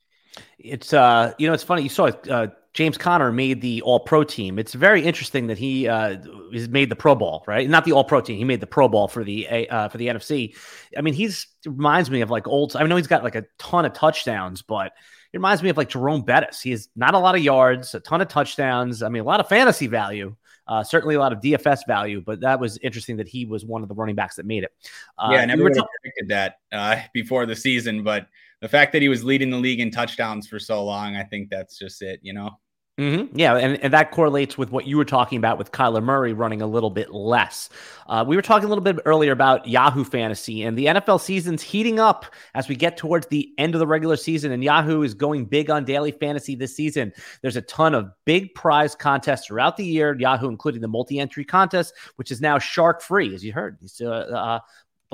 It's 0.58 0.92
uh, 0.92 1.32
you 1.38 1.46
know, 1.46 1.54
it's 1.54 1.62
funny. 1.62 1.82
You 1.82 1.88
saw 1.88 2.06
uh, 2.06 2.48
James 2.76 2.98
Conner 2.98 3.32
made 3.32 3.62
the 3.62 3.80
All 3.82 4.00
Pro 4.00 4.22
team. 4.22 4.58
It's 4.58 4.74
very 4.74 5.02
interesting 5.02 5.46
that 5.46 5.56
he 5.56 5.88
uh, 5.88 6.18
has 6.52 6.68
made 6.68 6.90
the 6.90 6.96
Pro 6.96 7.14
Bowl, 7.14 7.42
right? 7.46 7.68
Not 7.68 7.86
the 7.86 7.92
All 7.92 8.04
Pro 8.04 8.20
team. 8.20 8.36
He 8.36 8.44
made 8.44 8.60
the 8.60 8.66
Pro 8.66 8.86
Bowl 8.86 9.08
for 9.08 9.24
the 9.24 9.48
uh, 9.48 9.88
for 9.88 9.96
the 9.96 10.08
NFC. 10.08 10.54
I 10.96 11.00
mean, 11.00 11.14
he's 11.14 11.46
reminds 11.64 12.10
me 12.10 12.20
of 12.20 12.30
like 12.30 12.46
old. 12.46 12.76
I 12.76 12.84
know 12.84 12.96
he's 12.96 13.06
got 13.06 13.24
like 13.24 13.34
a 13.34 13.46
ton 13.58 13.86
of 13.86 13.94
touchdowns, 13.94 14.60
but 14.60 14.92
it 15.32 15.38
reminds 15.38 15.62
me 15.62 15.70
of 15.70 15.78
like 15.78 15.88
Jerome 15.88 16.22
Bettis. 16.22 16.60
He 16.60 16.70
has 16.72 16.90
not 16.94 17.14
a 17.14 17.18
lot 17.18 17.34
of 17.34 17.40
yards, 17.40 17.94
a 17.94 18.00
ton 18.00 18.20
of 18.20 18.28
touchdowns. 18.28 19.02
I 19.02 19.08
mean, 19.08 19.22
a 19.22 19.26
lot 19.26 19.40
of 19.40 19.48
fantasy 19.48 19.86
value, 19.86 20.36
uh, 20.68 20.82
certainly 20.82 21.14
a 21.14 21.18
lot 21.18 21.32
of 21.32 21.40
DFS 21.40 21.86
value. 21.86 22.20
But 22.20 22.40
that 22.40 22.58
was 22.58 22.78
interesting 22.78 23.16
that 23.18 23.28
he 23.28 23.44
was 23.44 23.64
one 23.64 23.82
of 23.82 23.88
the 23.88 23.94
running 23.94 24.14
backs 24.14 24.36
that 24.36 24.46
made 24.46 24.64
it. 24.64 24.72
Uh, 25.18 25.30
yeah, 25.32 25.38
I 25.38 25.44
never 25.46 25.70
t- 25.70 25.80
predicted 26.00 26.28
that 26.28 26.58
uh, 26.72 27.00
before 27.12 27.46
the 27.46 27.56
season, 27.56 28.02
but 28.02 28.26
the 28.60 28.68
fact 28.68 28.92
that 28.92 29.02
he 29.02 29.08
was 29.08 29.24
leading 29.24 29.50
the 29.50 29.58
league 29.58 29.80
in 29.80 29.90
touchdowns 29.90 30.46
for 30.46 30.58
so 30.58 30.84
long, 30.84 31.16
I 31.16 31.24
think 31.24 31.50
that's 31.50 31.78
just 31.78 32.02
it. 32.02 32.20
You 32.22 32.32
know. 32.32 32.58
Mm-hmm. 32.98 33.38
Yeah, 33.38 33.56
and, 33.56 33.78
and 33.82 33.92
that 33.92 34.10
correlates 34.10 34.56
with 34.56 34.70
what 34.70 34.86
you 34.86 34.96
were 34.96 35.04
talking 35.04 35.36
about 35.36 35.58
with 35.58 35.70
Kyler 35.70 36.02
Murray 36.02 36.32
running 36.32 36.62
a 36.62 36.66
little 36.66 36.88
bit 36.88 37.12
less. 37.12 37.68
Uh, 38.06 38.24
we 38.26 38.36
were 38.36 38.42
talking 38.42 38.64
a 38.64 38.68
little 38.68 38.82
bit 38.82 38.96
earlier 39.04 39.32
about 39.32 39.68
Yahoo 39.68 40.02
Fantasy, 40.02 40.62
and 40.62 40.78
the 40.78 40.86
NFL 40.86 41.20
season's 41.20 41.60
heating 41.60 42.00
up 42.00 42.24
as 42.54 42.68
we 42.68 42.74
get 42.74 42.96
towards 42.96 43.26
the 43.26 43.52
end 43.58 43.74
of 43.74 43.80
the 43.80 43.86
regular 43.86 44.16
season, 44.16 44.50
and 44.50 44.64
Yahoo 44.64 45.02
is 45.02 45.12
going 45.12 45.44
big 45.44 45.68
on 45.68 45.84
daily 45.84 46.10
fantasy 46.10 46.54
this 46.54 46.74
season. 46.74 47.12
There's 47.42 47.56
a 47.56 47.62
ton 47.62 47.94
of 47.94 48.10
big 48.24 48.54
prize 48.54 48.94
contests 48.94 49.46
throughout 49.46 49.76
the 49.76 49.84
year, 49.84 50.16
Yahoo 50.18 50.48
including 50.48 50.80
the 50.80 50.88
multi-entry 50.88 51.44
contest, 51.44 51.92
which 52.14 52.30
is 52.30 52.40
now 52.40 52.58
shark 52.58 53.02
free, 53.02 53.34
as 53.34 53.44
you 53.44 53.52
heard. 53.52 53.78
Uh, 54.00 54.06
uh, 54.08 54.58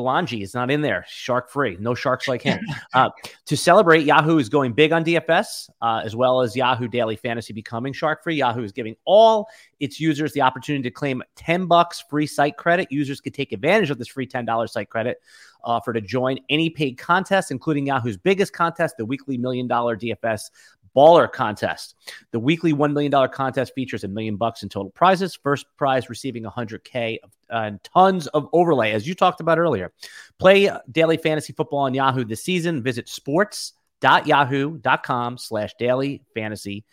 Belangi 0.03 0.43
is 0.43 0.55
not 0.55 0.71
in 0.71 0.83
there, 0.83 1.05
shark 1.09 1.49
free, 1.49 1.77
no 1.79 1.95
sharks 1.95 2.27
like 2.27 2.43
him. 2.43 2.61
uh, 2.95 3.11
to 3.47 3.57
celebrate, 3.57 4.05
Yahoo 4.05 4.39
is 4.39 4.49
going 4.49 4.73
big 4.73 4.93
on 4.93 5.05
DFS, 5.05 5.71
uh, 5.81 6.03
as 6.05 6.17
well 6.17 6.41
as 6.41 6.57
Yahoo 6.57 6.89
Daily 6.89 7.17
Fantasy 7.17 7.53
becoming 7.53 7.93
shark 7.93 8.23
free. 8.25 8.37
Yahoo 8.37 8.65
is 8.65 8.73
giving 8.73 8.97
all 9.05 9.49
its 9.81 10.01
users 10.01 10.33
the 10.33 10.41
opportunity 10.41 10.83
to 10.83 10.91
claim 10.91 11.23
10 11.37 11.67
bucks 11.67 12.05
free 12.11 12.27
site 12.27 12.57
credit. 12.57 12.91
Users 12.91 13.21
can 13.21 13.33
take 13.33 13.53
advantage 13.53 13.91
of 13.91 13.99
this 13.99 14.09
free 14.09 14.27
$10 14.27 14.69
site 14.69 14.91
credit 14.91 15.19
offer 15.65 15.93
to 15.93 16.01
join 16.01 16.39
any 16.49 16.69
paid 16.71 16.99
contest, 16.99 17.51
including 17.51 17.87
Yahoo's 17.87 18.17
biggest 18.17 18.53
contest, 18.53 18.97
the 18.97 19.05
weekly 19.05 19.39
million 19.39 19.67
dollar 19.67 19.97
DFS 19.97 20.51
Baller 20.97 21.31
Contest. 21.31 21.97
The 22.31 22.39
weekly 22.39 22.73
$1 22.73 22.93
million 22.93 23.13
contest 23.31 23.75
features 23.75 24.05
a 24.05 24.09
million 24.09 24.37
bucks 24.37 24.63
in 24.63 24.69
total 24.69 24.91
prizes. 24.91 25.35
First 25.35 25.67
prize 25.77 26.09
receiving 26.09 26.45
100K 26.45 27.19
of, 27.23 27.31
uh, 27.51 27.63
and 27.63 27.83
tons 27.83 28.29
of 28.29 28.49
overlay, 28.53 28.93
as 28.93 29.05
you 29.07 29.15
talked 29.15 29.41
about 29.41 29.59
earlier. 29.59 29.93
Play 30.39 30.71
daily 30.91 31.17
fantasy 31.17 31.53
football 31.53 31.81
on 31.81 31.95
Yahoo 31.95 32.25
this 32.25 32.45
season. 32.45 32.83
Visit 32.83 33.09
sports.yahoo.com 33.09 35.39
slash 35.39 35.75
daily 35.79 36.23
fantasy 36.35 36.85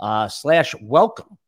uh, 0.00 0.28
slash 0.28 0.74
welcome. 0.80 1.38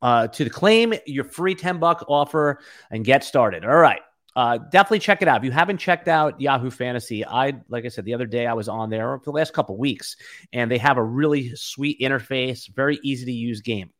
Uh, 0.00 0.28
to 0.28 0.44
the 0.44 0.50
claim 0.50 0.94
your 1.06 1.24
free 1.24 1.56
10 1.56 1.80
buck 1.80 2.04
offer 2.06 2.60
and 2.92 3.04
get 3.04 3.24
started. 3.24 3.64
All 3.64 3.74
right 3.74 4.00
uh, 4.36 4.58
definitely 4.58 5.00
check 5.00 5.22
it 5.22 5.28
out. 5.28 5.38
If 5.38 5.44
you 5.44 5.50
haven't 5.50 5.78
checked 5.78 6.08
out 6.08 6.40
Yahoo 6.40 6.70
Fantasy, 6.70 7.24
I 7.24 7.54
like 7.68 7.84
I 7.84 7.88
said 7.88 8.04
the 8.04 8.14
other 8.14 8.26
day 8.26 8.46
I 8.46 8.52
was 8.52 8.68
on 8.68 8.90
there 8.90 9.18
for 9.18 9.24
the 9.24 9.32
last 9.32 9.52
couple 9.52 9.76
weeks, 9.76 10.16
and 10.52 10.70
they 10.70 10.78
have 10.78 10.96
a 10.96 11.02
really 11.02 11.54
sweet 11.54 11.98
interface, 12.00 12.68
very 12.74 12.98
easy 13.02 13.24
to 13.26 13.32
use 13.32 13.60
game. 13.60 13.90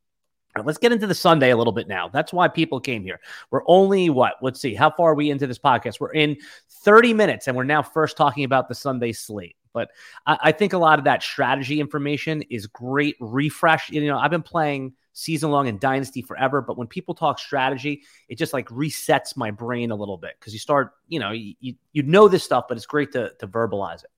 Right, 0.57 0.64
let's 0.64 0.79
get 0.79 0.93
into 0.93 1.07
the 1.07 1.14
Sunday 1.14 1.51
a 1.51 1.57
little 1.57 1.73
bit 1.73 1.88
now. 1.88 2.09
That's 2.09 2.33
why 2.33 2.49
people 2.49 2.81
came 2.81 3.03
here. 3.03 3.21
We're 3.51 3.62
only 3.67 4.11
what? 4.11 4.35
Let's 4.41 4.61
see. 4.61 4.75
How 4.75 4.91
far 4.91 5.11
are 5.11 5.14
we 5.14 5.31
into 5.31 5.47
this 5.47 5.59
podcast? 5.59 6.01
We're 6.01 6.12
in 6.12 6.37
30 6.71 7.14
minutes, 7.14 7.49
and 7.49 7.57
we're 7.57 7.64
now 7.64 7.83
first 7.83 8.17
talking 8.17 8.45
about 8.45 8.69
the 8.69 8.75
Sunday 8.75 9.12
slate. 9.12 9.57
But 9.73 9.91
I, 10.27 10.38
I 10.45 10.53
think 10.53 10.73
a 10.73 10.79
lot 10.79 10.99
of 10.99 11.05
that 11.05 11.23
strategy 11.23 11.81
information 11.81 12.43
is 12.51 12.67
great 12.67 13.17
refresh. 13.21 13.91
You 13.91 14.07
know, 14.07 14.19
I've 14.19 14.31
been 14.31 14.43
playing 14.43 14.95
season 15.19 15.51
long 15.51 15.69
and 15.69 15.81
Dynasty 15.81 16.23
forever. 16.23 16.63
But 16.63 16.79
when 16.79 16.87
people 16.87 17.15
talk 17.15 17.39
strategy, 17.39 18.03
it 18.29 18.39
just 18.39 18.53
like 18.53 18.69
resets 18.69 19.37
my 19.37 19.51
brain 19.51 19.91
a 19.91 19.97
little 19.97 20.17
bit 20.17 20.33
because 20.39 20.53
you 20.53 20.59
start, 20.59 20.93
you 21.09 21.19
know, 21.19 21.33
you, 21.33 21.75
you 21.93 22.03
know 22.03 22.29
this 22.29 22.45
stuff, 22.45 22.67
but 22.69 22.77
it's 22.77 22.87
great 22.87 23.13
to, 23.13 23.33
to 23.41 23.49
verbalize 23.49 24.05
it. 24.05 24.11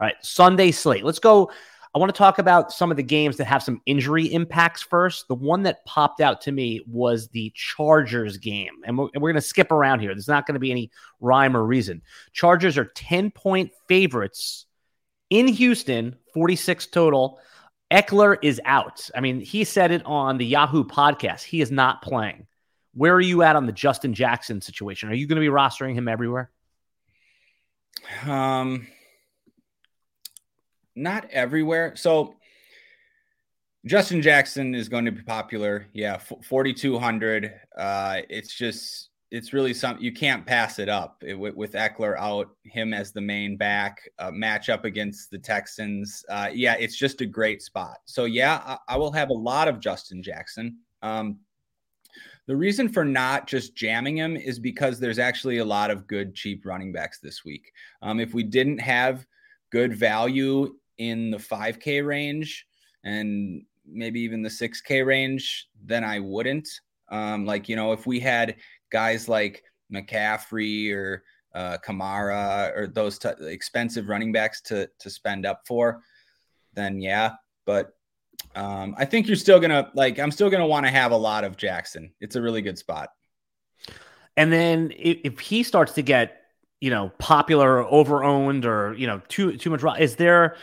All 0.00 0.06
right, 0.06 0.16
Sunday 0.20 0.70
slate. 0.72 1.04
Let's 1.04 1.18
go. 1.18 1.50
I 1.94 1.98
want 1.98 2.14
to 2.14 2.18
talk 2.18 2.38
about 2.38 2.70
some 2.72 2.90
of 2.90 2.96
the 2.96 3.02
games 3.02 3.36
that 3.38 3.46
have 3.46 3.62
some 3.62 3.80
injury 3.86 4.26
impacts 4.26 4.82
first. 4.82 5.26
The 5.28 5.34
one 5.34 5.62
that 5.62 5.84
popped 5.86 6.20
out 6.20 6.40
to 6.42 6.52
me 6.52 6.82
was 6.86 7.28
the 7.28 7.50
Chargers 7.54 8.36
game. 8.36 8.82
And 8.84 8.98
we're, 8.98 9.08
we're 9.14 9.32
going 9.32 9.34
to 9.36 9.40
skip 9.40 9.72
around 9.72 10.00
here. 10.00 10.14
There's 10.14 10.28
not 10.28 10.46
going 10.46 10.54
to 10.54 10.60
be 10.60 10.70
any 10.70 10.90
rhyme 11.20 11.56
or 11.56 11.64
reason. 11.64 12.02
Chargers 12.32 12.76
are 12.76 12.84
10 12.84 13.30
point 13.30 13.70
favorites 13.88 14.66
in 15.30 15.48
Houston, 15.48 16.16
46 16.34 16.86
total. 16.86 17.40
Ekeler 17.90 18.36
is 18.42 18.60
out. 18.64 19.08
I 19.14 19.20
mean, 19.20 19.40
he 19.40 19.64
said 19.64 19.90
it 19.90 20.04
on 20.04 20.38
the 20.38 20.44
Yahoo 20.44 20.84
podcast. 20.84 21.42
He 21.42 21.60
is 21.60 21.70
not 21.70 22.02
playing. 22.02 22.46
Where 22.94 23.14
are 23.14 23.20
you 23.20 23.42
at 23.42 23.56
on 23.56 23.66
the 23.66 23.72
Justin 23.72 24.12
Jackson 24.12 24.60
situation? 24.60 25.08
Are 25.08 25.14
you 25.14 25.26
going 25.26 25.36
to 25.36 25.40
be 25.40 25.52
rostering 25.52 25.94
him 25.94 26.08
everywhere? 26.08 26.50
Um, 28.26 28.86
not 30.94 31.30
everywhere. 31.30 31.94
So 31.96 32.34
Justin 33.86 34.20
Jackson 34.20 34.74
is 34.74 34.88
going 34.88 35.06
to 35.06 35.12
be 35.12 35.22
popular. 35.22 35.86
Yeah, 35.92 36.18
4200. 36.18 37.54
Uh, 37.76 38.20
it's 38.28 38.54
just 38.54 39.07
it's 39.30 39.52
really 39.52 39.74
something 39.74 40.02
you 40.02 40.12
can't 40.12 40.46
pass 40.46 40.78
it 40.78 40.88
up 40.88 41.22
it, 41.26 41.34
with, 41.34 41.54
with 41.54 41.72
Ekeler 41.72 42.18
out, 42.18 42.48
him 42.64 42.94
as 42.94 43.12
the 43.12 43.20
main 43.20 43.56
back, 43.56 44.00
uh, 44.18 44.30
match 44.30 44.68
up 44.70 44.84
against 44.84 45.30
the 45.30 45.38
Texans. 45.38 46.24
Uh, 46.30 46.48
yeah, 46.52 46.74
it's 46.78 46.96
just 46.96 47.20
a 47.20 47.26
great 47.26 47.62
spot. 47.62 47.98
So 48.06 48.24
yeah, 48.24 48.62
I, 48.64 48.94
I 48.94 48.96
will 48.96 49.12
have 49.12 49.30
a 49.30 49.34
lot 49.34 49.68
of 49.68 49.80
Justin 49.80 50.22
Jackson. 50.22 50.78
Um, 51.02 51.38
the 52.46 52.56
reason 52.56 52.88
for 52.88 53.04
not 53.04 53.46
just 53.46 53.76
jamming 53.76 54.16
him 54.16 54.34
is 54.34 54.58
because 54.58 54.98
there's 54.98 55.18
actually 55.18 55.58
a 55.58 55.64
lot 55.64 55.90
of 55.90 56.06
good 56.06 56.34
cheap 56.34 56.64
running 56.64 56.92
backs 56.92 57.18
this 57.20 57.44
week. 57.44 57.70
Um, 58.00 58.20
if 58.20 58.32
we 58.32 58.42
didn't 58.42 58.78
have 58.78 59.26
good 59.70 59.94
value 59.94 60.74
in 60.96 61.30
the 61.30 61.36
5K 61.36 62.06
range 62.06 62.66
and 63.04 63.62
maybe 63.86 64.20
even 64.20 64.42
the 64.42 64.48
6K 64.48 65.04
range, 65.04 65.68
then 65.84 66.04
I 66.04 66.20
wouldn't. 66.20 66.68
Um, 67.10 67.44
like, 67.44 67.68
you 67.68 67.76
know, 67.76 67.92
if 67.92 68.06
we 68.06 68.18
had 68.20 68.56
guys 68.90 69.28
like 69.28 69.64
McCaffrey 69.92 70.92
or 70.92 71.24
uh, 71.54 71.78
Kamara 71.84 72.76
or 72.76 72.86
those 72.86 73.18
t- 73.18 73.28
expensive 73.40 74.08
running 74.08 74.32
backs 74.32 74.60
to 74.62 74.88
to 74.98 75.10
spend 75.10 75.46
up 75.46 75.62
for, 75.66 76.02
then 76.74 77.00
yeah. 77.00 77.32
But 77.66 77.94
um, 78.54 78.94
I 78.98 79.04
think 79.04 79.26
you're 79.26 79.36
still 79.36 79.60
gonna 79.60 79.90
like. 79.94 80.18
I'm 80.18 80.30
still 80.30 80.50
gonna 80.50 80.66
want 80.66 80.86
to 80.86 80.92
have 80.92 81.12
a 81.12 81.16
lot 81.16 81.44
of 81.44 81.56
Jackson. 81.56 82.12
It's 82.20 82.36
a 82.36 82.42
really 82.42 82.62
good 82.62 82.78
spot. 82.78 83.10
And 84.36 84.52
then 84.52 84.92
if, 84.96 85.18
if 85.24 85.40
he 85.40 85.62
starts 85.62 85.92
to 85.94 86.02
get 86.02 86.42
you 86.80 86.90
know 86.90 87.10
popular, 87.18 87.78
or 87.78 87.84
over 87.92 88.22
owned, 88.24 88.64
or 88.64 88.94
you 88.94 89.06
know 89.06 89.20
too 89.28 89.56
too 89.56 89.70
much, 89.70 89.82
is 89.98 90.16
there? 90.16 90.56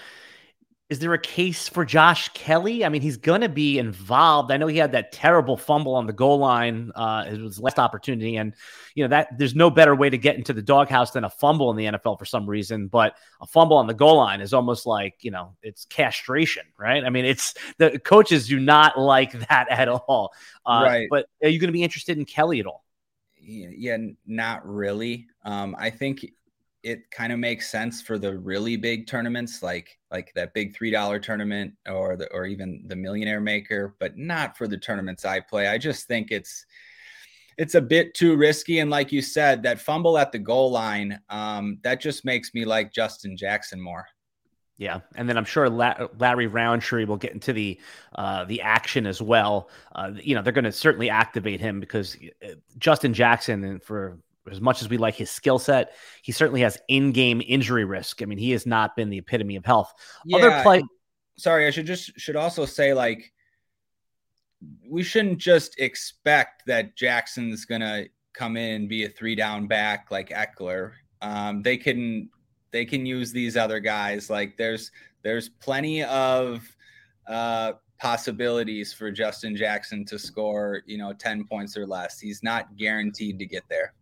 Is 0.88 1.00
there 1.00 1.14
a 1.14 1.20
case 1.20 1.68
for 1.68 1.84
Josh 1.84 2.30
Kelley? 2.36 2.86
I 2.86 2.90
mean, 2.90 3.02
he's 3.02 3.18
going 3.18 3.42
to 3.42 3.50
be 3.50 3.80
involved. 3.80 4.52
I 4.52 4.58
know 4.58 4.68
he 4.68 4.78
had 4.78 4.92
that 4.92 5.12
terrible 5.12 5.58
fumble 5.58 5.96
on 5.96 6.06
the 6.06 6.14
goal 6.14 6.38
line. 6.38 6.92
Uh, 6.94 7.26
it 7.28 7.42
was 7.42 7.60
last 7.60 7.80
opportunity, 7.80 8.36
and 8.36 8.54
you 8.94 9.04
know 9.04 9.08
that 9.08 9.36
there's 9.36 9.56
no 9.56 9.72
better 9.72 9.96
way 9.96 10.12
to 10.12 10.18
get 10.18 10.36
into 10.36 10.54
the 10.54 10.62
doghouse 10.62 11.10
than 11.10 11.24
a 11.24 11.30
fumble 11.30 11.72
in 11.72 11.78
the 11.78 11.86
NFL 11.86 12.20
for 12.20 12.26
some 12.26 12.48
reason. 12.48 12.86
But 12.86 13.18
a 13.42 13.48
fumble 13.48 13.78
on 13.78 13.88
the 13.88 13.96
goal 13.96 14.18
line 14.18 14.42
is 14.42 14.54
almost 14.54 14.86
like 14.86 15.16
you 15.22 15.32
know 15.32 15.56
it's 15.64 15.86
castration, 15.86 16.66
right? 16.78 17.04
I 17.04 17.10
mean, 17.10 17.26
it's 17.26 17.56
the 17.80 17.98
coaches 17.98 18.48
do 18.48 18.60
not 18.60 19.00
like 19.00 19.32
that 19.50 19.66
at 19.72 19.88
all. 19.88 20.34
Uh, 20.68 20.84
right. 20.86 21.08
But 21.10 21.26
are 21.42 21.50
you 21.50 21.60
going 21.60 21.70
to 21.70 21.74
be 21.74 21.84
interested 21.84 22.16
in 22.16 22.26
Kelley 22.26 22.60
at 22.60 22.68
all? 22.68 22.86
Yeah, 23.40 23.98
not 24.28 24.68
really. 24.68 25.28
Um, 25.44 25.76
I 25.80 25.90
think 25.90 26.26
it 26.86 27.10
kind 27.10 27.34
of 27.34 27.40
makes 27.40 27.72
sense 27.72 28.00
for 28.00 28.20
the 28.20 28.38
really 28.38 28.78
big 28.78 29.08
tournaments 29.08 29.64
like 29.64 29.98
like 30.12 30.32
that 30.36 30.54
big 30.54 30.76
three 30.76 30.92
dollar 30.92 31.18
tournament 31.18 31.74
or 31.90 32.16
the 32.16 32.32
or 32.32 32.46
even 32.46 32.84
the 32.88 32.96
millionaire 32.96 33.42
maker 33.42 33.96
but 34.00 34.16
not 34.16 34.56
for 34.56 34.68
the 34.68 34.78
tournaments 34.78 35.26
i 35.26 35.40
play. 35.40 35.68
I 35.68 35.80
just 35.80 36.08
think 36.08 36.32
it's 36.32 36.66
it's 37.58 37.74
a 37.74 37.82
bit 37.82 38.14
too 38.14 38.36
risky. 38.36 38.80
And 38.80 38.92
like 38.92 39.12
you 39.12 39.22
said 39.22 39.64
that 39.64 39.80
fumble 39.80 40.18
at 40.18 40.32
the 40.32 40.38
goal 40.40 40.72
line 40.72 41.20
um, 41.30 41.80
that 41.84 42.00
just 42.00 42.24
makes 42.24 42.54
me 42.54 42.66
like 42.66 42.94
justin 42.94 43.36
jackson 43.36 43.82
more. 43.82 44.06
Yeah, 44.78 45.00
and 45.16 45.28
then 45.30 45.38
I'm 45.38 45.46
sure 45.46 45.70
La- 45.70 46.08
Larry 46.20 46.48
Rountree 46.48 47.06
will 47.06 47.16
get 47.16 47.32
into 47.32 47.54
the 47.54 47.80
uh, 48.14 48.44
the 48.44 48.62
action 48.62 49.08
as 49.08 49.22
well. 49.22 49.70
Uh, 49.96 50.12
you 50.22 50.36
know, 50.36 50.42
they're 50.42 50.52
going 50.52 50.66
to 50.66 50.72
certainly 50.74 51.10
activate 51.10 51.62
him 51.62 51.80
because 51.80 52.18
uh, 52.44 52.56
Justin 52.78 53.14
Jackson, 53.14 53.64
and 53.64 53.82
for 53.82 54.20
as 54.52 54.62
much 54.62 54.82
as 54.82 54.90
we 54.90 54.98
like 54.98 55.16
his 55.16 55.32
skill 55.32 55.60
set, 55.60 55.94
he 56.22 56.32
certainly 56.32 56.62
has 56.62 56.78
in-game 56.88 57.42
injury 57.46 57.86
risk. 57.86 58.22
I 58.22 58.26
mean, 58.26 58.38
he 58.38 58.52
has 58.52 58.66
not 58.66 58.96
been 58.96 59.10
the 59.10 59.18
epitome 59.18 59.56
of 59.56 59.66
health. 59.66 59.94
Yeah, 60.26 60.38
Other 60.38 60.64
play. 60.64 60.84
Sorry, 61.38 61.68
I 61.68 61.72
should 61.72 61.86
just 61.86 62.18
should 62.20 62.36
also 62.36 62.66
say 62.66 62.94
like 62.94 63.32
we 64.90 65.04
shouldn't 65.04 65.38
just 65.38 65.80
expect 65.80 66.64
that 66.68 66.96
Jackson's 66.96 67.66
gonna 67.66 68.06
come 68.34 68.58
in 68.58 68.82
and 68.82 68.90
be 68.90 69.06
a 69.06 69.10
three 69.10 69.36
down 69.36 69.68
back 69.68 70.08
like 70.12 70.30
Ekeler. 70.30 70.94
Um, 71.22 71.62
they 71.62 71.78
can 71.78 72.30
they 72.72 72.86
can 72.86 73.06
use 73.06 73.32
these 73.32 73.58
other 73.58 73.80
guys. 73.80 74.30
Like 74.30 74.58
there's 74.58 74.92
there's 75.24 75.50
plenty 75.50 76.04
of 76.04 76.64
uh, 77.28 77.74
possibilities 78.00 78.94
for 78.94 79.12
Justin 79.12 79.56
Jackson 79.56 80.06
to 80.06 80.20
score, 80.20 80.84
you 80.86 80.98
know, 80.98 81.14
10 81.14 81.46
points 81.46 81.76
or 81.76 81.88
less. 81.88 82.20
He's 82.20 82.44
not 82.44 82.76
guaranteed 82.78 83.40
to 83.40 83.46
get 83.46 83.64
there 83.70 83.94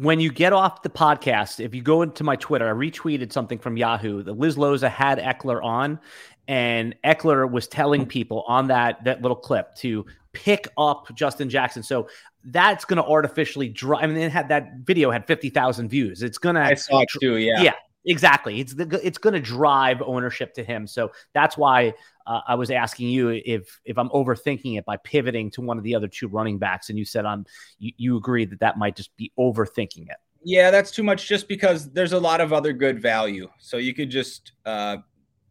when 0.00 0.20
you 0.20 0.30
get 0.30 0.52
off 0.52 0.82
the 0.82 0.88
podcast, 0.88 1.58
if 1.58 1.74
you 1.74 1.82
go 1.82 2.02
into 2.02 2.22
my 2.22 2.36
Twitter, 2.36 2.68
I 2.68 2.72
retweeted 2.72 3.32
something 3.32 3.58
from 3.58 3.76
Yahoo 3.76 4.22
that 4.22 4.38
Liz 4.38 4.56
Loza 4.56 4.88
had 4.88 5.18
Ekeler 5.18 5.62
on, 5.62 5.98
and 6.46 6.94
Ekeler 7.04 7.50
was 7.50 7.66
telling 7.66 8.06
people 8.06 8.44
on 8.46 8.68
that 8.68 9.02
that 9.04 9.22
little 9.22 9.36
clip 9.36 9.74
to 9.76 10.06
pick 10.32 10.68
up 10.78 11.12
Justin 11.14 11.50
Jackson. 11.50 11.82
So 11.82 12.08
that's 12.44 12.84
going 12.84 12.98
to 12.98 13.04
artificially 13.04 13.68
drive. 13.68 14.04
I 14.04 14.06
mean, 14.06 14.18
it 14.18 14.30
had 14.30 14.50
that 14.50 14.74
video 14.84 15.10
had 15.10 15.26
fifty 15.26 15.50
thousand 15.50 15.88
views. 15.88 16.22
It's 16.22 16.38
going 16.38 16.54
to. 16.54 16.62
I 16.62 16.74
saw 16.74 17.00
it 17.00 17.08
too. 17.20 17.36
Yeah. 17.36 17.62
Yeah. 17.62 17.74
Exactly. 18.06 18.60
It's 18.60 18.74
the, 18.74 19.00
it's 19.04 19.18
going 19.18 19.34
to 19.34 19.40
drive 19.40 20.00
ownership 20.00 20.54
to 20.54 20.64
him. 20.64 20.86
So 20.86 21.10
that's 21.34 21.58
why 21.58 21.92
uh, 22.28 22.42
I 22.46 22.54
was 22.54 22.70
asking 22.70 23.08
you 23.08 23.30
if 23.30 23.80
if 23.84 23.98
I'm 23.98 24.10
overthinking 24.10 24.78
it 24.78 24.84
by 24.84 24.98
pivoting 24.98 25.50
to 25.52 25.62
one 25.62 25.78
of 25.78 25.84
the 25.84 25.94
other 25.94 26.08
two 26.08 26.28
running 26.28 26.58
backs, 26.58 26.90
and 26.90 26.98
you 26.98 27.04
said 27.04 27.24
on 27.24 27.46
you, 27.78 27.92
you 27.96 28.16
agreed 28.16 28.50
that 28.50 28.60
that 28.60 28.78
might 28.78 28.94
just 28.94 29.16
be 29.16 29.32
overthinking 29.38 30.10
it. 30.10 30.16
Yeah, 30.44 30.70
that's 30.70 30.90
too 30.90 31.02
much. 31.02 31.26
Just 31.26 31.48
because 31.48 31.90
there's 31.90 32.12
a 32.12 32.20
lot 32.20 32.40
of 32.40 32.52
other 32.52 32.72
good 32.72 33.00
value, 33.00 33.48
so 33.58 33.78
you 33.78 33.94
could 33.94 34.10
just 34.10 34.52
uh, 34.66 34.98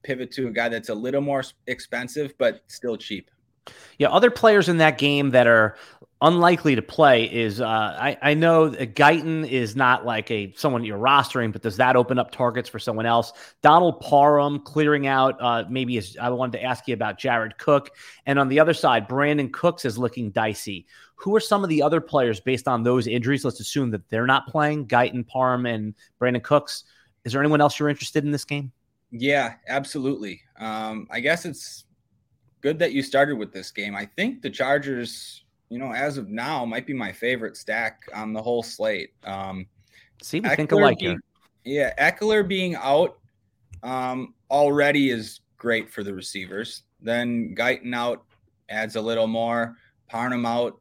pivot 0.03 0.31
to 0.33 0.47
a 0.47 0.51
guy 0.51 0.69
that's 0.69 0.89
a 0.89 0.95
little 0.95 1.21
more 1.21 1.43
expensive 1.65 2.33
but 2.37 2.61
still 2.67 2.95
cheap. 2.95 3.31
Yeah, 3.97 4.09
other 4.09 4.31
players 4.31 4.69
in 4.69 4.77
that 4.77 4.97
game 4.97 5.31
that 5.31 5.47
are 5.47 5.75
unlikely 6.21 6.75
to 6.75 6.81
play 6.81 7.25
is 7.25 7.61
uh, 7.61 7.67
I, 7.67 8.17
I 8.21 8.33
know 8.33 8.69
Guyton 8.69 9.47
is 9.47 9.75
not 9.75 10.05
like 10.05 10.31
a 10.31 10.51
someone 10.55 10.83
you're 10.83 10.97
rostering, 10.97 11.51
but 11.51 11.61
does 11.61 11.77
that 11.77 11.95
open 11.95 12.17
up 12.17 12.31
targets 12.31 12.67
for 12.67 12.79
someone 12.79 13.05
else? 13.05 13.33
Donald 13.61 13.99
Parham 13.99 14.59
clearing 14.59 15.07
out 15.07 15.39
uh, 15.39 15.65
maybe 15.69 15.97
is, 15.97 16.17
I 16.19 16.29
wanted 16.29 16.57
to 16.57 16.63
ask 16.63 16.87
you 16.87 16.93
about 16.93 17.19
Jared 17.19 17.57
Cook, 17.57 17.91
and 18.25 18.39
on 18.39 18.47
the 18.47 18.59
other 18.59 18.73
side, 18.73 19.07
Brandin 19.07 19.51
Cooks 19.51 19.85
is 19.85 19.97
looking 19.97 20.31
dicey. 20.31 20.87
Who 21.15 21.35
are 21.35 21.39
some 21.39 21.63
of 21.63 21.69
the 21.69 21.81
other 21.81 22.01
players 22.01 22.39
based 22.39 22.67
on 22.67 22.83
those 22.83 23.07
injuries? 23.07 23.43
Let's 23.43 23.59
assume 23.59 23.91
that 23.91 24.07
they're 24.09 24.27
not 24.27 24.47
playing. 24.47 24.87
Guyton, 24.87 25.27
Parham, 25.27 25.65
and 25.65 25.95
Brandin 26.21 26.43
Cooks. 26.43 26.83
Is 27.25 27.33
there 27.33 27.41
anyone 27.41 27.61
else 27.61 27.79
you're 27.79 27.89
interested 27.89 28.23
in 28.23 28.31
this 28.31 28.45
game? 28.45 28.71
Yeah, 29.11 29.55
absolutely. 29.67 30.41
Um, 30.59 31.07
I 31.09 31.19
guess 31.19 31.45
it's 31.45 31.85
good 32.61 32.79
that 32.79 32.91
you 32.91 33.01
started 33.01 33.37
with 33.37 33.51
this 33.51 33.71
game. 33.71 33.95
I 33.95 34.05
think 34.05 34.41
the 34.41 34.49
Chargers 34.49 35.43
you 35.69 35.79
know, 35.79 35.93
as 35.93 36.17
of 36.17 36.29
now, 36.29 36.65
might 36.65 36.87
be 36.87 36.93
my 36.93 37.11
favorite 37.11 37.57
stack 37.57 38.01
on 38.13 38.33
the 38.33 38.41
whole 38.41 38.63
slate. 38.63 39.11
Um, 39.23 39.67
See, 40.21 40.39
we 40.39 40.49
think 40.49 40.71
alike 40.71 40.99
being. 40.99 41.19
Yeah, 41.63 41.93
Ekeler 41.99 42.47
being 42.47 42.75
out 42.75 43.17
um, 43.83 44.33
already 44.49 45.09
is 45.09 45.41
great 45.57 45.91
for 45.91 46.03
the 46.03 46.13
receivers. 46.13 46.83
Then 47.01 47.53
Guyton 47.55 47.93
out 47.93 48.23
adds 48.69 48.95
a 48.95 49.01
little 49.01 49.27
more. 49.27 49.75
Parham 50.07 50.45
out 50.45 50.79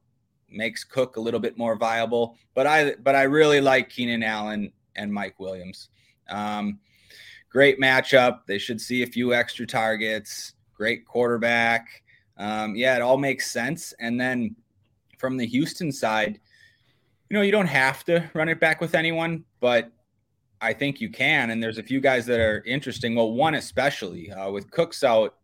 makes 0.48 0.84
Cook 0.84 1.16
a 1.16 1.20
little 1.20 1.40
bit 1.40 1.58
more 1.58 1.76
viable. 1.76 2.36
But 2.54 2.66
I 2.66 2.94
but 3.02 3.14
I 3.14 3.22
really 3.22 3.60
like 3.60 3.90
Keenan 3.90 4.22
Allen 4.22 4.72
and 4.94 5.12
Mike 5.12 5.38
Williams. 5.40 5.88
Um, 6.28 6.78
great 7.50 7.80
matchup. 7.80 8.40
They 8.46 8.58
should 8.58 8.80
see 8.80 9.02
a 9.02 9.06
few 9.06 9.34
extra 9.34 9.66
targets. 9.66 10.54
Great 10.74 11.04
quarterback. 11.04 12.02
Um, 12.38 12.76
yeah, 12.76 12.96
it 12.96 13.02
all 13.02 13.16
makes 13.16 13.50
sense. 13.50 13.92
And 13.98 14.20
then 14.20 14.54
from 15.18 15.36
the 15.36 15.46
Houston 15.46 15.92
side, 15.92 16.40
you 17.28 17.34
know, 17.34 17.42
you 17.42 17.52
don't 17.52 17.66
have 17.66 18.04
to 18.04 18.28
run 18.34 18.48
it 18.48 18.60
back 18.60 18.80
with 18.80 18.94
anyone, 18.94 19.44
but 19.60 19.90
I 20.60 20.72
think 20.72 21.00
you 21.00 21.10
can. 21.10 21.50
And 21.50 21.62
there's 21.62 21.78
a 21.78 21.82
few 21.82 22.00
guys 22.00 22.26
that 22.26 22.40
are 22.40 22.62
interesting. 22.64 23.14
Well, 23.14 23.32
one 23.32 23.54
especially 23.54 24.32
uh, 24.32 24.50
with 24.50 24.70
Cooks 24.70 25.02
out, 25.04 25.36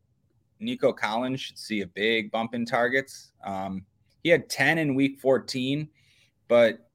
Nico 0.61 0.93
Collins 0.93 1.41
should 1.41 1.59
see 1.59 1.81
a 1.81 1.87
big 1.87 2.31
bump 2.31 2.55
in 2.55 2.65
targets. 2.65 3.33
Um, 3.45 3.85
he 4.23 4.31
had 4.31 4.49
10 4.49 4.79
in 4.79 4.95
week 4.95 5.19
14, 5.19 5.89
but 6.49 6.89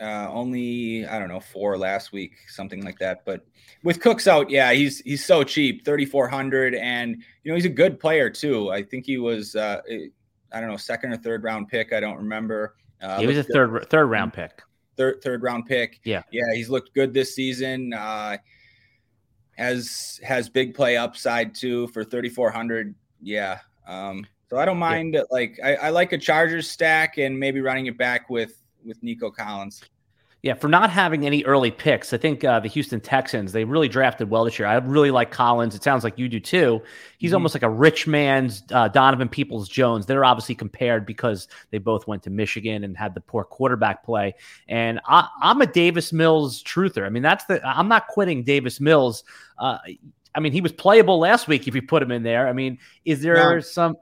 uh, 0.00 0.28
only 0.30 1.06
I 1.06 1.18
don't 1.18 1.28
know 1.28 1.40
four 1.40 1.78
last 1.78 2.12
week, 2.12 2.32
something 2.48 2.84
like 2.84 2.98
that. 2.98 3.24
But 3.24 3.46
with 3.82 4.00
Cooks 4.00 4.26
out, 4.26 4.50
yeah, 4.50 4.72
he's 4.72 5.00
he's 5.00 5.24
so 5.24 5.42
cheap, 5.42 5.84
3,400, 5.84 6.74
and 6.74 7.16
you 7.42 7.50
know 7.50 7.54
he's 7.54 7.64
a 7.64 7.70
good 7.70 7.98
player 7.98 8.28
too. 8.28 8.70
I 8.70 8.82
think 8.82 9.06
he 9.06 9.16
was 9.16 9.56
uh, 9.56 9.80
I 10.52 10.60
don't 10.60 10.70
know, 10.70 10.76
second 10.76 11.12
or 11.12 11.16
third 11.16 11.42
round 11.44 11.68
pick. 11.68 11.92
I 11.92 12.00
don't 12.00 12.16
remember. 12.16 12.76
Uh, 13.00 13.18
he 13.18 13.26
was 13.26 13.38
a 13.38 13.42
third 13.42 13.72
good. 13.72 13.90
third 13.90 14.06
round 14.06 14.32
pick. 14.32 14.62
Third 14.96 15.22
third 15.22 15.42
round 15.42 15.66
pick. 15.66 16.00
Yeah, 16.04 16.22
yeah, 16.30 16.54
he's 16.54 16.70
looked 16.70 16.94
good 16.94 17.12
this 17.12 17.34
season. 17.34 17.92
Uh, 17.92 18.38
has 19.56 20.20
has 20.22 20.48
big 20.48 20.74
play 20.74 20.96
upside 20.96 21.54
too 21.54 21.86
for 21.88 22.04
3400. 22.04 22.94
Yeah. 23.20 23.58
Um, 23.86 24.26
so 24.48 24.58
I 24.58 24.64
don't 24.64 24.78
mind 24.78 25.14
yeah. 25.14 25.22
like 25.30 25.58
I, 25.64 25.74
I 25.76 25.90
like 25.90 26.12
a 26.12 26.18
Chargers 26.18 26.70
stack 26.70 27.18
and 27.18 27.38
maybe 27.38 27.60
running 27.60 27.86
it 27.86 27.98
back 27.98 28.30
with 28.30 28.62
with 28.84 29.02
Nico 29.02 29.30
Collins. 29.30 29.82
Yeah, 30.46 30.54
for 30.54 30.68
not 30.68 30.90
having 30.90 31.26
any 31.26 31.42
early 31.42 31.72
picks, 31.72 32.12
I 32.12 32.18
think 32.18 32.44
uh, 32.44 32.60
the 32.60 32.68
Houston 32.68 33.00
Texans 33.00 33.50
they 33.50 33.64
really 33.64 33.88
drafted 33.88 34.30
well 34.30 34.44
this 34.44 34.60
year. 34.60 34.68
I 34.68 34.76
really 34.76 35.10
like 35.10 35.32
Collins. 35.32 35.74
It 35.74 35.82
sounds 35.82 36.04
like 36.04 36.20
you 36.20 36.28
do 36.28 36.38
too. 36.38 36.80
He's 37.18 37.30
mm-hmm. 37.30 37.34
almost 37.34 37.56
like 37.56 37.64
a 37.64 37.68
rich 37.68 38.06
man's 38.06 38.62
uh, 38.70 38.86
Donovan 38.86 39.28
Peoples 39.28 39.68
Jones. 39.68 40.06
They're 40.06 40.24
obviously 40.24 40.54
compared 40.54 41.04
because 41.04 41.48
they 41.72 41.78
both 41.78 42.06
went 42.06 42.22
to 42.22 42.30
Michigan 42.30 42.84
and 42.84 42.96
had 42.96 43.12
the 43.12 43.20
poor 43.20 43.42
quarterback 43.42 44.04
play. 44.04 44.36
And 44.68 45.00
I, 45.08 45.26
am 45.42 45.62
a 45.62 45.66
Davis 45.66 46.12
Mills 46.12 46.62
truther. 46.62 47.04
I 47.04 47.08
mean, 47.08 47.24
that's 47.24 47.44
the 47.46 47.60
I'm 47.66 47.88
not 47.88 48.06
quitting 48.06 48.44
Davis 48.44 48.80
Mills. 48.80 49.24
Uh, 49.58 49.78
I 50.32 50.38
mean, 50.38 50.52
he 50.52 50.60
was 50.60 50.70
playable 50.70 51.18
last 51.18 51.48
week 51.48 51.66
if 51.66 51.74
you 51.74 51.82
put 51.82 52.04
him 52.04 52.12
in 52.12 52.22
there. 52.22 52.46
I 52.46 52.52
mean, 52.52 52.78
is 53.04 53.20
there 53.20 53.34
no, 53.34 53.58
some? 53.58 53.96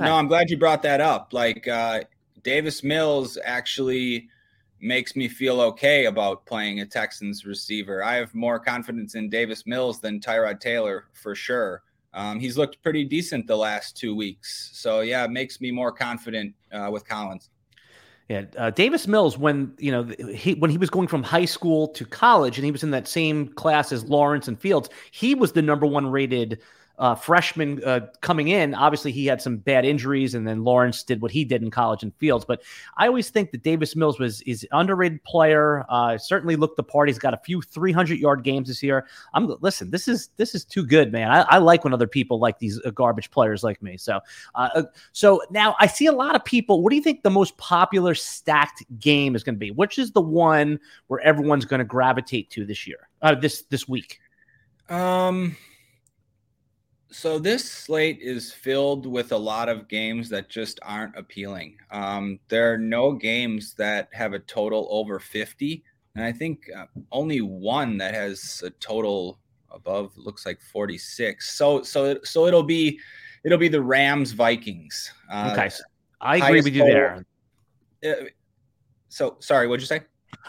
No, 0.00 0.16
I'm 0.16 0.28
glad 0.28 0.50
you 0.50 0.58
brought 0.58 0.82
that 0.82 1.00
up. 1.00 1.32
Like 1.32 1.66
uh, 1.66 2.02
Davis 2.42 2.84
Mills 2.84 3.38
actually 3.42 4.28
makes 4.80 5.16
me 5.16 5.28
feel 5.28 5.60
okay 5.60 6.06
about 6.06 6.46
playing 6.46 6.80
a 6.80 6.86
Texans 6.86 7.44
receiver. 7.44 8.02
I 8.02 8.14
have 8.16 8.34
more 8.34 8.58
confidence 8.58 9.14
in 9.14 9.28
Davis 9.28 9.66
Mills 9.66 10.00
than 10.00 10.20
Tyrod 10.20 10.60
Taylor 10.60 11.06
for 11.12 11.34
sure. 11.34 11.82
Um, 12.14 12.40
he's 12.40 12.56
looked 12.56 12.82
pretty 12.82 13.04
decent 13.04 13.46
the 13.46 13.56
last 13.56 13.96
two 13.96 14.14
weeks. 14.14 14.70
So 14.72 15.00
yeah, 15.00 15.24
it 15.24 15.30
makes 15.30 15.60
me 15.60 15.70
more 15.70 15.92
confident 15.92 16.54
uh, 16.72 16.88
with 16.92 17.06
Collins. 17.06 17.50
Yeah, 18.28 18.44
uh, 18.58 18.70
Davis 18.70 19.06
Mills, 19.06 19.38
when 19.38 19.72
you 19.78 19.90
know 19.90 20.04
he 20.34 20.52
when 20.54 20.70
he 20.70 20.76
was 20.76 20.90
going 20.90 21.08
from 21.08 21.22
high 21.22 21.46
school 21.46 21.88
to 21.88 22.04
college, 22.04 22.58
and 22.58 22.64
he 22.64 22.70
was 22.70 22.82
in 22.82 22.90
that 22.90 23.08
same 23.08 23.48
class 23.48 23.90
as 23.90 24.04
Lawrence 24.04 24.48
and 24.48 24.60
Fields, 24.60 24.90
he 25.12 25.34
was 25.34 25.52
the 25.52 25.62
number 25.62 25.86
one 25.86 26.06
rated 26.06 26.60
uh, 26.98 27.14
freshman 27.14 27.82
uh, 27.84 28.00
coming 28.20 28.48
in. 28.48 28.74
Obviously, 28.74 29.12
he 29.12 29.26
had 29.26 29.40
some 29.40 29.56
bad 29.56 29.84
injuries, 29.84 30.34
and 30.34 30.46
then 30.46 30.64
Lawrence 30.64 31.02
did 31.02 31.22
what 31.22 31.30
he 31.30 31.44
did 31.44 31.62
in 31.62 31.70
college 31.70 32.02
and 32.02 32.14
Fields. 32.16 32.44
But 32.44 32.62
I 32.96 33.06
always 33.06 33.30
think 33.30 33.52
that 33.52 33.62
Davis 33.62 33.94
Mills 33.94 34.18
was 34.18 34.42
is 34.42 34.66
underrated 34.72 35.22
player. 35.24 35.84
Uh, 35.88 36.18
certainly 36.18 36.56
looked 36.56 36.76
the 36.76 36.82
part. 36.82 37.08
He's 37.08 37.18
got 37.18 37.34
a 37.34 37.38
few 37.38 37.62
300 37.62 38.18
yard 38.18 38.42
games 38.42 38.68
this 38.68 38.82
year. 38.82 39.06
I'm 39.32 39.54
listen. 39.60 39.90
This 39.90 40.08
is 40.08 40.30
this 40.36 40.54
is 40.54 40.64
too 40.64 40.84
good, 40.84 41.12
man. 41.12 41.30
I, 41.30 41.42
I 41.42 41.58
like 41.58 41.84
when 41.84 41.92
other 41.92 42.08
people 42.08 42.40
like 42.40 42.58
these 42.58 42.80
uh, 42.84 42.90
garbage 42.90 43.30
players 43.30 43.62
like 43.62 43.80
me. 43.80 43.96
So, 43.96 44.20
uh, 44.56 44.68
uh, 44.74 44.82
so 45.12 45.40
now 45.50 45.76
I 45.78 45.86
see 45.86 46.06
a 46.06 46.12
lot 46.12 46.34
of 46.34 46.44
people. 46.44 46.82
What 46.82 46.90
do 46.90 46.96
you 46.96 47.02
think 47.02 47.22
the 47.22 47.30
most 47.30 47.56
popular 47.58 48.14
stacked 48.14 48.84
game 48.98 49.36
is 49.36 49.44
going 49.44 49.54
to 49.54 49.60
be? 49.60 49.70
Which 49.70 49.98
is 49.98 50.12
the 50.12 50.20
one 50.20 50.80
where 51.06 51.20
everyone's 51.20 51.64
going 51.64 51.78
to 51.78 51.84
gravitate 51.84 52.50
to 52.50 52.66
this 52.66 52.86
year? 52.86 53.08
this 53.40 53.62
this 53.62 53.88
week. 53.88 54.20
Um 54.88 55.56
so 57.10 57.38
this 57.38 57.70
slate 57.70 58.18
is 58.20 58.52
filled 58.52 59.06
with 59.06 59.32
a 59.32 59.36
lot 59.36 59.68
of 59.68 59.88
games 59.88 60.28
that 60.28 60.48
just 60.48 60.78
aren't 60.82 61.16
appealing. 61.16 61.76
Um, 61.90 62.38
there 62.48 62.72
are 62.72 62.78
no 62.78 63.12
games 63.12 63.74
that 63.74 64.08
have 64.12 64.34
a 64.34 64.38
total 64.40 64.86
over 64.90 65.18
50, 65.18 65.82
and 66.14 66.24
I 66.24 66.32
think 66.32 66.68
uh, 66.76 66.86
only 67.10 67.40
one 67.40 67.96
that 67.98 68.14
has 68.14 68.62
a 68.64 68.70
total 68.70 69.38
above 69.70 70.12
looks 70.16 70.44
like 70.44 70.60
46. 70.60 71.50
So 71.50 71.82
so 71.82 72.18
so 72.24 72.46
it'll 72.46 72.62
be 72.62 72.98
it'll 73.44 73.58
be 73.58 73.68
the 73.68 73.82
Rams 73.82 74.32
Vikings. 74.32 75.10
Uh, 75.32 75.50
okay, 75.52 75.70
I 76.20 76.36
agree 76.36 76.60
with 76.60 76.74
you 76.74 76.82
total, 76.82 77.24
there. 78.02 78.22
Uh, 78.22 78.24
so 79.08 79.36
sorry, 79.40 79.66
what'd 79.66 79.80
you 79.80 79.86
say? 79.86 80.02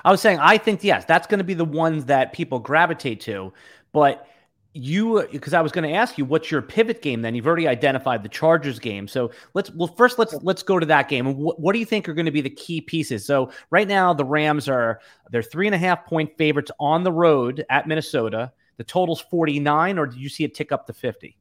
I 0.04 0.12
was 0.12 0.22
saying 0.22 0.40
I 0.40 0.58
think 0.58 0.84
yes, 0.84 1.06
that's 1.06 1.28
going 1.28 1.38
to 1.40 1.44
be 1.46 1.54
the 1.54 1.66
ones 1.66 2.06
that 2.06 2.34
people 2.34 2.60
gravitate 2.60 3.22
to, 3.22 3.54
but 3.94 4.28
you 4.74 5.28
because 5.32 5.54
I 5.54 5.62
was 5.62 5.72
going 5.72 5.90
to 5.90 5.96
ask 5.96 6.18
you 6.18 6.26
what's 6.26 6.52
your 6.52 6.62
pivot 6.62 7.02
game 7.02 7.22
then? 7.22 7.34
You've 7.34 7.48
already 7.48 7.68
identified 7.68 8.22
the 8.22 8.30
Chargers 8.30 8.78
game. 8.78 9.08
So 9.08 9.32
let's 9.54 9.72
well 9.72 9.88
first 9.88 10.20
let's 10.20 10.34
let's 10.44 10.62
go 10.62 10.80
to 10.80 10.86
that 10.86 11.10
game. 11.10 11.26
And 11.26 11.38
what, 11.38 11.60
what 11.60 11.74
do 11.74 11.80
you 11.80 11.86
think 11.86 12.08
are 12.08 12.14
going 12.14 12.28
to 12.28 12.32
be 12.32 12.42
the 12.42 12.50
key 12.50 12.80
pieces? 12.80 13.26
So 13.26 13.52
right 13.72 13.88
now 13.88 14.14
the 14.14 14.26
Rams 14.26 14.70
are 14.70 15.00
they're 15.32 15.42
three 15.42 15.66
and 15.66 15.76
a 15.76 15.80
half 15.80 16.06
point 16.06 16.38
favorites 16.38 16.72
on 16.80 17.04
the 17.04 17.12
road 17.12 17.66
at 17.70 17.88
Minnesota. 17.88 18.52
The 18.78 18.84
total's 18.84 19.22
49 19.22 19.98
or 19.98 20.06
did 20.06 20.20
you 20.20 20.30
see 20.30 20.44
it 20.44 20.56
tick 20.56 20.72
up 20.72 20.88
to 20.88 20.94
50 20.94 21.36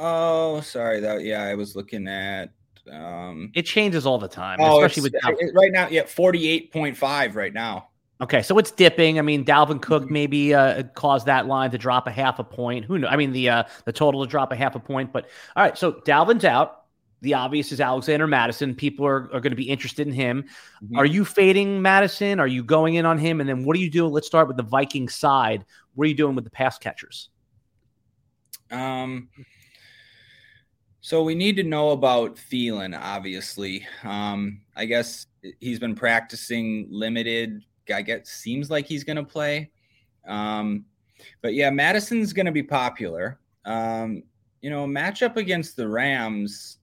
oh 0.00 0.60
sorry 0.62 0.98
that 0.98 1.22
yeah 1.22 1.44
I 1.44 1.54
was 1.54 1.76
looking 1.76 2.08
at 2.08 2.50
um 2.90 3.52
it 3.54 3.62
changes 3.62 4.04
all 4.04 4.18
the 4.18 4.26
time 4.26 4.58
oh, 4.60 4.82
especially 4.82 5.10
with 5.12 5.54
right 5.54 5.70
now 5.70 5.86
yeah 5.86 6.02
48.5 6.02 7.36
right 7.36 7.54
now 7.54 7.90
Okay, 8.20 8.42
so 8.42 8.56
it's 8.58 8.70
dipping. 8.70 9.18
I 9.18 9.22
mean, 9.22 9.44
Dalvin 9.44 9.82
Cook 9.82 10.04
mm-hmm. 10.04 10.12
maybe 10.12 10.54
uh, 10.54 10.84
caused 10.94 11.26
that 11.26 11.46
line 11.46 11.70
to 11.72 11.78
drop 11.78 12.06
a 12.06 12.12
half 12.12 12.38
a 12.38 12.44
point. 12.44 12.84
Who 12.84 12.98
knows? 12.98 13.10
I 13.12 13.16
mean, 13.16 13.32
the 13.32 13.48
uh, 13.48 13.64
the 13.86 13.92
total 13.92 14.24
to 14.24 14.30
drop 14.30 14.52
a 14.52 14.56
half 14.56 14.76
a 14.76 14.80
point. 14.80 15.12
But 15.12 15.26
all 15.56 15.64
right, 15.64 15.76
so 15.76 15.92
Dalvin's 15.92 16.44
out. 16.44 16.82
The 17.22 17.34
obvious 17.34 17.72
is 17.72 17.80
Alexander 17.80 18.26
Mattison. 18.26 18.74
People 18.74 19.06
are, 19.06 19.30
are 19.32 19.40
going 19.40 19.50
to 19.50 19.56
be 19.56 19.68
interested 19.68 20.06
in 20.06 20.12
him. 20.12 20.44
Mm-hmm. 20.82 20.98
Are 20.98 21.06
you 21.06 21.24
fading 21.24 21.80
Mattison? 21.80 22.38
Are 22.38 22.46
you 22.46 22.62
going 22.62 22.94
in 22.94 23.06
on 23.06 23.18
him? 23.18 23.40
And 23.40 23.48
then 23.48 23.64
what 23.64 23.76
are 23.76 23.80
you 23.80 23.90
doing? 23.90 24.12
Let's 24.12 24.26
start 24.26 24.46
with 24.46 24.58
the 24.58 24.62
Viking 24.62 25.08
side. 25.08 25.64
What 25.94 26.04
are 26.04 26.08
you 26.08 26.14
doing 26.14 26.34
with 26.34 26.44
the 26.44 26.50
pass 26.50 26.78
catchers? 26.78 27.30
Um. 28.70 29.28
So 31.00 31.22
we 31.22 31.34
need 31.34 31.56
to 31.56 31.62
know 31.62 31.90
about 31.90 32.36
Thielen, 32.36 32.98
obviously. 32.98 33.86
Um, 34.04 34.62
I 34.74 34.86
guess 34.86 35.26
he's 35.60 35.78
been 35.78 35.94
practicing 35.94 36.86
limited 36.90 37.62
I 37.92 38.02
guess 38.02 38.28
seems 38.28 38.70
like 38.70 38.86
he's 38.86 39.04
going 39.04 39.16
to 39.16 39.24
play. 39.24 39.70
Um, 40.26 40.84
but 41.42 41.54
yeah, 41.54 41.70
Mattison's 41.70 42.32
going 42.32 42.46
to 42.46 42.52
be 42.52 42.62
popular. 42.62 43.38
Um, 43.64 44.22
you 44.60 44.70
know, 44.70 44.86
matchup 44.86 45.36
against 45.36 45.76
the 45.76 45.88
Rams. 45.88 46.78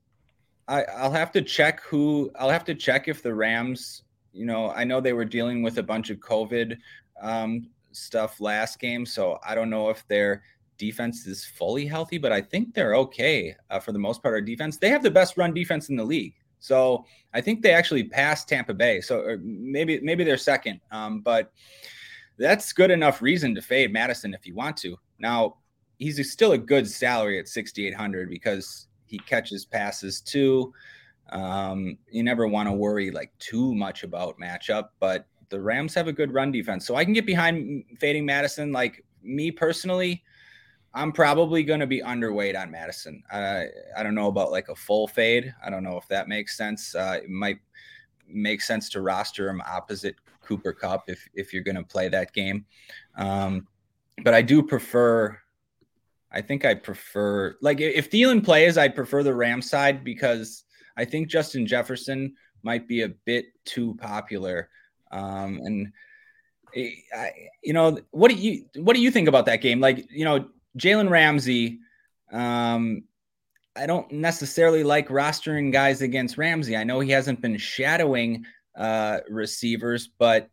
I, 0.68 0.84
I'll 0.84 1.12
have 1.12 1.32
to 1.34 1.42
check 1.42 1.82
who. 1.82 2.32
I'll 2.40 2.50
have 2.50 2.66
to 2.66 2.76
check 2.76 3.08
if 3.08 3.24
the 3.24 3.34
Rams. 3.34 4.04
You 4.34 4.46
know, 4.46 4.72
I 4.72 4.84
know 4.84 5.02
they 5.02 5.14
were 5.14 5.26
dealing 5.26 5.64
with 5.64 5.78
a 5.78 5.84
bunch 5.84 6.10
of 6.10 6.18
COVID 6.20 6.78
um, 7.22 7.70
stuff 7.92 8.40
last 8.40 8.80
game, 8.80 9.06
so 9.06 9.40
I 9.46 9.56
don't 9.56 9.70
know 9.70 9.90
if 9.90 10.08
their 10.08 10.44
defense 10.78 11.28
is 11.28 11.46
fully 11.46 11.86
healthy, 11.86 12.18
but 12.18 12.32
I 12.32 12.42
think 12.42 12.74
they're 12.74 12.96
okay 12.96 13.56
uh, 13.70 13.80
for 13.80 13.92
the 13.92 14.00
most 14.00 14.24
part. 14.24 14.34
Our 14.34 14.42
defense, 14.42 14.78
they 14.78 14.90
have 14.90 15.04
the 15.04 15.12
best 15.12 15.38
run 15.38 15.54
defense 15.54 15.90
in 15.90 15.96
the 15.96 16.04
league. 16.04 16.36
So 16.62 17.06
I 17.34 17.42
think 17.42 17.62
they 17.62 17.74
actually 17.74 18.06
passed 18.06 18.48
Tampa 18.48 18.74
Bay. 18.74 19.02
So 19.02 19.38
maybe 19.42 20.00
maybe 20.00 20.24
they're 20.24 20.38
second. 20.38 20.80
Um, 20.92 21.20
but 21.20 21.52
that's 22.38 22.72
good 22.72 22.92
enough 22.92 23.22
reason 23.22 23.54
to 23.56 23.62
fade 23.62 23.92
Mattison 23.92 24.34
if 24.34 24.48
you 24.48 24.56
want 24.56 24.78
to. 24.78 24.96
Now 25.20 25.58
he's 25.98 26.32
still 26.32 26.54
a 26.54 26.58
good 26.58 26.88
salary 26.88 27.40
at 27.40 27.48
6,800 27.48 28.30
because 28.30 28.88
he 29.08 29.20
catches 29.20 29.66
passes 29.66 30.22
too. 30.22 30.74
Um, 31.32 31.98
you 32.10 32.24
never 32.24 32.48
want 32.48 32.70
to 32.70 32.74
worry 32.74 33.12
like 33.12 33.32
too 33.40 33.74
much 33.76 34.04
about 34.04 34.40
matchup, 34.40 34.90
but 35.00 35.28
the 35.50 35.60
Rams 35.60 35.94
have 35.96 36.08
a 36.08 36.14
good 36.14 36.34
run 36.34 36.52
defense, 36.52 36.86
so 36.86 36.96
I 36.96 37.04
can 37.04 37.14
get 37.14 37.26
behind 37.26 37.84
fading 38.00 38.26
Mattison. 38.26 38.72
Like 38.72 39.04
me 39.22 39.52
personally, 39.52 40.24
I'm 40.94 41.12
probably 41.12 41.64
going 41.64 41.80
to 41.80 41.88
be 41.88 42.02
underweight 42.02 42.60
on 42.60 42.70
Mattison. 42.70 43.24
Uh, 43.32 43.64
I 43.96 44.04
don't 44.04 44.16
know 44.16 44.28
about 44.28 44.52
like 44.52 44.70
a 44.70 44.76
full 44.76 45.08
fade. 45.08 45.54
I 45.66 45.70
don't 45.70 45.84
know 45.84 45.98
if 45.98 46.08
that 46.10 46.28
makes 46.28 46.58
sense. 46.58 46.94
Uh, 46.96 47.20
it 47.24 47.30
might 47.30 47.60
make 48.28 48.62
sense 48.62 48.90
to 48.90 49.02
roster 49.02 49.50
him 49.50 49.62
opposite 49.62 50.16
Cooper 50.42 50.74
Kupp 50.74 51.04
if 51.08 51.28
if 51.34 51.54
you're 51.54 51.64
going 51.64 51.76
to 51.76 51.84
play 51.84 52.10
that 52.10 52.34
game. 52.34 52.66
Um, 53.16 53.68
but 54.24 54.34
I 54.34 54.42
do 54.42 54.62
prefer. 54.62 55.38
I 56.32 56.42
think 56.42 56.66
I 56.66 56.76
prefer 56.76 57.56
like 57.62 57.80
if 57.80 58.10
Thielen 58.10 58.44
plays, 58.44 58.78
I 58.78 58.88
prefer 58.88 59.24
the 59.24 59.34
Ram 59.34 59.62
side 59.62 60.04
because 60.04 60.64
I 60.98 61.06
think 61.06 61.30
Justin 61.30 61.66
Jefferson 61.66 62.36
might 62.64 62.88
be 62.88 63.02
a 63.02 63.10
bit 63.10 63.46
too 63.66 63.96
popular. 63.96 64.70
Um, 65.12 65.60
and 65.64 65.92
eh, 66.76 66.92
I, 67.16 67.32
you 67.64 67.74
know, 67.74 67.98
what 68.12 68.30
do 68.30 68.36
you 68.36 68.66
what 68.76 68.96
do 68.96 69.02
you 69.02 69.12
think 69.12 69.28
about 69.28 69.46
that 69.46 69.62
game? 69.62 69.80
Like, 69.80 70.06
you 70.10 70.26
know, 70.26 70.50
Jalen 70.78 71.10
Ramsey, 71.10 71.80
um, 72.32 73.04
I 73.76 73.86
don't 73.86 74.12
necessarily 74.12 74.84
like 74.84 75.08
rostering 75.08 75.72
guys 75.72 76.02
against 76.02 76.38
Ramsey. 76.38 76.76
I 76.76 76.84
know 76.84 77.00
he 77.00 77.12
hasn't 77.12 77.42
been 77.42 77.58
shadowing 77.58 78.46
uh, 78.76 79.20
receivers, 79.30 80.10
but 80.18 80.50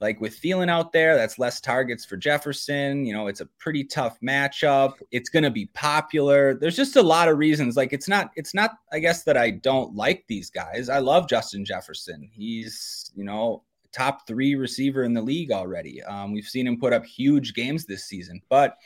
like 0.00 0.20
with 0.20 0.40
Thielen 0.40 0.70
out 0.70 0.92
there, 0.92 1.14
that's 1.14 1.38
less 1.38 1.60
targets 1.60 2.04
for 2.04 2.16
Jefferson. 2.16 3.04
You 3.04 3.12
know, 3.12 3.26
it's 3.26 3.42
a 3.42 3.46
pretty 3.58 3.84
tough 3.84 4.18
matchup. 4.20 4.94
It's 5.10 5.28
going 5.28 5.42
to 5.42 5.50
be 5.50 5.66
popular. 5.66 6.54
There's 6.54 6.76
just 6.76 6.96
a 6.96 7.02
lot 7.02 7.28
of 7.28 7.38
reasons. 7.38 7.76
Like 7.76 7.92
it's 7.92 8.08
not, 8.08 8.30
it's 8.34 8.54
not, 8.54 8.72
I 8.92 8.98
guess 8.98 9.24
that 9.24 9.36
I 9.36 9.50
don't 9.50 9.94
like 9.94 10.24
these 10.26 10.48
guys. 10.48 10.88
I 10.88 11.00
love 11.00 11.28
Justin 11.28 11.64
Jefferson. 11.64 12.30
He's, 12.32 13.12
you 13.14 13.24
know, 13.24 13.64
top 13.92 14.26
three 14.26 14.54
receiver 14.54 15.02
in 15.02 15.12
the 15.12 15.20
league 15.20 15.52
already. 15.52 16.02
Um, 16.04 16.32
we've 16.32 16.44
seen 16.44 16.66
him 16.66 16.78
put 16.78 16.92
up 16.92 17.04
huge 17.04 17.54
games 17.54 17.84
this 17.84 18.04
season, 18.04 18.40
but 18.48 18.76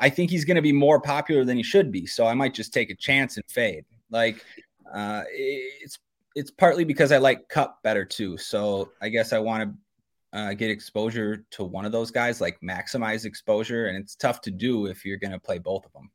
I 0.00 0.08
think 0.08 0.30
he's 0.30 0.44
going 0.44 0.56
to 0.56 0.62
be 0.62 0.72
more 0.72 1.00
popular 1.00 1.44
than 1.44 1.56
he 1.56 1.62
should 1.62 1.92
be. 1.92 2.06
So 2.06 2.26
I 2.26 2.34
might 2.34 2.54
just 2.54 2.72
take 2.72 2.90
a 2.90 2.96
chance 2.96 3.36
and 3.36 3.44
fade. 3.48 3.84
Like 4.10 4.44
uh, 4.92 5.22
it's 5.28 5.98
it's 6.34 6.50
partly 6.50 6.84
because 6.84 7.12
I 7.12 7.18
like 7.18 7.48
Kupp 7.48 7.82
better 7.82 8.04
too. 8.04 8.36
So 8.36 8.90
I 9.00 9.08
guess 9.08 9.32
I 9.32 9.38
want 9.38 9.62
to 9.62 10.38
uh, 10.38 10.52
get 10.54 10.68
exposure 10.68 11.44
to 11.52 11.64
one 11.64 11.84
of 11.84 11.92
those 11.92 12.10
guys, 12.10 12.40
like 12.40 12.60
maximize 12.60 13.24
exposure, 13.24 13.86
and 13.86 13.96
it's 13.96 14.16
tough 14.16 14.40
to 14.42 14.50
do 14.50 14.86
if 14.86 15.04
you're 15.04 15.16
going 15.16 15.30
to 15.30 15.38
play 15.38 15.58
both 15.58 15.86
of 15.86 15.92
them. 15.92 16.10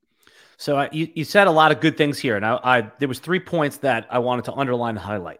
So 0.57 0.77
uh, 0.77 0.89
you, 0.91 1.07
you 1.15 1.23
said 1.23 1.47
a 1.47 1.51
lot 1.51 1.71
of 1.71 1.79
good 1.79 1.95
things 1.95 2.19
here, 2.19 2.35
and 2.35 2.45
I, 2.45 2.59
I 2.61 2.91
there 2.99 3.07
was 3.07 3.19
three 3.19 3.39
points 3.39 3.77
that 3.77 4.07
I 4.09 4.19
wanted 4.19 4.45
to 4.45 4.53
underline 4.53 4.95
and 4.97 4.99
highlight. 4.99 5.39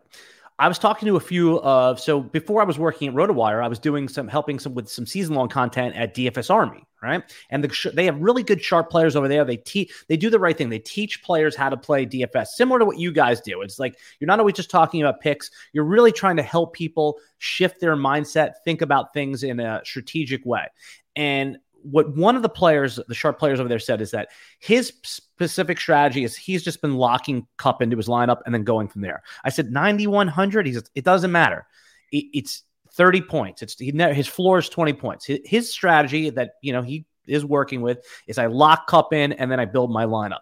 I 0.60 0.68
was 0.68 0.78
talking 0.78 1.08
to 1.08 1.16
a 1.16 1.22
few 1.22 1.62
of 1.62 2.02
so 2.02 2.20
before 2.20 2.62
I 2.62 2.66
was 2.66 2.78
working 2.78 3.08
at 3.08 3.16
RotoWire, 3.16 3.64
I 3.64 3.70
was 3.70 3.80
doing 3.80 4.10
some 4.10 4.28
helping 4.28 4.60
some 4.60 4.74
with 4.76 4.90
some 4.90 5.06
season 5.06 5.34
long 5.34 5.48
content 5.48 5.96
at 5.96 6.14
DFS 6.14 6.54
Army, 6.54 6.84
right? 7.02 7.24
And 7.50 7.64
the, 7.64 7.92
they 7.94 8.04
have 8.04 8.20
really 8.20 8.44
good 8.44 8.62
sharp 8.62 8.90
players 8.90 9.16
over 9.16 9.30
there. 9.30 9.46
They 9.46 9.56
teach 9.56 9.94
they 10.10 10.18
do 10.18 10.30
the 10.30 10.38
right 10.38 10.58
thing. 10.58 10.70
They 10.70 10.80
teach 10.80 11.24
players 11.24 11.56
how 11.56 11.70
to 11.70 11.78
play 11.78 12.06
DFS, 12.06 12.48
similar 12.48 12.80
to 12.80 12.86
what 12.86 13.00
you 13.00 13.14
guys 13.14 13.40
do. 13.40 13.62
It's 13.62 13.80
like 13.80 13.98
you're 14.20 14.28
not 14.28 14.40
always 14.40 14.56
just 14.56 14.70
talking 14.70 15.02
about 15.02 15.22
picks. 15.22 15.50
You're 15.72 15.86
really 15.86 16.12
trying 16.12 16.36
to 16.36 16.44
help 16.44 16.74
people 16.74 17.20
shift 17.38 17.80
their 17.80 17.96
mindset, 17.96 18.56
think 18.66 18.82
about 18.82 19.14
things 19.14 19.44
in 19.44 19.62
a 19.62 19.80
strategic 19.86 20.46
way. 20.46 20.68
And 21.16 21.58
what 21.84 22.16
one 22.16 22.36
of 22.36 22.42
the 22.42 22.50
players, 22.50 23.00
the 23.08 23.16
sharp 23.16 23.40
players 23.40 23.60
over 23.60 23.70
there 23.70 23.80
said 23.80 24.02
is 24.02 24.12
that 24.12 24.30
his 24.60 24.94
specific 25.04 25.80
strategy 25.80 26.24
is 26.24 26.36
he's 26.36 26.64
just 26.64 26.82
been 26.82 26.96
locking 26.96 27.48
Kupp 27.58 27.82
into 27.82 27.98
his 27.98 28.08
lineup 28.08 28.40
and 28.46 28.54
then 28.54 28.64
going 28.64 28.88
from 28.88 29.02
there. 29.02 29.24
I 29.44 29.50
said 29.50 29.72
9100. 29.72 30.66
He 30.66 30.74
says 30.74 30.90
it 30.96 31.04
doesn't 31.04 31.32
matter. 31.32 31.66
It, 32.12 32.26
it's 32.34 32.64
30 32.94 33.22
points. 33.22 33.62
It's 33.62 33.78
he, 33.78 33.92
his 33.92 34.28
floor 34.28 34.60
is 34.60 34.70
20 34.70 34.94
points. 34.94 35.26
His, 35.26 35.40
his 35.46 35.72
strategy 35.72 36.30
that 36.32 36.52
you 36.62 36.74
know 36.74 36.82
he 36.82 37.06
is 37.28 37.46
working 37.46 37.82
with 37.82 38.00
is 38.28 38.38
I 38.38 38.48
lock 38.48 38.88
Kupp 38.88 39.14
in 39.14 39.34
and 39.34 39.52
then 39.52 39.60
I 39.60 39.66
build 39.66 39.92
my 39.92 40.06
lineup. 40.06 40.40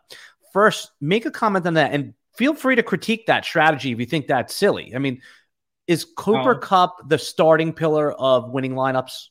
First, 0.54 0.92
make 1.02 1.26
a 1.26 1.32
comment 1.32 1.68
on 1.68 1.76
that 1.76 1.94
and 1.94 2.14
feel 2.36 2.54
free 2.54 2.76
to 2.76 2.84
critique 2.84 3.26
that 3.28 3.46
strategy 3.46 3.92
if 3.92 4.00
you 4.00 4.06
think 4.06 4.28
that's 4.28 4.56
silly. 4.56 4.96
I 4.96 5.00
mean, 5.00 5.22
is 5.88 6.06
Cooper 6.06 6.56
oh. 6.56 6.60
Kupp 6.60 7.10
the 7.10 7.18
starting 7.18 7.74
pillar 7.74 8.12
of 8.14 8.50
winning 8.52 8.74
lineups? 8.74 9.28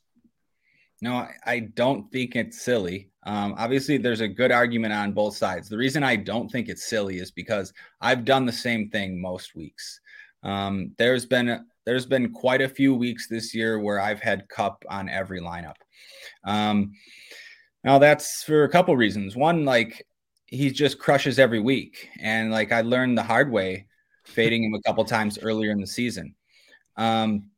No, 1.03 1.29
I 1.45 1.61
don't 1.61 2.11
think 2.11 2.37
it's 2.37 2.63
silly. 2.63 3.11
Um, 3.25 3.55
obviously, 3.59 3.99
there's 3.99 4.21
a 4.23 4.29
good 4.29 4.51
argument 4.51 4.95
on 4.95 5.13
both 5.13 5.37
sides. 5.37 5.69
The 5.69 5.77
reason 5.77 6.03
I 6.03 6.17
don't 6.17 6.51
think 6.51 6.69
it's 6.69 6.87
silly 6.87 7.19
is 7.19 7.31
because 7.31 7.73
I've 8.01 8.25
done 8.25 8.47
the 8.47 8.53
same 8.53 8.89
thing 8.89 9.21
most 9.21 9.55
weeks. 9.55 10.01
Um, 10.43 10.93
there's 10.97 11.27
been 11.27 11.67
there's 11.85 12.07
been 12.07 12.33
quite 12.33 12.63
a 12.63 12.69
few 12.69 12.95
weeks 12.95 13.29
this 13.29 13.55
year 13.55 13.79
where 13.79 14.01
I've 14.01 14.21
had 14.21 14.49
Kupp 14.49 14.85
on 14.89 15.09
every 15.09 15.41
lineup. 15.41 15.77
Um, 16.45 16.93
now 17.85 17.99
that's 17.99 18.43
for 18.43 18.65
a 18.65 18.69
couple 18.69 18.97
reasons. 18.97 19.37
One, 19.37 19.65
like 19.65 20.07
he 20.47 20.71
just 20.71 20.99
crushes 20.99 21.39
every 21.39 21.61
week, 21.61 22.09
and 22.21 22.51
like 22.51 22.73
I 22.73 22.81
learned 22.81 23.19
the 23.19 23.23
hard 23.23 23.51
way, 23.51 23.87
fading 24.25 24.65
him 24.65 24.75
a 24.75 24.83
couple 24.83 25.05
times 25.05 25.39
earlier 25.43 25.73
in 25.73 25.81
the 25.81 25.87
season. 25.87 26.35
Um, 26.97 27.51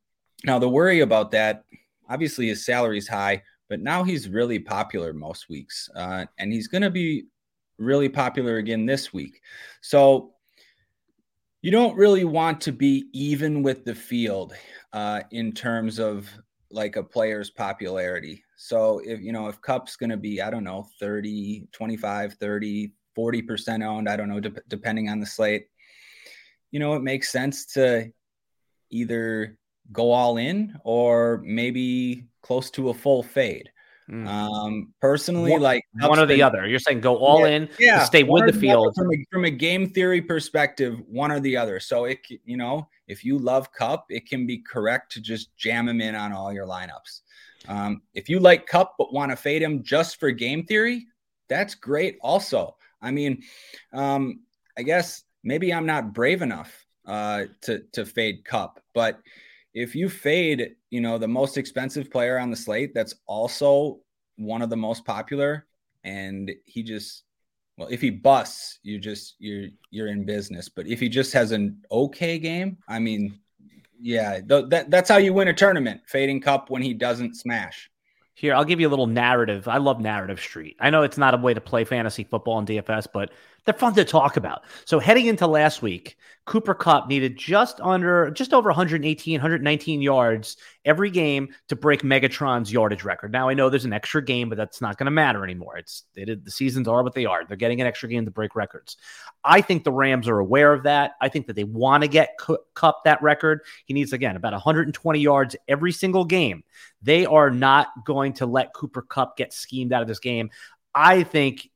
now 0.43 0.59
the 0.59 0.69
worry 0.69 0.99
about 1.01 1.31
that 1.31 1.63
obviously 2.09 2.47
his 2.47 2.65
salary's 2.65 3.07
high, 3.07 3.41
but 3.69 3.81
now 3.81 4.03
he's 4.03 4.29
really 4.29 4.59
popular 4.59 5.13
most 5.13 5.49
weeks, 5.49 5.89
uh, 5.95 6.25
and 6.37 6.51
he's 6.51 6.67
going 6.67 6.81
to 6.81 6.89
be 6.89 7.25
really 7.77 8.09
popular 8.09 8.57
again 8.57 8.85
this 8.85 9.13
week. 9.13 9.41
So 9.81 10.33
you 11.61 11.71
don't 11.71 11.95
really 11.95 12.23
want 12.23 12.61
to 12.61 12.71
be 12.71 13.05
even 13.13 13.63
with 13.63 13.85
the 13.85 13.95
field 13.95 14.53
uh, 14.93 15.21
in 15.31 15.51
terms 15.51 15.99
of 15.99 16.29
like 16.71 16.95
a 16.95 17.03
player's 17.03 17.49
popularity. 17.49 18.43
So 18.55 18.99
if 18.99 19.21
you 19.21 19.31
know 19.31 19.47
if 19.47 19.61
Kupp's 19.61 19.95
going 19.95 20.09
to 20.09 20.17
be 20.17 20.41
I 20.41 20.49
don't 20.49 20.63
know 20.63 20.87
30, 20.99 21.67
25, 21.71 22.33
30, 22.33 22.91
40% 23.17 23.85
owned, 23.85 24.09
I 24.09 24.15
don't 24.15 24.29
know 24.29 24.39
de- 24.39 24.61
depending 24.67 25.09
on 25.09 25.19
the 25.19 25.25
slate. 25.25 25.67
You 26.71 26.79
know, 26.79 26.93
it 26.93 27.01
makes 27.01 27.31
sense 27.31 27.65
to 27.73 28.11
either 28.91 29.57
go 29.91 30.11
all 30.11 30.37
in 30.37 30.77
or 30.83 31.41
maybe 31.43 32.25
close 32.41 32.69
to 32.71 32.89
a 32.89 32.93
full 32.93 33.23
fade. 33.23 33.69
Mm. 34.09 34.27
Um, 34.27 34.93
personally, 34.99 35.51
one, 35.51 35.61
like 35.61 35.83
one 35.99 36.17
or 36.17 36.25
the 36.25 36.41
other. 36.41 36.67
You're 36.67 36.79
saying 36.79 37.01
go 37.01 37.17
all 37.17 37.41
yeah, 37.41 37.55
in, 37.55 37.69
yeah, 37.79 38.03
stay 38.03 38.23
with 38.23 38.47
the 38.47 38.59
field. 38.59 38.95
From 38.95 39.13
a, 39.13 39.25
from 39.31 39.45
a 39.45 39.51
game 39.51 39.87
theory 39.87 40.19
perspective, 40.19 40.99
one 41.07 41.31
or 41.31 41.39
the 41.39 41.55
other. 41.55 41.79
So 41.79 42.05
it, 42.05 42.19
you 42.43 42.57
know, 42.57 42.89
if 43.07 43.23
you 43.23 43.37
love 43.37 43.71
Kupp, 43.71 44.05
it 44.09 44.27
can 44.27 44.47
be 44.47 44.57
correct 44.57 45.11
to 45.11 45.21
just 45.21 45.55
jam 45.57 45.87
him 45.87 46.01
in 46.01 46.15
on 46.15 46.33
all 46.33 46.51
your 46.51 46.65
lineups. 46.65 47.21
Um, 47.67 48.01
if 48.15 48.29
you 48.29 48.39
like 48.39 48.65
Kupp 48.65 48.95
but 48.97 49.13
want 49.13 49.31
to 49.31 49.35
fade 49.35 49.61
him 49.61 49.83
just 49.83 50.19
for 50.19 50.31
game 50.31 50.65
theory, 50.65 51.05
that's 51.47 51.75
great. 51.75 52.17
Also, 52.21 52.75
I 53.01 53.11
mean, 53.11 53.43
um, 53.93 54.39
I 54.75 54.81
guess 54.81 55.23
maybe 55.43 55.71
I'm 55.71 55.85
not 55.85 56.13
brave 56.13 56.41
enough 56.41 56.85
uh, 57.05 57.43
to 57.61 57.83
to 57.91 58.05
fade 58.05 58.43
Kupp, 58.43 58.79
but 58.93 59.19
if 59.79 59.95
you 59.95 60.09
fade, 60.09 60.75
you 60.89 60.99
know, 60.99 61.17
the 61.17 61.27
most 61.27 61.57
expensive 61.57 62.11
player 62.11 62.37
on 62.37 62.49
the 62.49 62.55
slate, 62.55 62.93
that's 62.93 63.15
also 63.25 63.99
one 64.35 64.61
of 64.61 64.69
the 64.69 64.77
most 64.77 65.05
popular, 65.05 65.65
and 66.03 66.51
he 66.65 66.83
just 66.83 67.23
well, 67.77 67.87
if 67.89 68.01
he 68.01 68.09
busts, 68.09 68.79
you 68.83 68.99
just 68.99 69.35
you're 69.39 69.69
you're 69.89 70.07
in 70.07 70.25
business. 70.25 70.67
But 70.67 70.85
if 70.87 70.99
he 70.99 71.07
just 71.07 71.31
has 71.31 71.53
an 71.53 71.81
okay 71.89 72.37
game, 72.37 72.77
I 72.89 72.99
mean, 72.99 73.39
yeah, 73.99 74.41
th- 74.41 74.65
that 74.69 74.91
that's 74.91 75.09
how 75.09 75.17
you 75.17 75.33
win 75.33 75.47
a 75.47 75.53
tournament. 75.53 76.01
Fading 76.07 76.41
Kupp 76.41 76.69
when 76.69 76.81
he 76.81 76.93
doesn't 76.93 77.35
smash. 77.35 77.89
Here, 78.33 78.53
I'll 78.53 78.65
give 78.65 78.79
you 78.79 78.87
a 78.87 78.89
little 78.89 79.07
narrative. 79.07 79.67
I 79.67 79.77
love 79.77 79.99
Narrative 79.99 80.39
Street. 80.39 80.77
I 80.79 80.89
know 80.89 81.03
it's 81.03 81.17
not 81.17 81.33
a 81.33 81.37
way 81.37 81.53
to 81.53 81.59
play 81.59 81.83
fantasy 81.83 82.23
football 82.23 82.59
in 82.59 82.65
DFS, 82.65 83.07
but 83.13 83.31
they're 83.69 83.77
fun 83.77 83.93
to 83.93 84.03
talk 84.03 84.35
about. 84.35 84.63
So 84.85 84.97
heading 84.97 85.27
into 85.27 85.45
last 85.45 85.83
week, 85.83 86.17
Cooper 86.45 86.73
Kupp 86.73 87.07
needed 87.07 87.37
just 87.37 87.79
under, 87.81 88.31
just 88.31 88.51
over 88.51 88.69
118, 88.69 89.33
119 89.33 90.01
yards 90.01 90.57
every 90.85 91.11
game 91.11 91.49
to 91.67 91.75
break 91.75 92.01
Megatron's 92.01 92.73
yardage 92.73 93.03
record. 93.03 93.31
Now 93.31 93.47
I 93.47 93.53
know 93.53 93.69
there's 93.69 93.85
an 93.85 93.93
extra 93.93 94.25
game, 94.25 94.49
but 94.49 94.57
that's 94.57 94.81
not 94.81 94.97
going 94.97 95.05
to 95.05 95.11
matter 95.11 95.43
anymore. 95.43 95.77
It's 95.77 96.05
it, 96.15 96.43
the 96.43 96.49
seasons 96.49 96.87
are 96.87 97.03
what 97.03 97.13
they 97.13 97.25
are. 97.25 97.45
They're 97.45 97.57
getting 97.57 97.79
an 97.79 97.85
extra 97.85 98.09
game 98.09 98.25
to 98.25 98.31
break 98.31 98.55
records. 98.55 98.97
I 99.43 99.61
think 99.61 99.83
the 99.83 99.91
Rams 99.91 100.27
are 100.27 100.39
aware 100.39 100.73
of 100.73 100.81
that. 100.81 101.11
I 101.21 101.29
think 101.29 101.45
that 101.45 101.55
they 101.55 101.63
want 101.63 102.01
to 102.01 102.07
get 102.07 102.39
Kupp 102.73 103.03
that 103.03 103.21
record. 103.21 103.61
He 103.85 103.93
needs 103.93 104.13
again 104.13 104.35
about 104.35 104.53
120 104.53 105.19
yards 105.19 105.55
every 105.67 105.91
single 105.91 106.25
game. 106.25 106.63
They 107.03 107.27
are 107.27 107.51
not 107.51 107.89
going 108.03 108.33
to 108.33 108.47
let 108.47 108.73
Cooper 108.73 109.03
Kupp 109.03 109.37
get 109.37 109.53
schemed 109.53 109.93
out 109.93 110.01
of 110.01 110.07
this 110.07 110.19
game. 110.19 110.49
I 110.95 111.21
think 111.21 111.69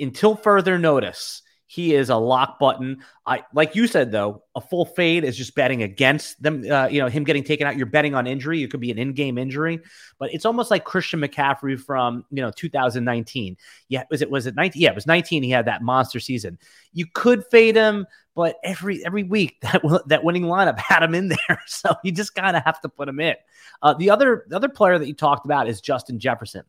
until 0.00 0.36
further 0.36 0.78
notice, 0.78 1.42
he 1.70 1.94
is 1.94 2.10
a 2.10 2.16
lock 2.16 2.58
button. 2.58 2.98
I 3.24 3.44
like 3.54 3.76
you 3.76 3.86
said 3.86 4.10
though, 4.10 4.42
a 4.56 4.60
full 4.60 4.84
fade 4.84 5.22
is 5.22 5.36
just 5.36 5.54
betting 5.54 5.84
against 5.84 6.42
them. 6.42 6.68
Uh, 6.68 6.88
you 6.88 7.00
know 7.00 7.06
him 7.06 7.22
getting 7.22 7.44
taken 7.44 7.64
out. 7.64 7.76
You're 7.76 7.86
betting 7.86 8.12
on 8.12 8.26
injury. 8.26 8.60
It 8.64 8.72
could 8.72 8.80
be 8.80 8.90
an 8.90 8.98
in-game 8.98 9.38
injury, 9.38 9.78
but 10.18 10.34
it's 10.34 10.44
almost 10.44 10.72
like 10.72 10.82
Christian 10.82 11.20
McCaffrey 11.20 11.78
from 11.78 12.24
you 12.32 12.42
know 12.42 12.50
2019. 12.50 13.56
Yeah, 13.86 14.02
was 14.10 14.20
it 14.20 14.28
was 14.28 14.48
it 14.48 14.56
19? 14.56 14.82
Yeah, 14.82 14.88
it 14.88 14.96
was 14.96 15.06
19. 15.06 15.44
He 15.44 15.50
had 15.50 15.66
that 15.66 15.80
monster 15.80 16.18
season. 16.18 16.58
You 16.92 17.06
could 17.06 17.46
fade 17.52 17.76
him, 17.76 18.04
but 18.34 18.56
every 18.64 19.06
every 19.06 19.22
week 19.22 19.58
that 19.62 19.80
that 20.06 20.24
winning 20.24 20.46
lineup 20.46 20.76
had 20.80 21.04
him 21.04 21.14
in 21.14 21.28
there, 21.28 21.62
so 21.68 21.94
you 22.02 22.10
just 22.10 22.34
kind 22.34 22.56
of 22.56 22.64
have 22.64 22.80
to 22.80 22.88
put 22.88 23.08
him 23.08 23.20
in. 23.20 23.36
Uh, 23.80 23.94
the 23.94 24.10
other 24.10 24.44
the 24.48 24.56
other 24.56 24.68
player 24.68 24.98
that 24.98 25.06
you 25.06 25.14
talked 25.14 25.44
about 25.44 25.68
is 25.68 25.80
Justin 25.80 26.18
Jefferson 26.18 26.64